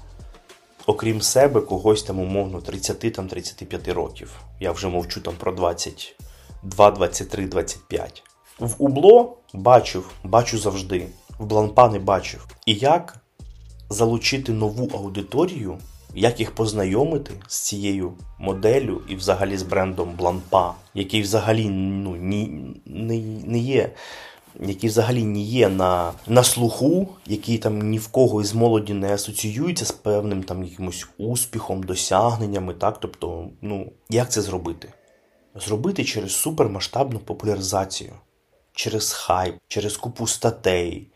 окрім 0.86 1.22
себе, 1.22 1.62
когось 1.62 2.04
там, 2.04 2.20
умовно, 2.20 2.60
30-35 2.60 3.94
років. 3.94 4.32
Я 4.60 4.72
вже 4.72 4.88
мовчу 4.88 5.22
там 5.22 5.34
про 5.40 5.52
22, 5.52 6.92
23, 6.92 7.48
25. 7.48 8.24
В 8.60 8.76
Убло 8.78 9.38
бачив, 9.54 10.12
бачу 10.24 10.58
завжди. 10.58 11.08
В 11.40 11.46
бланпа 11.46 11.90
не 11.90 12.00
бачив. 12.00 12.48
І 12.66 12.74
як 12.74 13.16
залучити 13.90 14.52
нову 14.52 14.90
аудиторію, 14.94 15.78
як 16.16 16.40
їх 16.40 16.52
познайомити 16.52 17.34
з 17.48 17.60
цією 17.60 18.14
моделлю 18.40 19.02
і 19.10 19.16
взагалі 19.16 19.58
з 19.58 19.64
брендом 19.64 20.16
Бланпа, 20.18 20.76
який 20.94 21.22
взагалі 21.22 21.70
ну, 21.70 22.16
ні, 22.16 22.74
не, 22.86 23.18
не 23.46 23.58
є. 23.58 23.94
Які 24.60 24.88
взагалі 24.88 25.24
не 25.24 25.40
є 25.40 25.70
на 25.70 26.14
на 26.28 26.44
слуху, 26.44 27.08
які 27.26 27.58
там 27.58 27.90
ні 27.90 27.98
в 27.98 28.08
кого 28.08 28.42
із 28.42 28.54
молоді 28.54 28.94
не 28.94 29.14
асоціюються 29.14 29.86
з 29.86 29.92
певним 29.92 30.44
там 30.44 30.64
якимось 30.64 31.08
успіхом, 31.18 31.84
досягненнями. 31.84 32.74
так, 32.74 33.00
Тобто, 33.00 33.50
ну, 33.62 33.92
як 34.10 34.32
це 34.32 34.42
зробити? 34.42 34.94
Зробити 35.56 36.04
через 36.04 36.36
супермасштабну 36.36 37.20
популяризацію, 37.20 38.14
через 38.74 39.14
хайп, 39.14 39.56
через 39.68 39.98
купу 39.98 40.28
статей, 40.28 41.08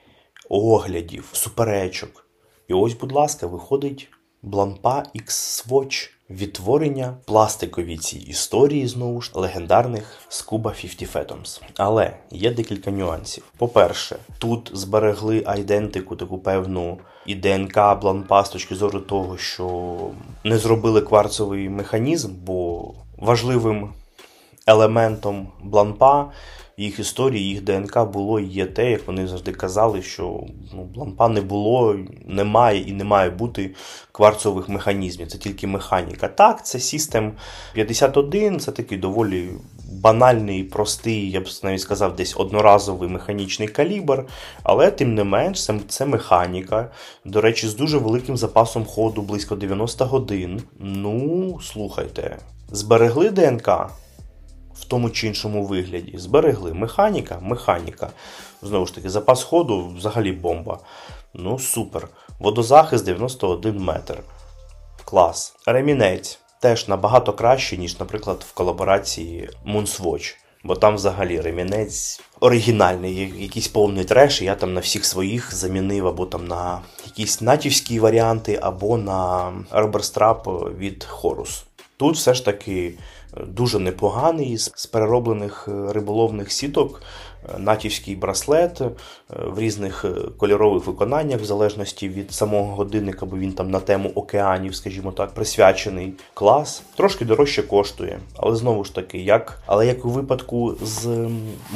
оглядів, 0.50 1.30
суперечок. 1.34 2.26
І 2.68 2.74
ось, 2.74 2.93
будь 2.93 3.12
ласка, 3.12 3.47
виходить 3.47 4.10
Бланпа 4.42 5.04
X-Swatch. 5.16 6.10
Відтворення 6.30 7.18
пластикові 7.26 7.98
ці 7.98 8.18
історії 8.18 8.88
знову 8.88 9.22
ж 9.22 9.32
легендарних 9.34 10.18
Scuba 10.30 10.82
50 10.82 11.16
Fathoms. 11.16 11.62
Але 11.78 12.14
є 12.32 12.54
декілька 12.54 12.92
нюансів. 12.92 13.44
По-перше, 13.58 14.16
тут 14.38 14.72
зберегли 14.74 15.44
айдентику, 15.46 16.16
таку 16.16 16.38
певну 16.38 16.98
і 17.26 17.36
ДНК 17.36 17.76
Бланпа 18.02 18.44
з 18.44 18.50
точки 18.50 18.76
зору 18.76 19.00
того, 19.00 19.38
що 19.38 19.98
не 20.44 20.58
зробили 20.58 21.02
кварцовий 21.02 21.70
механізм, 21.70 22.34
бо 22.44 22.92
важливим 23.18 23.94
елементом 24.68 25.48
Бланпа 25.64 26.32
їх 26.80 27.00
історії, 27.00 27.50
їх 27.50 27.64
ДНК 27.64 28.00
було 28.00 28.40
і 28.40 28.46
є 28.46 28.66
те, 28.66 28.92
як 28.92 29.08
вони 29.08 29.28
завжди 29.28 29.52
казали, 29.52 30.02
що 30.02 30.44
ну, 30.74 30.84
Бланпа 30.84 31.30
не 31.30 31.42
було, 31.42 31.96
немає 32.26 32.82
і 32.82 32.94
не 32.94 33.04
має 33.04 33.30
бути 33.30 33.76
кварцових 34.12 34.70
механізмів. 34.70 35.28
Це 35.28 35.38
тільки 35.38 35.68
механіка. 35.68 36.28
Так, 36.28 36.66
це 36.66 36.78
System 36.78 37.32
51, 37.74 38.60
це 38.60 38.72
такий 38.72 38.98
доволі 38.98 39.50
банальний, 39.92 40.64
простий, 40.64 41.32
я 41.32 41.42
б 41.42 41.48
навіть 41.64 41.82
сказав, 41.82 42.16
десь 42.16 42.38
одноразовий 42.38 43.10
механічний 43.10 43.68
калібр, 43.68 44.26
але 44.64 44.92
тим 44.92 45.16
не 45.16 45.24
менш, 45.24 45.66
це, 45.66 45.80
це 45.88 46.06
механіка. 46.06 46.92
До 47.26 47.42
речі, 47.42 47.68
з 47.68 47.76
дуже 47.76 47.98
великим 47.98 48.38
запасом 48.38 48.86
ходу, 48.86 49.22
близько 49.22 49.56
90 49.56 50.06
годин. 50.06 50.62
Ну, 50.80 51.60
слухайте, 51.62 52.38
зберегли 52.72 53.30
ДНК 53.30 53.70
в 54.82 54.86
тому 54.86 55.10
чи 55.10 55.28
іншому 55.28 55.66
вигляді. 55.66 56.18
Зберегли 56.18 56.74
механіка, 56.74 57.40
механіка. 57.42 58.10
Знову 58.62 58.86
ж 58.86 58.96
таки, 58.96 59.10
запас 59.10 59.44
ходу 59.44 59.88
взагалі 59.98 60.32
бомба. 60.32 60.80
Ну, 61.34 61.60
супер. 61.60 62.08
Водозахист 62.40 63.06
91 63.06 63.80
метр. 63.80 64.18
Клас. 65.06 65.56
Ремінець 65.66 66.40
теж 66.62 66.88
набагато 66.88 67.34
краще, 67.34 67.78
ніж, 67.78 68.00
наприклад, 68.00 68.46
в 68.50 68.54
колаборації 68.54 69.50
Moonswatch. 69.68 70.36
Бо 70.64 70.76
там 70.76 70.96
взагалі 70.96 71.42
ремінець 71.42 72.22
оригінальний, 72.40 73.34
якийсь 73.38 73.68
повний 73.68 74.06
треш, 74.06 74.42
і 74.42 74.46
я 74.46 74.56
там 74.56 74.74
на 74.74 74.80
всіх 74.80 75.06
своїх 75.06 75.56
замінив 75.56 76.08
або 76.08 76.26
там 76.26 76.48
на 76.48 76.82
якісь 77.06 77.42
натівські 77.42 78.00
варіанти, 78.00 78.60
або 78.62 78.98
на 78.98 79.52
руберстрап 79.72 80.48
від 80.78 81.08
Horus. 81.12 81.64
Тут 81.98 82.16
все 82.16 82.34
ж 82.34 82.46
таки 82.46 82.94
дуже 83.48 83.80
непоганий 83.80 84.58
з 84.58 84.86
перероблених 84.86 85.70
е, 85.72 85.94
риболовних 85.94 86.52
сіток, 86.52 87.02
е, 87.56 87.58
натівський 87.58 88.16
браслет 88.16 88.82
е, 88.82 88.90
в 89.30 89.60
різних 89.60 90.06
кольорових 90.38 90.88
виконаннях, 90.88 91.42
в 91.42 91.46
залежності 91.46 92.10
від 92.10 92.34
самого 92.34 92.76
годинника, 92.76 93.26
бо 93.26 93.38
він 93.38 93.52
там 93.52 93.72
на 93.72 93.80
тему 93.80 94.12
океанів, 94.16 94.76
скажімо 94.76 95.12
так, 95.12 95.34
присвячений 95.34 96.14
клас. 96.34 96.84
Трошки 96.96 97.26
дорожче 97.26 97.64
коштує, 97.64 98.20
але 98.36 98.56
знову 98.56 98.84
ж 98.84 98.96
таки, 98.96 99.18
як 99.18 99.62
але 99.66 99.88
як 99.88 100.06
у 100.06 100.10
випадку 100.10 100.76
з 100.84 101.08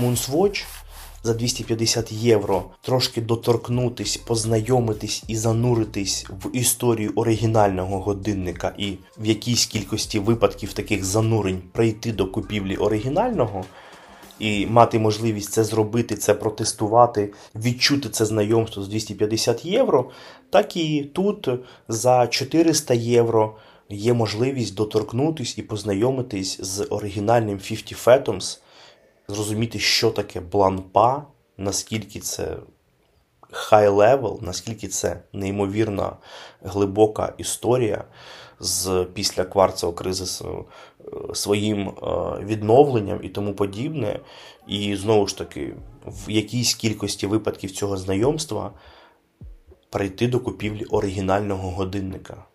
Moonswatch, 0.01 0.66
за 1.24 1.34
250 1.34 2.11
євро 2.11 2.63
трошки 2.82 3.21
доторкнутись, 3.21 4.17
познайомитись 4.17 5.24
і 5.28 5.36
зануритись 5.36 6.26
в 6.30 6.55
історію 6.55 7.11
оригінального 7.15 7.99
годинника, 7.99 8.74
і 8.78 8.97
в 9.17 9.26
якійсь 9.26 9.65
кількості 9.65 10.19
випадків 10.19 10.74
таких 10.74 11.05
занурень 11.05 11.61
прийти 11.71 12.11
до 12.11 12.28
купівлі 12.28 12.76
оригінального. 12.76 13.63
І 14.39 14.65
мати 14.65 14.99
можливість 14.99 15.51
це 15.51 15.63
зробити, 15.63 16.15
це 16.15 16.34
протестувати, 16.34 17.34
відчути 17.55 18.09
це 18.09 18.26
знайомство 18.26 18.84
з 18.84 18.88
250 18.88 19.65
євро, 19.65 20.09
так 20.49 20.78
і 20.78 21.09
тут 21.13 21.49
за 21.88 22.28
400 22.28 22.93
євро 22.93 23.55
є 23.89 24.13
можливість 24.13 24.76
доторкнутись 24.76 25.57
і 25.57 25.61
познайомитись 25.61 26.61
з 26.61 26.88
оригінальним 26.89 27.57
50 27.57 28.07
Fathoms, 28.07 28.59
зрозуміти, 29.28 29.80
що 29.80 30.11
таке 30.11 30.39
Blancpain, 30.39 31.26
наскільки 31.57 32.19
це 32.19 32.57
high 33.51 33.88
level, 33.88 34.39
наскільки 34.41 34.88
це 34.88 35.19
неймовірна 35.34 36.17
глибока 36.63 37.34
історія 37.38 38.03
з 38.59 39.07
після 39.13 39.43
кварцевого 39.43 39.97
кризису 39.97 40.65
е, 40.99 41.36
своїм 41.36 41.89
е, 41.89 41.93
відновленням 42.43 43.19
і 43.24 43.30
тому 43.30 43.53
подібне. 43.53 44.19
І 44.67 44.95
знову 44.95 45.28
ж 45.28 45.38
таки, 45.38 45.74
в 46.05 46.32
якійсь 46.32 46.76
кількості 46.76 47.28
випадків 47.28 47.71
цього 47.71 47.97
знайомства 47.97 48.71
прийти 49.89 50.28
до 50.28 50.39
купівлі 50.39 50.84
оригінального 50.84 51.69
годинника. 51.69 52.45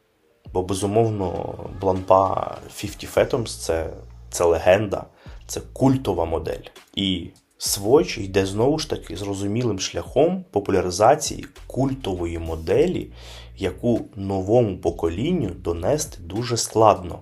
Бо, 0.52 0.62
безумовно, 0.62 1.54
бланпа 1.80 2.56
50 2.80 3.16
Fathoms 3.16 3.60
це, 3.60 3.90
це 4.30 4.44
легенда 4.44 5.04
це 5.48 5.60
культова 5.72 6.24
модель. 6.24 6.64
І 6.94 7.26
Swatch 7.58 8.20
йде 8.20 8.46
знову 8.46 8.78
ж 8.78 8.90
таки 8.90 9.16
зрозумілим 9.16 9.80
шляхом 9.80 10.44
популяризації 10.50 11.46
культової 11.66 12.38
моделі, 12.38 13.12
яку 13.56 14.00
новому 14.16 14.78
поколінню 14.78 15.50
донести 15.50 16.18
дуже 16.22 16.56
складно. 16.56 17.18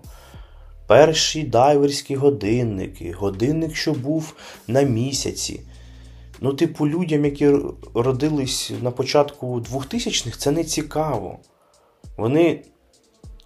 Перші 0.87 1.43
дайверські 1.43 2.17
годинники, 2.17 3.13
годинник, 3.13 3.77
що 3.77 3.93
був 3.93 4.35
на 4.67 4.83
місяці. 4.83 5.61
Ну, 6.41 6.53
типу, 6.53 6.89
людям, 6.89 7.25
які 7.25 7.53
родились 7.95 8.73
на 8.83 8.91
початку 8.91 9.61
2000-х, 9.61 10.39
це 10.39 10.51
не 10.51 10.65
цікаво. 10.65 11.39
Вони 12.17 12.63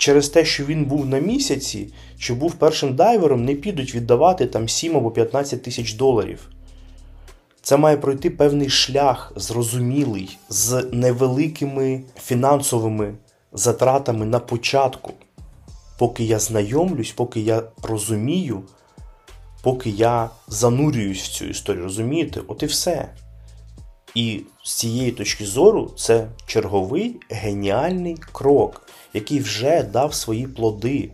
через 0.00 0.28
те, 0.28 0.44
що 0.44 0.64
він 0.64 0.84
був 0.84 1.06
на 1.06 1.18
місяці, 1.18 1.92
чи 2.18 2.34
був 2.34 2.54
першим 2.54 2.94
дайвером, 2.94 3.44
не 3.44 3.54
підуть 3.54 3.94
віддавати 3.94 4.46
там 4.46 4.68
7 4.68 4.96
або 4.96 5.10
15 5.10 5.62
тисяч 5.62 5.92
доларів. 5.92 6.48
Це 7.62 7.76
має 7.76 7.96
пройти 7.96 8.30
певний 8.30 8.70
шлях, 8.70 9.32
зрозумілий, 9.36 10.38
з 10.48 10.88
невеликими 10.92 12.02
фінансовими 12.22 13.14
затратами 13.52 14.26
на 14.26 14.38
початку. 14.38 15.12
Поки 15.98 16.24
я 16.24 16.38
знайомлюсь, 16.38 17.12
поки 17.12 17.40
я 17.40 17.62
розумію, 17.82 18.62
поки 19.62 19.90
я 19.90 20.30
занурююсь 20.48 21.22
в 21.22 21.32
цю 21.32 21.44
історію, 21.44 21.84
розумієте? 21.84 22.40
От 22.48 22.62
і 22.62 22.66
все. 22.66 23.08
І 24.14 24.40
з 24.64 24.74
цієї 24.74 25.12
точки 25.12 25.44
зору 25.44 25.92
це 25.96 26.26
черговий 26.46 27.20
геніальний 27.30 28.16
крок 28.32 28.89
який 29.14 29.40
вже 29.40 29.82
дав 29.82 30.14
свої 30.14 30.46
плоди. 30.46 31.10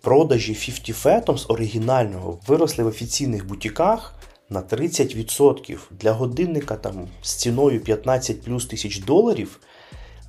Продажі 0.00 0.54
50 0.54 1.04
Fathoms 1.04 1.52
оригінального 1.52 2.38
виросли 2.46 2.84
в 2.84 2.86
офіційних 2.86 3.46
бутіках 3.46 4.14
на 4.50 4.62
30%. 4.62 5.78
Для 5.90 6.12
годинника 6.12 6.76
там 6.76 7.08
з 7.22 7.34
ціною 7.34 7.80
15 7.80 8.42
плюс 8.42 8.66
тисяч 8.66 8.98
доларів 8.98 9.60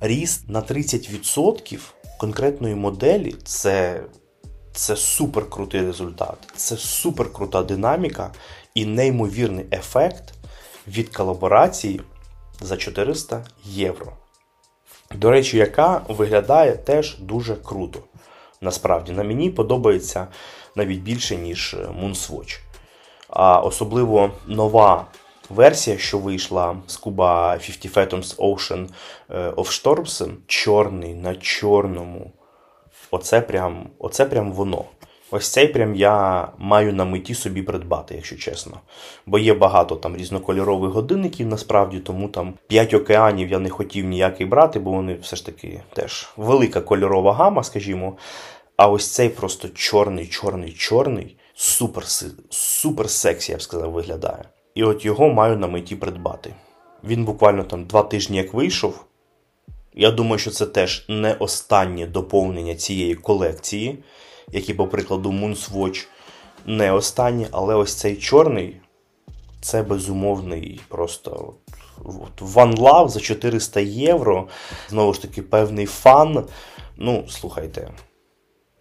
ріст 0.00 0.48
на 0.48 0.62
30% 0.62 1.78
конкретної 2.18 2.74
моделі 2.74 3.34
це 3.44 4.00
це 4.72 4.96
супер 4.96 5.50
крутий 5.50 5.80
результат, 5.80 6.38
це 6.56 6.76
супер 6.76 7.32
крута 7.32 7.62
динаміка 7.62 8.32
і 8.74 8.86
неймовірний 8.86 9.66
ефект 9.72 10.34
від 10.88 11.16
колаборації 11.16 12.00
за 12.60 12.76
400 12.76 13.44
євро. 13.64 14.12
До 15.14 15.30
речі, 15.30 15.58
яка 15.58 16.02
виглядає 16.08 16.72
теж 16.72 17.18
дуже 17.18 17.56
круто. 17.56 18.00
Насправді, 18.60 19.12
на 19.12 19.24
мені 19.24 19.50
подобається 19.50 20.26
навіть 20.74 21.00
більше, 21.00 21.36
ніж 21.36 21.76
Moonswatch. 22.02 22.60
А 23.28 23.60
особливо 23.60 24.30
нова 24.46 25.06
версія, 25.50 25.98
що 25.98 26.18
вийшла 26.18 26.76
з 26.86 27.02
Cuba 27.02 27.58
50 27.58 27.96
Fathoms 27.96 28.36
Ocean 28.36 28.88
е, 29.30 29.50
of 29.50 29.82
Storms, 29.84 30.30
чорний 30.46 31.14
на 31.14 31.34
чорному. 31.34 32.32
Оце 33.10 33.40
прям, 33.40 33.90
Оце 33.98 34.26
прям 34.26 34.52
воно. 34.52 34.84
Ось 35.30 35.48
цей 35.48 35.68
прям 35.68 35.94
я 35.94 36.48
маю 36.58 36.92
на 36.92 37.04
меті 37.04 37.34
собі 37.34 37.62
придбати, 37.62 38.14
якщо 38.14 38.36
чесно. 38.36 38.80
Бо 39.26 39.38
є 39.38 39.54
багато 39.54 39.96
там 39.96 40.16
різнокольорових 40.16 40.90
годинників, 40.90 41.46
насправді, 41.46 41.98
тому 41.98 42.28
там 42.28 42.54
5 42.66 42.94
океанів 42.94 43.48
я 43.48 43.58
не 43.58 43.70
хотів 43.70 44.04
ніякий 44.04 44.46
брати, 44.46 44.78
бо 44.78 44.90
вони 44.90 45.14
все 45.14 45.36
ж 45.36 45.46
таки 45.46 45.80
теж 45.92 46.28
велика 46.36 46.80
кольорова 46.80 47.32
гама, 47.32 47.62
скажімо. 47.62 48.16
А 48.76 48.88
ось 48.88 49.10
цей 49.10 49.28
просто 49.28 49.68
чорний, 49.68 50.26
чорний, 50.26 50.72
чорний, 50.72 51.36
супер 51.54 52.04
супер 52.50 53.10
сексі, 53.10 53.52
я 53.52 53.58
б 53.58 53.62
сказав, 53.62 53.90
виглядає. 53.90 54.44
І 54.74 54.84
от 54.84 55.04
його 55.04 55.28
маю 55.28 55.56
на 55.56 55.66
меті 55.66 55.96
придбати. 55.96 56.54
Він 57.04 57.24
буквально 57.24 57.64
там 57.64 57.84
два 57.84 58.02
тижні 58.02 58.36
як 58.36 58.54
вийшов. 58.54 59.04
Я 59.94 60.10
думаю, 60.10 60.38
що 60.38 60.50
це 60.50 60.66
теж 60.66 61.06
не 61.08 61.34
останнє 61.34 62.06
доповнення 62.06 62.74
цієї 62.74 63.14
колекції 63.14 63.98
як 64.52 64.68
і, 64.68 64.74
по 64.74 64.86
прикладу, 64.86 65.30
Moonswatch 65.30 66.06
не 66.66 66.92
останній, 66.92 67.46
але 67.50 67.74
ось 67.74 67.94
цей 67.94 68.16
чорний 68.16 68.80
це 69.60 69.82
безумовний 69.82 70.80
просто 70.88 71.54
от, 72.04 72.42
One 72.42 72.76
Love 72.76 73.08
за 73.08 73.20
400 73.20 73.80
євро. 73.80 74.48
Знову 74.88 75.14
ж 75.14 75.22
таки, 75.22 75.42
певний 75.42 75.86
фан. 75.86 76.44
Ну, 76.96 77.24
слухайте. 77.28 77.90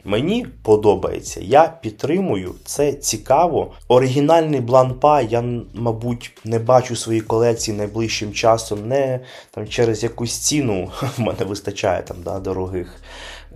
Мені 0.07 0.47
подобається, 0.63 1.39
я 1.43 1.67
підтримую, 1.81 2.55
це 2.65 2.93
цікаво. 2.93 3.73
Оригінальний 3.87 4.61
бланпа 4.61 5.21
я, 5.21 5.43
мабуть, 5.73 6.31
не 6.43 6.59
бачу 6.59 6.95
своїй 6.95 7.21
колекції 7.21 7.77
найближчим 7.77 8.33
часом, 8.33 8.87
не 8.87 9.19
там 9.51 9.67
через 9.67 10.03
якусь 10.03 10.37
ціну 10.37 10.91
в 11.17 11.19
мене 11.21 11.45
вистачає 11.45 12.03
там 12.03 12.17
да, 12.23 12.39
дорогих 12.39 13.01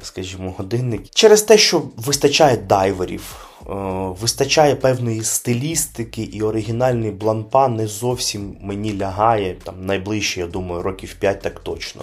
скажімо, 0.05 0.53
годинник. 0.57 1.09
Через 1.09 1.41
те, 1.41 1.57
що 1.57 1.81
вистачає 1.97 2.57
дайверів, 2.57 3.49
е, 3.61 3.73
вистачає 4.21 4.75
певної 4.75 5.23
стилістики, 5.23 6.21
і 6.21 6.41
оригінальний 6.41 7.11
бланпа 7.11 7.67
не 7.67 7.87
зовсім 7.87 8.57
мені 8.61 8.97
лягає, 8.97 9.55
там 9.63 9.85
найближче, 9.85 10.39
я 10.39 10.47
думаю, 10.47 10.81
років 10.81 11.13
5 11.13 11.41
так 11.41 11.59
точно. 11.59 12.01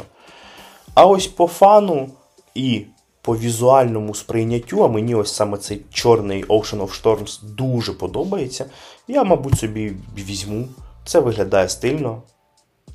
А 0.95 1.07
ось 1.07 1.27
по 1.27 1.47
фану 1.47 2.11
і 2.55 2.85
по 3.23 3.37
візуальному 3.37 4.15
сприйняттю, 4.15 4.85
а 4.85 4.89
мені 4.89 5.15
ось 5.15 5.35
саме 5.35 5.59
цей 5.59 5.83
чорний 5.93 6.45
Ocean 6.45 6.81
of 6.81 7.03
Storms 7.03 7.45
дуже 7.45 7.93
подобається. 7.93 8.67
Я, 9.09 9.25
мабуть, 9.25 9.59
собі 9.59 9.93
візьму. 10.19 10.69
Це 11.05 11.21
виглядає 11.21 11.69
стильно. 11.69 12.23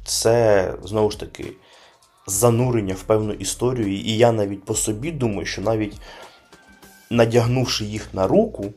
Це, 0.06 0.74
знову 0.84 1.12
ж 1.12 1.20
таки, 1.20 1.45
занурення 2.28 2.93
в 2.93 3.03
певну 3.03 3.34
історію. 3.34 3.97
І 3.97 4.17
я 4.17 4.32
навіть 4.32 4.63
по 4.63 4.76
собі 4.76 5.11
думаю, 5.11 5.45
що 5.45 5.61
навіть 5.61 5.97
надягнувши 7.09 7.86
їх 7.86 8.13
на 8.13 8.28
руку, 8.28 8.74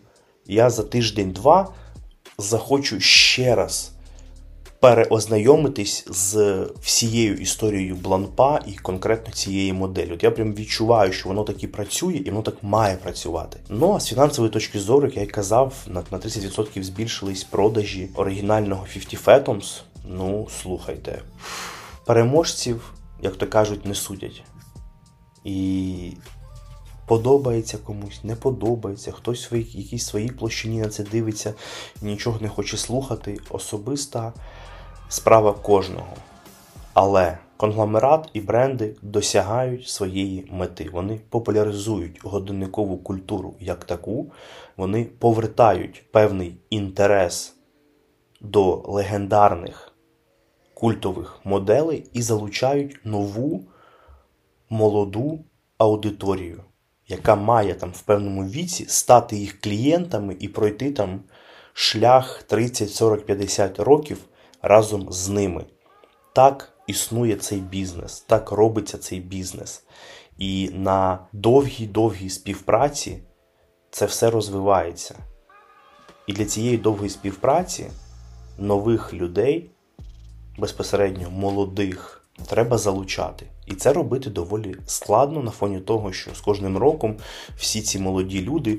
я 0.47 0.71
за 0.71 0.83
тиждень-два 0.83 1.73
захочу 2.39 3.01
ще 3.01 3.55
раз 3.55 3.91
переознайомитись 4.85 6.07
з 6.11 6.57
всією 6.83 7.35
історією 7.35 7.95
бланпа 7.95 8.61
і 8.67 8.73
конкретно 8.73 9.33
цієї 9.33 9.73
моделі. 9.73 10.13
От 10.13 10.23
Я 10.23 10.31
прям 10.31 10.55
відчуваю, 10.55 11.13
що 11.13 11.29
воно 11.29 11.45
так 11.45 11.63
і 11.63 11.67
працює, 11.67 12.15
і 12.15 12.31
воно 12.31 12.43
так 12.43 12.63
має 12.63 12.97
працювати. 12.97 13.59
Ну 13.69 13.95
а 13.95 14.01
з 14.01 14.09
фінансової 14.09 14.53
точки 14.53 14.81
зору, 14.81 15.07
як 15.07 15.17
я 15.17 15.23
й 15.23 15.27
казав, 15.27 15.75
на 15.87 16.01
30% 16.01 16.83
збільшились 16.83 17.45
продажі 17.45 18.09
оригінального 18.15 18.87
50 18.93 19.25
Fathoms. 19.25 19.81
Ну, 20.09 20.49
слухайте, 20.63 21.23
переможців 22.07 22.93
як 23.21 23.37
то 23.37 23.47
кажуть, 23.47 23.87
не 23.87 23.95
судять. 23.95 24.43
І 25.45 26.17
подобається 27.07 27.79
комусь, 27.79 28.25
не 28.25 28.37
подобається, 28.37 29.13
хтось 29.13 29.53
в 29.53 29.55
якійсь 29.55 30.07
своїй 30.07 30.29
площині 30.29 30.81
на 30.81 30.89
це 30.89 31.03
дивиться, 31.03 31.55
нічого 32.03 32.39
не 32.41 32.49
хоче 32.49 32.77
слухати. 32.77 33.39
Особиста 33.51 34.33
справа 35.09 35.53
кожного. 35.53 36.17
Але 36.95 37.39
конгломерат 37.57 38.31
і 38.33 38.41
бренди 38.41 38.97
досягають 39.03 39.89
своєї 39.89 40.49
мети. 40.51 40.89
Вони 40.93 41.21
популяризують 41.29 42.21
годинникову 42.25 42.99
культуру 42.99 43.55
як 43.61 43.85
таку, 43.85 44.33
вони 44.77 45.05
повертають 45.05 46.05
певний 46.13 46.57
інтерес 46.71 47.57
до 48.41 48.83
легендарних 48.87 49.94
культових 50.85 51.41
моделей 51.45 52.11
і 52.13 52.23
залучають 52.23 52.99
нову 53.05 53.65
молоду 54.71 55.45
аудиторію, 55.79 56.65
яка 57.09 57.37
має 57.37 57.75
там 57.75 57.91
в 57.91 58.01
певному 58.03 58.45
віці 58.45 58.87
стати 58.89 59.37
їх 59.37 59.61
клієнтами 59.61 60.37
і 60.41 60.49
пройти 60.49 60.93
там 60.93 61.21
шлях 61.73 62.43
30, 62.43 62.91
40, 62.91 63.27
50 63.27 63.81
років 63.81 64.19
разом 64.63 65.13
з 65.13 65.29
ними. 65.29 65.65
Так 66.33 66.73
існує 66.87 67.37
цей 67.37 67.61
бізнес, 67.61 68.21
так 68.21 68.53
робиться 68.53 68.99
цей 68.99 69.21
бізнес. 69.21 69.85
І 70.39 70.71
на 70.75 71.19
довгій-довгій 71.33 72.31
співпраці 72.31 73.23
це 73.91 74.07
все 74.07 74.31
розвивається. 74.31 75.15
І 76.27 76.33
для 76.33 76.45
цієї 76.45 76.79
довгої 76.79 77.11
співпраці 77.11 77.87
нових 78.59 79.15
людей 79.15 79.71
безпосередньо 80.59 81.31
молодих 81.31 82.25
треба 82.47 82.79
залучати. 82.79 83.47
І 83.67 83.75
це 83.75 83.93
робити 83.93 84.31
доволі 84.31 84.77
складно 84.87 85.43
на 85.43 85.51
фоні 85.51 85.79
того, 85.79 86.13
що 86.13 86.35
з 86.35 86.41
кожним 86.41 86.77
роком 86.77 87.17
всі 87.57 87.81
ці 87.81 87.99
молоді 87.99 88.43
люди. 88.43 88.79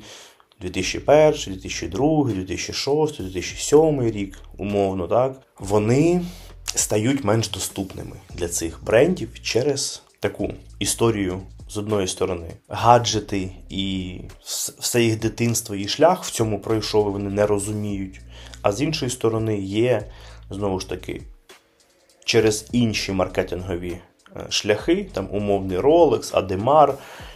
2001, 0.61 1.53
2002, 1.53 2.23
2006, 2.23 3.21
2007 3.21 4.01
рік, 4.01 4.39
умовно, 4.57 5.07
так, 5.07 5.41
вони 5.59 6.21
стають 6.65 7.23
менш 7.23 7.49
доступними 7.49 8.15
для 8.33 8.47
цих 8.47 8.83
брендів 8.83 9.41
через 9.41 10.03
таку 10.19 10.53
історію 10.79 11.41
з 11.69 11.77
одної 11.77 12.07
сторони, 12.07 12.47
гаджети 12.69 13.51
і 13.69 14.19
все 14.79 15.03
їх 15.03 15.19
дитинство 15.19 15.75
і 15.75 15.87
шлях 15.87 16.23
в 16.23 16.31
цьому 16.31 16.59
пройшов, 16.59 17.11
вони 17.11 17.29
не 17.29 17.45
розуміють. 17.45 18.21
А 18.61 18.71
з 18.71 18.81
іншої 18.81 19.11
сторони, 19.11 19.57
є 19.59 20.11
знову 20.49 20.79
ж 20.79 20.89
таки 20.89 21.21
через 22.25 22.69
інші 22.71 23.11
маркетингові 23.11 23.97
е, 24.35 24.45
шляхи, 24.49 25.07
там 25.13 25.27
умовний 25.31 25.77
Rolex, 25.77 26.33
Ademar. 26.33 26.93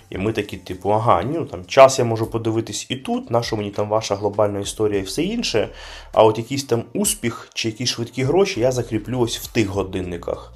І 0.10 0.18
ми 0.18 0.34
такі, 0.34 0.58
типу, 0.58 0.90
ага, 0.90 1.24
ну 1.24 1.46
там 1.46 1.66
час 1.66 2.00
я 2.00 2.06
можу 2.06 2.28
подивитись 2.28 2.86
і 2.90 2.96
тут, 2.96 3.32
наша 3.32 3.56
мені 3.56 3.72
там 3.72 3.90
ваша 3.90 4.16
глобальна 4.16 4.60
історія 4.60 5.00
і 5.00 5.04
все 5.04 5.24
інше. 5.24 5.70
А 6.14 6.24
от 6.24 6.38
якийсь 6.38 6.64
там 6.64 6.84
успіх 6.94 7.50
чи 7.54 7.68
якісь 7.70 7.90
швидкі 7.90 8.24
гроші 8.24 8.60
я 8.60 8.72
закріплю 8.72 9.20
ось 9.20 9.38
в 9.38 9.48
тих 9.48 9.68
годинниках. 9.68 10.54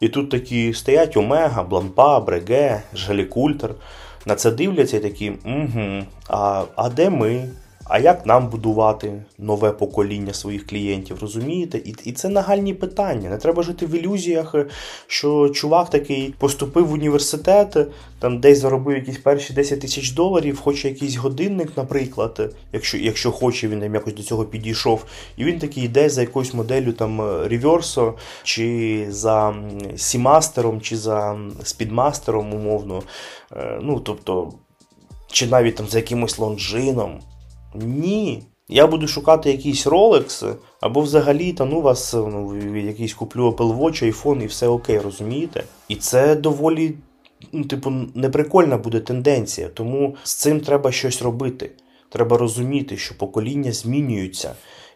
І 0.00 0.08
тут 0.08 0.30
такі 0.30 0.74
стоять 0.74 1.16
Омега, 1.16 1.62
Блампа, 1.62 2.20
Бреге, 2.20 2.82
Жгалікультер. 2.94 3.74
На 4.26 4.34
це 4.34 4.50
дивляться 4.50 4.96
і 4.96 5.00
такі, 5.00 5.30
угу, 5.30 6.04
а, 6.28 6.64
а 6.76 6.88
де 6.88 7.10
ми? 7.10 7.48
А 7.88 7.98
як 7.98 8.26
нам 8.26 8.48
будувати 8.48 9.22
нове 9.38 9.72
покоління 9.72 10.34
своїх 10.34 10.66
клієнтів, 10.66 11.18
розумієте? 11.20 11.78
І 11.78 11.94
і 12.04 12.12
це 12.12 12.28
нагальні 12.28 12.74
питання. 12.74 13.30
Не 13.30 13.36
треба 13.36 13.62
жити 13.62 13.86
в 13.86 13.94
ілюзіях, 13.94 14.54
що 15.06 15.48
чувак 15.48 15.90
такий 15.90 16.34
поступив 16.38 16.86
в 16.86 16.92
університет, 16.92 17.76
там 18.18 18.40
десь 18.40 18.58
заробив 18.58 18.96
якісь 18.96 19.18
перші 19.18 19.52
10 19.52 19.80
тисяч 19.80 20.10
доларів, 20.10 20.60
хоче 20.60 20.88
якийсь 20.88 21.16
годинник, 21.16 21.76
наприклад, 21.76 22.54
якщо 22.72 22.98
якщо 22.98 23.32
хоче, 23.32 23.68
він 23.68 23.80
там 23.80 23.94
якось 23.94 24.14
до 24.14 24.22
цього 24.22 24.44
підійшов. 24.44 25.04
І 25.36 25.44
він 25.44 25.58
такий 25.58 25.84
йде 25.84 26.08
за 26.08 26.20
якоюсь 26.20 26.54
моделлю 26.54 26.92
там 26.92 27.20
Reverso, 27.22 28.12
чи 28.42 29.06
за 29.10 29.54
Seamaster 29.96 30.59
ом, 30.59 30.80
чи 30.80 30.96
за 30.96 31.38
Speedmaster 31.62 32.34
ом, 32.34 32.54
умовно. 32.54 33.02
Е, 33.56 33.78
ну, 33.82 34.00
тобто, 34.00 34.52
чи 35.30 35.46
навіть 35.46 35.76
там 35.76 35.86
за 35.86 35.98
якимось 35.98 36.38
Longines 36.38 36.98
ом. 36.98 37.20
Ні. 37.82 38.42
Я 38.68 38.86
буду 38.86 39.08
шукати 39.08 39.50
якийсь 39.50 39.86
Rolex, 39.86 40.54
або 40.80 41.00
взагалі 41.00 41.52
та 41.52 41.64
ну 41.64 41.80
вас 41.80 42.14
ну, 42.14 42.56
якийсь 42.76 43.14
куплю 43.14 43.50
Apple 43.50 43.78
Watch, 43.78 44.12
iPhone 44.12 44.42
і 44.42 44.46
все 44.46 44.68
окей, 44.68 44.98
розумієте? 44.98 45.64
І 45.88 45.96
це 45.96 46.36
доволі, 46.36 46.94
ну, 47.52 47.64
типу, 47.64 47.92
неприкольна 48.14 48.76
буде 48.76 49.00
тенденція. 49.00 49.68
Тому 49.68 50.16
з 50.22 50.34
цим 50.34 50.60
треба 50.60 50.92
щось 50.92 51.22
робити. 51.22 51.70
Треба 52.08 52.38
розуміти, 52.38 52.96
що 52.96 53.18
покоління 53.18 53.72
змінюються. 53.72 54.54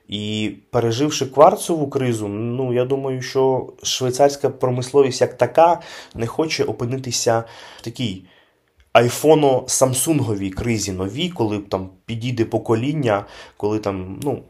І 0.08 0.52
переживши 0.70 1.26
кварцову 1.26 1.88
кризу, 1.88 2.28
ну 2.28 2.72
я 2.72 2.84
думаю, 2.84 3.22
що 3.22 3.72
швейцарська 3.82 4.50
промисловість 4.50 5.20
як 5.20 5.36
така 5.36 5.80
не 6.14 6.26
хоче 6.26 6.64
опинитися 6.64 7.44
в 7.78 7.84
такій 7.84 8.24
айфоно 8.92 9.64
самсунговій 9.66 10.50
кризі 10.50 10.92
новій, 10.92 11.28
коли 11.28 11.58
там 11.58 11.90
підійде 12.06 12.44
покоління, 12.44 13.24
коли 13.56 13.78
там, 13.78 14.20
ну. 14.22 14.42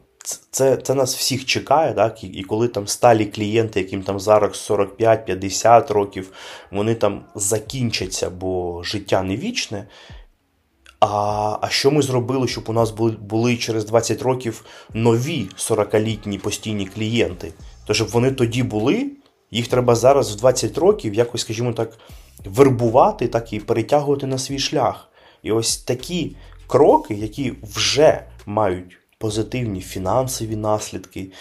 Це 0.51 0.77
це 0.77 0.93
нас 0.93 1.15
всіх 1.15 1.45
чекає, 1.45 1.93
так? 1.93 2.23
І, 2.23 2.27
і 2.27 2.43
коли 2.43 2.67
там 2.67 2.87
сталі 2.87 3.25
клієнти, 3.25 3.79
яким 3.79 4.03
там 4.03 4.19
зараз 4.19 4.69
45-50 4.69 5.93
років, 5.93 6.31
вони 6.71 6.95
там 6.95 7.25
закінчаться, 7.35 8.29
бо 8.29 8.83
життя 8.83 9.23
не 9.23 9.35
вічне. 9.35 9.87
А 10.99 11.57
а 11.61 11.69
що 11.69 11.91
ми 11.91 12.01
зробили, 12.01 12.47
щоб 12.47 12.63
у 12.67 12.73
нас 12.73 12.91
були 12.91 13.11
були 13.11 13.57
через 13.57 13.85
20 13.85 14.21
років 14.21 14.65
нові 14.93 15.49
40-літні 15.57 16.37
постійні 16.37 16.85
клієнти? 16.85 17.53
То 17.85 17.93
щоб 17.93 18.07
вони 18.07 18.31
тоді 18.31 18.63
були, 18.63 19.11
їх 19.51 19.67
треба 19.67 19.95
зараз 19.95 20.35
в 20.35 20.39
20 20.39 20.77
років 20.77 21.13
якось, 21.13 21.41
скажімо 21.41 21.73
так, 21.73 21.97
вербувати 22.45 23.27
так 23.27 23.53
і 23.53 23.59
перетягувати 23.59 24.27
на 24.27 24.37
свій 24.37 24.59
шлях. 24.59 25.09
І 25.43 25.51
ось 25.51 25.77
такі 25.77 26.35
кроки, 26.67 27.13
які 27.13 27.53
вже 27.63 28.23
мають 28.45 28.97
позитивні 29.17 29.81
фінансові 29.81 30.55
наслідки, 30.55 31.31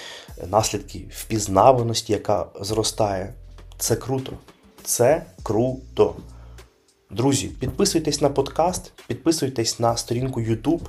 наслідки 0.50 1.04
впізнаваності, 1.10 2.12
яка 2.12 2.46
зростає, 2.60 3.34
це 3.78 3.96
круто. 3.96 4.32
Це 4.82 5.22
круто. 5.42 6.14
Друзі, 7.10 7.46
підписуйтесь 7.46 8.20
на 8.20 8.28
подкаст, 8.28 8.92
підписуйтесь 9.06 9.80
на 9.80 9.96
сторінку 9.96 10.40
YouTube. 10.40 10.80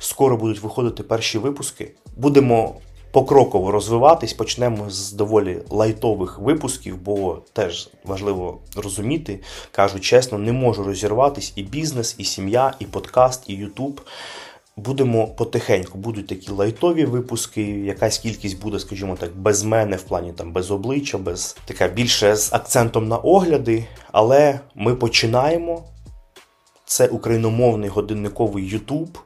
Скоро 0.00 0.36
будуть 0.36 0.62
виходити 0.62 1.02
перші 1.02 1.38
випуски. 1.38 1.90
Будемо 2.16 2.76
покроково 3.10 3.70
розвиватись. 3.70 4.32
Почнемо 4.32 4.90
з 4.90 5.12
доволі 5.12 5.58
лайтових 5.70 6.38
випусків, 6.38 6.98
бо 7.02 7.42
теж 7.52 7.90
важливо 8.04 8.58
розуміти, 8.76 9.40
кажу 9.70 10.00
чесно, 10.00 10.38
не 10.38 10.52
можу 10.52 10.84
розірватись 10.84 11.52
і 11.56 11.62
бізнес, 11.62 12.14
і 12.18 12.24
сім'я, 12.24 12.74
і 12.78 12.84
подкаст, 12.84 13.44
і 13.46 13.64
YouTube. 13.64 14.00
Будемо 14.76 15.26
потихеньку, 15.26 15.98
будуть 15.98 16.26
такі 16.26 16.50
лайтові 16.50 17.04
випуски, 17.04 17.62
якась 17.62 18.18
кількість 18.18 18.62
буде, 18.62 18.78
скажімо 18.78 19.16
так, 19.20 19.36
без 19.36 19.64
мене, 19.64 19.96
в 19.96 20.02
плані 20.02 20.32
там 20.32 20.52
без 20.52 20.70
обличчя, 20.70 21.18
без 21.18 21.56
така 21.64 21.88
більше 21.88 22.36
з 22.36 22.52
акцентом 22.52 23.08
на 23.08 23.16
огляди. 23.16 23.84
Але 24.12 24.60
ми 24.74 24.94
починаємо. 24.94 25.84
Це 26.84 27.06
україномовний 27.08 27.88
годинниковий 27.88 28.66
Ютуб. 28.66 29.18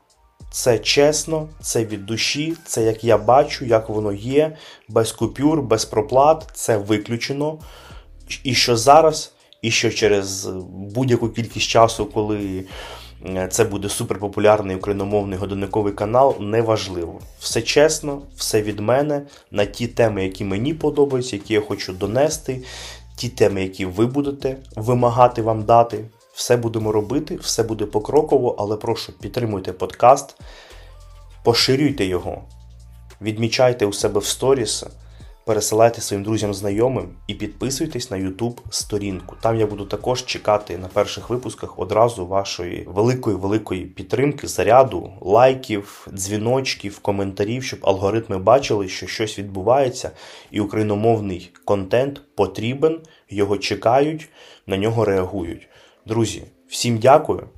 Це 0.52 0.78
чесно, 0.78 1.48
це 1.60 1.84
від 1.84 2.06
душі, 2.06 2.56
це 2.64 2.82
як 2.82 3.04
я 3.04 3.18
бачу, 3.18 3.64
як 3.64 3.88
воно 3.88 4.12
є, 4.12 4.56
без 4.88 5.12
купюр, 5.12 5.62
без 5.62 5.84
проплат, 5.84 6.50
це 6.54 6.76
виключено. 6.76 7.58
І 8.44 8.54
що 8.54 8.76
зараз, 8.76 9.32
і 9.62 9.70
що 9.70 9.90
через 9.90 10.46
будь-яку 10.94 11.28
кількість 11.28 11.68
часу, 11.68 12.06
коли 12.06 12.64
це 13.50 13.64
буде 13.64 13.88
суперпопулярний 13.88 14.76
україномовний 14.76 15.38
годинниковий 15.38 15.92
канал, 15.92 16.36
неважливо. 16.40 17.20
Все 17.40 17.62
чесно, 17.62 18.22
все 18.36 18.62
від 18.62 18.80
мене 18.80 19.22
на 19.50 19.64
ті 19.64 19.86
теми, 19.86 20.24
які 20.24 20.44
мені 20.44 20.74
подобаються, 20.74 21.36
які 21.36 21.54
я 21.54 21.60
хочу 21.60 21.92
донести, 21.92 22.62
ті 23.16 23.28
теми, 23.28 23.62
які 23.62 23.84
ви 23.86 24.06
будете 24.06 24.56
вимагати 24.76 25.42
вам 25.42 25.62
дати. 25.62 26.04
Все 26.32 26.56
будемо 26.56 26.92
робити, 26.92 27.36
все 27.36 27.62
буде 27.62 27.86
покроково, 27.86 28.56
але 28.58 28.76
прошу 28.76 29.12
підтримуйте 29.12 29.72
подкаст, 29.72 30.36
поширюйте 31.44 32.04
його, 32.04 32.42
відмічайте 33.20 33.86
у 33.86 33.92
себе 33.92 34.20
в 34.20 34.24
сторіс, 34.24 34.84
пересилайте 35.46 36.00
своїм 36.00 36.24
друзям, 36.24 36.54
знайомим 36.54 37.08
і 37.26 37.34
підписуйтесь 37.34 38.10
на 38.10 38.16
YouTube 38.16 38.58
сторінку. 38.70 39.36
Там 39.40 39.56
я 39.56 39.66
буду 39.66 39.84
також 39.84 40.24
чекати 40.24 40.78
на 40.78 40.88
перших 40.88 41.30
випусках 41.30 41.78
одразу 41.78 42.26
вашої 42.26 42.84
великої 42.88 43.36
великої 43.36 43.86
підтримки, 43.86 44.48
заряду, 44.48 45.12
лайків, 45.20 46.08
дзвіночків, 46.12 46.98
коментарів, 46.98 47.64
щоб 47.64 47.80
алгоритми 47.82 48.38
бачили, 48.38 48.88
що 48.88 49.06
щось 49.06 49.38
відбувається, 49.38 50.10
і 50.50 50.60
україномовний 50.60 51.50
контент 51.64 52.20
потрібен, 52.34 53.00
його 53.30 53.58
чекають, 53.58 54.28
на 54.66 54.76
нього 54.76 55.04
реагують. 55.04 55.68
Друзі, 56.06 56.42
всім 56.68 56.98
дякую. 56.98 57.48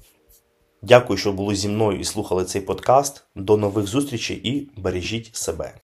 Дякую, 0.83 1.17
що 1.19 1.33
були 1.33 1.55
зі 1.55 1.69
мною 1.69 2.01
і 2.01 2.05
слухали 2.05 2.45
цей 2.45 2.63
подкаст. 2.63 3.25
До 3.35 3.57
нових 3.57 3.87
зустрічей 3.87 4.37
і 4.37 4.71
бережіть 4.77 5.37
себе. 5.37 5.75